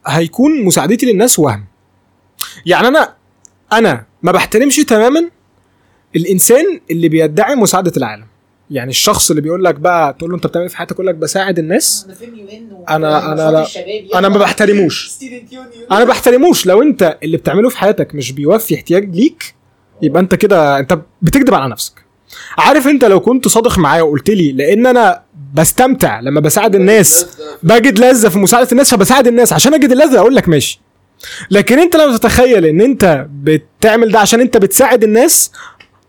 هيكون 0.08 0.64
مساعدتي 0.64 1.06
للناس 1.06 1.40
وهم. 1.40 1.66
يعني 2.66 2.88
أنا 2.88 3.16
أنا 3.74 4.06
ما 4.24 4.32
بحترمش 4.32 4.76
تماما 4.76 5.30
الإنسان 6.16 6.82
اللي 6.92 7.10
بيدعي 7.10 7.56
مساعدة 7.56 7.92
العالم. 7.98 8.28
يعني 8.72 8.90
الشخص 8.90 9.30
اللي 9.30 9.42
بيقول 9.42 9.64
لك 9.64 9.76
بقى 9.76 10.14
تقول 10.20 10.30
له 10.30 10.36
انت 10.36 10.48
بتعمل 10.48 10.64
إيه 10.64 10.70
في 10.72 10.78
حياتك؟ 10.78 10.92
يقول 10.94 11.08
لك 11.08 11.16
بساعد 11.16 11.60
الناس. 11.60 12.04
أنا 12.06 12.16
feel 12.16 12.36
you 12.40 12.48
ان 12.50 12.70
أنا- 12.88 12.92
أنا 13.26 13.52
لا. 13.52 13.68
أنا 14.20 14.30
ما 14.30 14.38
بحترموش. 14.38 15.12
أنا 15.92 16.04
بحترموش. 16.04 16.66
لو 16.66 16.82
أنت 16.82 17.18
اللي 17.24 17.38
بتعمله 17.38 17.70
في 17.70 17.78
حياتك 17.78 18.16
مش 18.16 18.32
بيوفي 18.32 18.76
احتياج 18.76 19.16
ليك 19.16 19.56
يبقى 20.02 20.22
أنت 20.22 20.36
كده 20.36 20.80
أنت 20.80 21.00
بتكذب 21.22 21.54
على 21.54 21.72
نفسك. 21.72 21.94
عارف 22.58 22.88
أنت 22.88 23.06
لو 23.06 23.20
كنت 23.20 23.48
صادق 23.48 23.80
معايا 23.80 24.02
وقلت 24.02 24.30
لي 24.30 24.52
لأن 24.52 24.86
أنا 24.86 25.22
بستمتع 25.54 26.20
لما 26.20 26.40
بساعد 26.42 26.76
الناس 26.76 27.26
بجد 27.64 28.00
لذة 28.00 28.30
في 28.30 28.40
مساعدة 28.40 28.68
الناس 28.72 28.92
فبساعد 28.96 29.28
الناس. 29.28 29.54
عشان 29.54 29.74
اجد 29.74 29.92
اللذه 29.92 30.20
أقول 30.20 30.36
لك 30.36 30.50
ماشي. 30.50 30.80
لكن 31.52 31.80
أنت 31.80 31.96
لما 31.96 32.18
تتخيل 32.18 32.66
إن 32.66 32.82
أنت 32.82 33.26
بتعمل 33.44 34.12
ده 34.12 34.20
عشان 34.20 34.42
أنت 34.42 34.58
بتساعد 34.58 35.04
الناس 35.04 35.52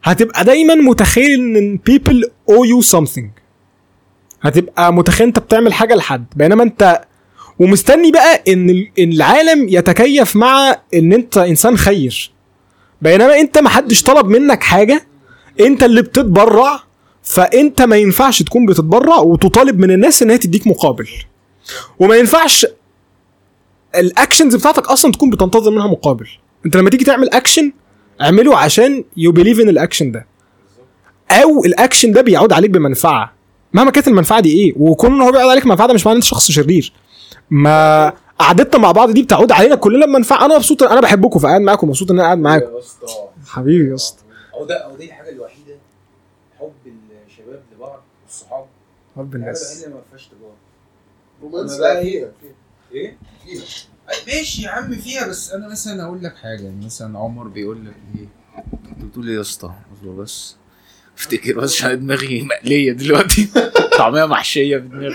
هتبقى 0.06 0.44
دايما 0.44 0.74
متخيل 0.74 1.56
إن 1.56 1.78
people 1.90 2.16
owe 2.50 2.66
you 2.66 2.88
something. 2.96 3.24
هتبقى 4.42 4.92
متخيل 4.92 5.26
إنت 5.26 5.38
بتعمل 5.38 5.72
حاجة 5.72 5.94
لحد. 5.94 6.24
بينما 6.36 6.62
إنت 6.62 7.00
ومستني 7.58 8.10
بقى 8.12 8.42
إن 8.48 8.86
العالم 8.98 9.68
يتكيف 9.68 10.36
مع 10.36 10.76
إن 10.94 11.12
إنت 11.12 11.38
إنسان 11.38 11.76
خير. 11.76 12.30
بينما 13.02 13.40
إنت 13.40 13.58
محدش 13.58 14.02
طلب 14.02 14.26
منك 14.26 14.62
حاجة 14.62 15.06
إنت 15.60 15.82
اللي 15.82 16.02
بتتبرع 16.02 16.80
فإنت 17.22 17.82
ما 17.82 17.96
ينفعش 17.96 18.42
تكون 18.42 18.66
بتتبرع 18.66 19.16
وتطالب 19.18 19.78
من 19.78 19.90
الناس 19.90 20.22
إن 20.22 20.30
هي 20.30 20.38
تديك 20.38 20.66
مقابل. 20.66 21.08
وما 21.98 22.16
ينفعش 22.16 22.66
ال 23.94 24.02
actions 24.02 24.54
بتاعتك 24.56 24.86
أصلا 24.86 25.12
تكون 25.12 25.30
بتنتظر 25.30 25.70
منها 25.70 25.86
مقابل. 25.86 26.28
أنت 26.66 26.76
لما 26.76 26.90
تيجي 26.90 27.04
تعمل 27.04 27.30
اكشن 27.30 27.72
اعمله 28.20 28.56
عشان 28.58 29.04
you 29.16 29.32
believe 29.32 29.60
in 29.60 29.68
ال 29.68 29.74
action 29.74 30.12
ده. 30.12 30.26
أو 31.30 31.64
الاكشن 31.64 32.12
ده 32.12 32.20
بيعود 32.20 32.52
عليك 32.52 32.70
بمنفعة. 32.70 33.32
مهما 33.72 33.90
كانت 33.90 34.08
المنفعة 34.08 34.40
دي 34.40 34.52
إيه 34.58 34.72
وكون 34.76 35.12
إن 35.12 35.20
هو 35.20 35.32
بيعود 35.32 35.50
عليك 35.50 35.66
منفعة 35.66 35.88
ده 35.88 35.94
مش 35.94 36.06
معناه 36.06 36.12
ان 36.16 36.22
انت 36.22 36.24
شخص 36.24 36.50
شرير. 36.50 36.92
ما 37.50 38.12
قعدتنا 38.38 38.80
مع 38.80 38.92
بعض 38.92 39.10
دي 39.10 39.22
بتعود 39.22 39.52
علينا 39.52 39.74
كلنا 39.74 40.06
بمنفعة. 40.06 40.44
أنا 40.44 40.56
مبسوط 40.56 40.82
أنا 40.82 41.00
بحبكم 41.00 41.38
فقاعد 41.38 41.60
معاكم 41.60 41.88
مبسوط 41.88 42.10
إن 42.10 42.16
أنا 42.16 42.24
قاعد 42.26 42.38
معاكم. 42.38 42.74
يا 42.74 42.78
اسطى. 42.78 43.06
حبيبي 43.46 43.90
يا 43.90 43.94
اسطى. 43.94 44.22
أو 44.54 44.64
ده 44.64 44.74
أو 44.74 44.96
دي 44.96 45.04
الحاجة 45.04 45.28
الوحيدة 45.30 45.74
حب 46.60 46.72
الشباب 47.26 47.62
لبعض 47.76 48.02
والصحاب. 48.26 48.64
الحاجة 49.16 49.36
الناس. 49.36 49.72
الوحيدة 49.72 49.94
ما 49.96 50.02
فيهاش 50.10 50.28
تجاره 50.28 50.54
رومانسي 51.42 51.86
إيه؟ 51.88 52.30
فيها. 52.92 53.62
ماشي 54.26 54.62
يا 54.62 54.70
عم 54.70 54.94
فيها 54.94 55.28
بس 55.28 55.52
أنا 55.52 55.68
مثلا 55.68 56.02
أقول 56.04 56.22
لك 56.22 56.36
حاجة 56.36 56.62
يعني 56.62 56.84
مثلا 56.86 57.18
عمر 57.18 57.48
بيقول 57.48 57.86
لك 57.86 57.94
إيه 58.18 58.28
أنت 58.90 59.04
بتقول 59.04 59.28
إيه 59.28 59.36
يا 59.36 59.40
اسطى؟ 59.40 59.72
بس. 60.18 60.56
أفتكر 61.18 61.58
بس 61.60 61.74
عشان 61.74 62.00
دماغي 62.00 62.42
مقلية 62.42 62.92
دلوقتي. 62.92 63.48
طعمية 63.98 64.24
محشية 64.24 64.76
في 64.76 64.88
دماغي. 64.88 65.14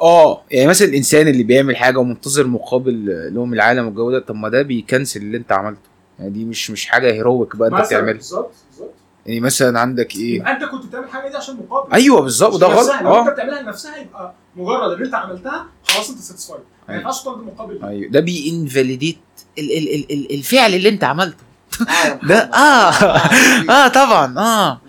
آه 0.00 0.42
يعني 0.50 0.66
مثلا 0.66 0.88
الإنسان 0.88 1.28
اللي 1.28 1.42
بيعمل 1.42 1.76
حاجة 1.76 1.98
ومنتظر 1.98 2.46
مقابل 2.46 3.06
له 3.34 3.44
من 3.44 3.54
العالم 3.54 3.86
والجو 3.86 4.10
ده 4.10 4.18
طب 4.20 4.34
ما 4.34 4.48
ده 4.48 4.62
بيكنسل 4.62 5.20
اللي 5.22 5.36
أنت 5.36 5.52
عملته. 5.52 5.80
يعني 6.18 6.30
دي 6.30 6.44
مش 6.44 6.70
مش 6.70 6.86
حاجة 6.86 7.12
هيرويك 7.12 7.56
بقى 7.56 7.68
أنت 7.68 7.86
بتعملها. 7.86 8.12
بالظبط 8.12 8.52
بالظبط. 8.70 8.94
يعني 9.26 9.40
مثلا 9.40 9.80
عندك 9.80 10.16
إيه؟ 10.16 10.34
يبقى 10.36 10.52
أنت 10.52 10.64
كنت 10.64 10.86
بتعمل 10.86 11.08
حاجة 11.08 11.28
دي 11.30 11.36
عشان 11.36 11.56
مقابل. 11.56 11.92
أيوه 11.92 12.20
بالظبط 12.20 12.54
وده 12.54 12.66
غلط. 12.66 12.88
لو 12.88 12.94
أنت 13.18 13.28
آه 13.28 13.30
بتعملها 13.32 13.62
لنفسها 13.62 13.96
يبقى 13.96 14.34
مجرد 14.56 14.92
ان 14.98 15.04
أنت 15.04 15.14
عملتها 15.14 15.66
خلاص 15.84 16.10
أنت 16.10 16.18
ساتسفايد 16.18 16.60
ينفعش 16.94 17.20
تطلب 17.22 17.46
مقابل. 17.46 17.80
أيوه. 17.84 18.10
ده 18.10 18.20
بينفاليديت 18.20 19.18
ال 19.58 19.72
ال 19.78 19.94
ال 19.94 20.12
ال 20.12 20.34
الفعل 20.34 20.74
اللي 20.74 20.88
انت 20.88 21.04
عملته. 21.04 21.44
آه، 21.80 22.20
ده 22.28 22.38
آه. 22.38 22.92
آه 23.84 23.88
طبعا 23.88 24.38
آه. 24.38 24.80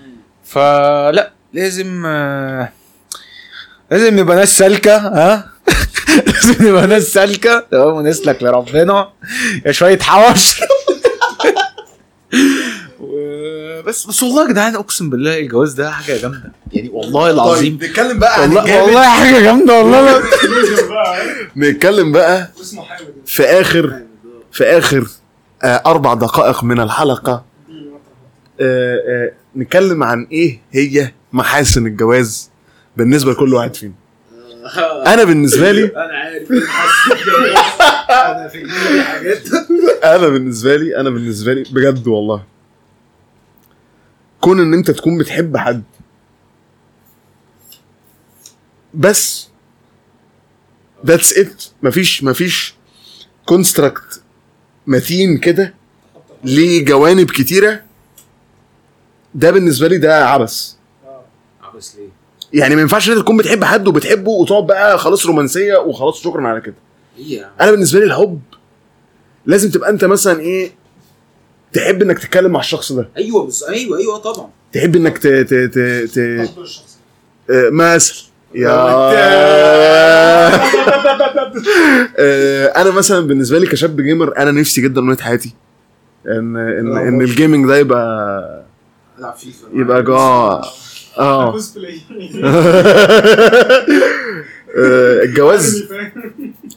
فلا 0.46 1.32
لازم 1.54 2.04
آه 2.06 2.70
لازم 3.92 4.20
نبقى 4.20 4.36
ناس 4.38 4.58
سالكة 4.58 4.98
ها 4.98 5.50
لازم 6.28 6.68
نبقى 6.70 6.88
ناس 6.88 7.04
سالكة. 7.04 7.60
تمام 7.72 7.88
ونسلك 7.96 8.44
لربنا. 8.44 9.10
يا 9.66 9.72
شوية 9.72 10.00
حوش 10.00 10.60
بس 13.86 14.08
بس 14.08 14.24
والله 14.24 14.44
يا 14.44 14.50
جدعان 14.52 14.76
أقسم 14.76 15.10
بالله 15.10 15.40
الجواز 15.40 15.74
ده 15.74 15.92
حاجة 15.92 16.18
جامدة. 16.22 16.52
يعني 16.74 16.90
والله 16.90 17.32
العظيم. 17.32 17.78
طيب 17.78 17.90
نتكلم 17.90 18.20
بقى 18.20 18.42
عن 18.42 18.50
والله 18.50 18.62
الجامد. 18.64 18.84
والله 18.84 19.10
حاجة 19.10 19.40
جامدة 19.44 19.80
والله. 19.80 20.24
نتكلم 21.58 22.12
بقى. 22.12 22.50
اسمه 22.62 22.84
حامد 22.84 23.14
في 23.26 23.44
اخر 23.44 24.02
في 24.52 24.64
آخر 24.64 25.08
آه 25.64 25.82
أربع 25.86 26.14
دقائق 26.14 26.64
من 26.64 26.80
الحلقة. 26.80 27.46
آه 28.62 28.96
آه 29.08 29.32
نتكلم 29.56 30.04
عن 30.04 30.28
إيه 30.32 30.60
هي 30.72 31.12
محاسن 31.34 31.86
الجواز 31.88 32.50
بالنسبة 32.98 33.32
لكل 33.32 33.54
واحد 33.54 33.76
فينا. 33.76 33.94
أنا 35.08 35.24
بالنسبة 35.24 35.72
لي 35.72 35.84
أنا 35.86 36.14
عارف 36.18 36.52
أنا 38.12 38.48
في 38.48 38.68
حاجات. 39.04 39.48
أنا 40.04 40.28
بالنسبة 40.28 40.76
لي 40.76 40.98
أنا 41.00 41.10
بالنسبة 41.10 41.54
لي 41.54 41.64
بجد 41.72 42.08
والله. 42.08 42.57
كون 44.48 44.60
إن 44.60 44.74
أنت 44.74 44.92
تكون 44.92 45.18
بتحب 45.18 45.58
حد. 45.58 45.84
بس. 48.94 49.48
that's 51.06 51.38
it 51.38 51.64
مفيش 51.84 52.24
مفيش 52.24 52.76
construct 53.46 54.22
متين 54.88 55.38
كده 55.38 55.74
ليه 56.44 56.86
جوانب 56.86 57.32
كتيرة. 57.32 57.84
ده 59.36 59.52
بالنسبة 59.52 59.88
لي 59.88 59.98
ده 59.98 60.30
عبث. 60.30 60.74
بس 61.76 61.96
ليه؟ 61.96 62.10
يعني 62.62 62.76
ما 62.76 62.82
ينفعش 62.82 63.10
أنت 63.10 63.18
تكون 63.18 63.38
بتحب 63.38 63.64
حد 63.64 63.88
وبتحبه 63.88 64.32
وتقعد 64.32 64.68
بقى 64.68 64.98
خلاص 65.00 65.26
رومانسية 65.26 65.78
وخلاص 65.78 66.24
شكرا 66.24 66.48
على 66.48 66.62
كده. 66.62 66.76
إيه 67.18 67.52
أنا 67.62 67.72
بالنسبة 67.72 68.00
لي 68.00 68.06
الحب 68.06 68.42
لازم 69.46 69.72
تبقى 69.72 69.90
أنت 69.90 70.06
مثلا 70.06 70.40
إيه 70.40 70.72
تحب 71.78 72.02
إنك 72.02 72.20
تتكلم 72.20 72.52
مع 72.52 72.60
الشخص 72.60 72.92
ده؟ 72.92 73.10
أيوه 73.18 73.48
بس 73.48 73.64
أيوه 73.64 73.98
أيوه 73.98 74.18
طبعا. 74.18 74.50
تحب 74.74 74.96
إنك 74.96 75.18
ت 75.18 75.28
ت 75.28 75.54
ت 75.54 75.80
ت 75.80 76.20
تفضل 76.20 76.64
الشخص. 76.64 76.98
آه، 77.50 77.70
مثل 77.70 78.24
يا. 78.56 78.72
آه، 82.20 82.66
أنا 82.66 82.92
مثلا 82.92 83.28
بالنسبة 83.28 83.60
لي 83.60 83.68
كشاب 83.68 84.02
جيمر 84.02 84.38
أنا 84.38 84.52
نفسي 84.52 84.82
جدا 84.82 85.02
من 85.02 85.20
حياتي. 85.20 85.54
ان 86.28 86.58
ان 86.58 86.98
إن 86.98 87.22
الجيمنج 87.22 87.68
ده 87.68 87.78
يبقى 87.78 88.64
فيفا. 89.38 89.68
يبقى 89.74 90.04
جا 90.04 90.14
آه. 90.14 90.64
آه، 94.78 95.24
الجواز؟ 95.24 95.90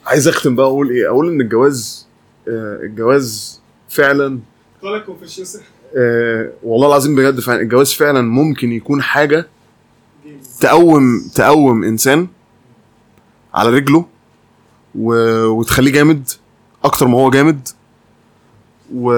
عايز 0.07 0.29
أختم 0.29 0.57
بقى 0.57 0.67
أقول 0.67 0.91
إيه؟ 0.91 1.09
أقول 1.09 1.29
إن 1.29 1.41
الجواز 1.41 2.07
آه، 2.49 2.79
الجواز 2.83 3.61
فعلا 3.89 4.39
طالع 4.83 4.99
آه، 5.97 6.53
والله 6.63 6.87
العظيم 6.89 7.15
بجد 7.17 7.41
فعلا 7.41 7.61
الجواز 7.61 7.93
فعلا 7.93 8.21
ممكن 8.23 8.73
يكون 8.73 9.03
حاجة 9.03 9.47
تقوم 10.61 11.21
تقوم 11.35 11.85
إنسان 11.85 12.29
على 13.55 13.71
رجله 13.71 14.07
و... 14.95 15.15
وتخليه 15.47 15.93
جامد 15.93 16.29
أكتر 16.85 17.09
ما 17.09 17.19
هو 17.19 17.31
جامد 17.31 17.69
و... 18.95 19.13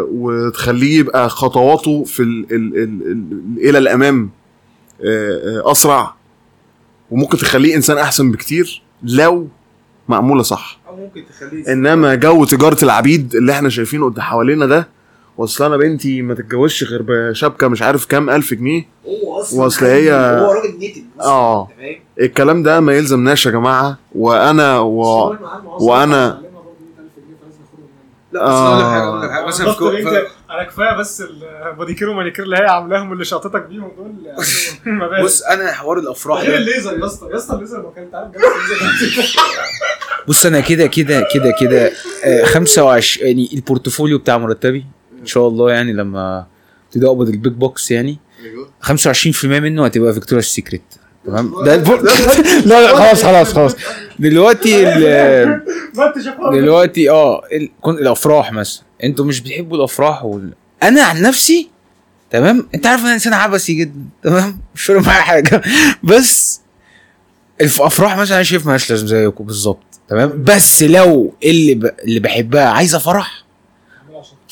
وتخليه 0.00 0.98
يبقى 0.98 1.28
خطواته 1.28 2.04
في 2.04 2.22
ال... 2.22 2.46
ال... 2.52 2.76
ال... 2.76 3.02
ال... 3.12 3.68
إلى 3.68 3.78
الأمام 3.78 4.30
آه، 5.04 5.60
آه، 5.66 5.72
أسرع 5.72 6.14
وممكن 7.10 7.38
تخليه 7.38 7.76
إنسان 7.76 7.98
أحسن 7.98 8.32
بكتير 8.32 8.82
لو 9.02 9.48
معمولة 10.08 10.42
صح. 10.42 10.80
أو 10.88 10.96
ممكن 10.96 11.24
تخليه 11.28 11.72
إنما 11.72 12.14
جو 12.14 12.44
تجارة 12.44 12.84
العبيد 12.84 13.34
اللي 13.34 13.52
إحنا 13.52 13.68
شايفينه 13.68 14.10
قد 14.10 14.20
حوالينا 14.20 14.66
ده 14.66 14.88
واصل 15.42 15.64
أنا 15.64 15.76
بنتي 15.76 16.22
ما 16.22 16.34
تتجوزش 16.34 16.84
غير 16.84 17.02
بشبكة 17.08 17.68
مش 17.68 17.82
عارف 17.82 18.06
كام 18.06 18.30
ألف 18.30 18.54
جنيه. 18.54 18.86
هو 19.06 19.40
أصلا 19.40 19.60
واصل 19.64 19.86
هي- 19.86 20.12
هو 20.12 20.52
راجل 20.52 20.78
نيتد 20.78 21.04
آه. 21.20 21.62
أنت 21.62 21.70
فاهم؟ 21.78 21.96
الكلام 22.20 22.62
ده 22.62 22.80
ما 22.80 22.92
يلزمناش 22.96 23.46
يا 23.46 23.50
جماعة. 23.50 23.98
وأنا 24.14 24.78
و... 24.78 25.36
وأنا- 25.78 26.42
لا 28.32 28.44
بس 29.46 29.60
أقول 29.60 29.64
لك 29.64 29.64
حاجة 29.64 29.70
أقول 29.72 29.94
لك 29.94 30.04
حاجة. 30.06 30.24
ف- 30.26 30.50
أنا 30.50 30.64
كفاية 30.64 30.96
بس 30.98 31.22
الباديكير 31.72 32.08
ومانيكير 32.10 32.44
اللي 32.44 32.56
هي 32.56 32.66
عاملاهم 32.66 33.12
اللي 33.12 33.24
شاطتك 33.24 33.62
بيهم 33.66 33.90
دول. 33.96 34.12
يعني 35.12 35.24
بص 35.24 35.42
أنا 35.42 35.72
حوار 35.72 35.98
الأفراح 35.98 36.40
غير 36.40 36.50
ده. 36.50 36.56
الليزر 36.58 36.98
يا 36.98 37.06
اسطى 37.06 37.26
يا 37.30 37.36
اسطى 37.36 37.54
الليزر 37.54 37.82
ما 37.82 37.90
كان 37.96 38.08
عارف 38.14 38.30
بص 40.28 40.46
أنا 40.46 40.60
كده 40.60 40.86
كده 40.86 41.26
كده 41.34 41.54
كده 41.60 41.90
آه، 42.24 42.44
25 42.44 43.26
يعني 43.28 43.50
ال 43.54 43.60
portfolio 43.60 44.18
بتاع 44.18 44.38
مرتبي 44.38 44.84
إن 45.22 45.26
شاء 45.26 45.48
الله 45.48 45.70
يعني 45.72 45.92
لما 45.92 46.46
ابتدي 46.86 47.06
اقبض 47.06 47.28
ال 47.28 47.34
big 47.34 47.52
bucks 47.52 47.90
يعني 47.90 48.18
25% 48.84 49.44
منه 49.44 49.84
هتبقى 49.84 50.12
فيكتوريا 50.14 50.42
سيكريت 50.42 50.82
تمام؟ 51.26 51.54
ده. 51.64 51.76
لا 52.66 52.82
لا 52.82 52.96
خلاص 52.96 53.22
خلاص 53.24 53.52
خلاص. 53.52 53.76
دلوقتي 54.18 54.84
دلوقتي 56.52 57.10
آه. 57.10 57.42
الأفراح 57.86 58.52
مثلا. 58.52 58.82
أنتوا 59.04 59.24
مش 59.24 59.40
بتحبوا 59.40 59.76
الأفراح 59.76 60.24
وال... 60.24 60.52
أنا 60.82 61.02
عن 61.02 61.22
نفسي 61.22 61.68
تمام؟ 62.30 62.68
انت 62.74 62.86
عارف 62.86 63.00
إن 63.00 63.04
أنا 63.06 63.14
إنسان 63.14 63.32
عبثي 63.32 63.74
جدا 63.74 64.04
تمام؟ 64.22 64.60
مش 64.74 64.84
فارق 64.84 65.00
معايا 65.00 65.22
حاجة. 65.22 65.62
بس 66.02 66.60
الافراح 67.60 68.16
مثلا 68.16 68.36
أنا 68.36 68.44
شايف 68.44 68.64
مالهاش 68.66 68.90
لازم 68.90 69.06
زيكم 69.06 69.44
بالظبط 69.44 69.82
تمام؟ 70.08 70.44
بس 70.44 70.82
لو 70.82 71.34
اللي 71.44 71.74
ب... 71.74 71.84
اللي 72.04 72.20
بحبها 72.20 72.64
عايزة 72.68 72.98
فرح 72.98 73.41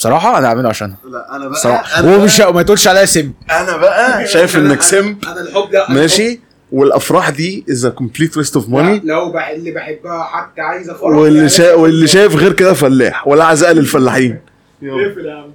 بصراحة 0.01 0.38
أنا 0.38 0.48
هعمله 0.48 0.68
عشانها 0.68 0.96
لا 1.12 1.36
أنا 1.36 1.48
بقى 1.48 1.84
ومش 2.05 2.40
ما 2.40 2.62
تقولش 2.62 2.88
عليها 2.88 3.05
سم. 3.05 3.32
أنا 3.51 3.76
بقى 3.76 4.26
شايف 4.32 4.57
إنك 4.57 4.82
سمب 4.82 5.24
أنا 5.24 5.40
الحب 5.40 5.70
ده 5.70 5.86
ماشي؟ 5.88 6.40
والأفراح 6.72 7.30
دي 7.30 7.64
is 7.70 7.87
complete 7.87 8.37
waste 8.37 8.57
of 8.57 8.68
money 8.68 9.01
لو 9.05 9.32
بح... 9.32 9.48
اللي 9.48 9.70
بحبها 9.70 10.22
حتى 10.22 10.61
عايزه 10.61 10.94
فرح 10.94 11.03
واللي 11.03 11.48
شا... 11.48 11.74
واللي 11.74 12.07
شايف 12.07 12.36
غير 12.36 12.53
كده 12.53 12.72
فلاح 12.72 13.28
ولا 13.28 13.44
عزاء 13.44 13.72
للفلاحين 13.72 14.38
يلا. 14.82 15.46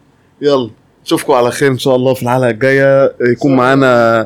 يلا. 0.42 0.70
نشوفكم 1.06 1.34
على 1.34 1.52
خير 1.52 1.72
إن 1.72 1.78
شاء 1.78 1.96
الله 1.96 2.14
في 2.14 2.24
الحلقة 2.24 2.50
الجاية. 2.50 3.14
يكون 3.22 3.56
معانا 3.56 4.20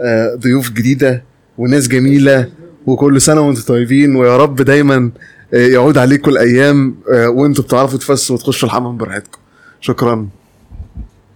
آه، 0.00 0.34
ضيوف 0.34 0.70
جديدة 0.70 1.24
وناس 1.58 1.88
جميلة 1.88 2.48
وكل 2.86 3.20
سنة 3.20 3.40
وأنتم 3.40 3.62
طيبين. 3.62 4.16
ويا 4.16 4.36
رب 4.36 4.56
دايما 4.56 5.10
آه، 5.54 5.56
يعود 5.66 5.98
عليكم 5.98 6.30
الأيام 6.30 6.96
آه، 7.14 7.28
وأنتم 7.28 7.62
بتعرفوا 7.62 7.98
تفسوا 7.98 8.36
وتخشوا 8.36 8.68
الحمام 8.68 8.96
براحتكم. 8.96 9.38
شكرا. 9.84 10.28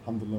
الحمد 0.00 0.22
لله. 0.24 0.37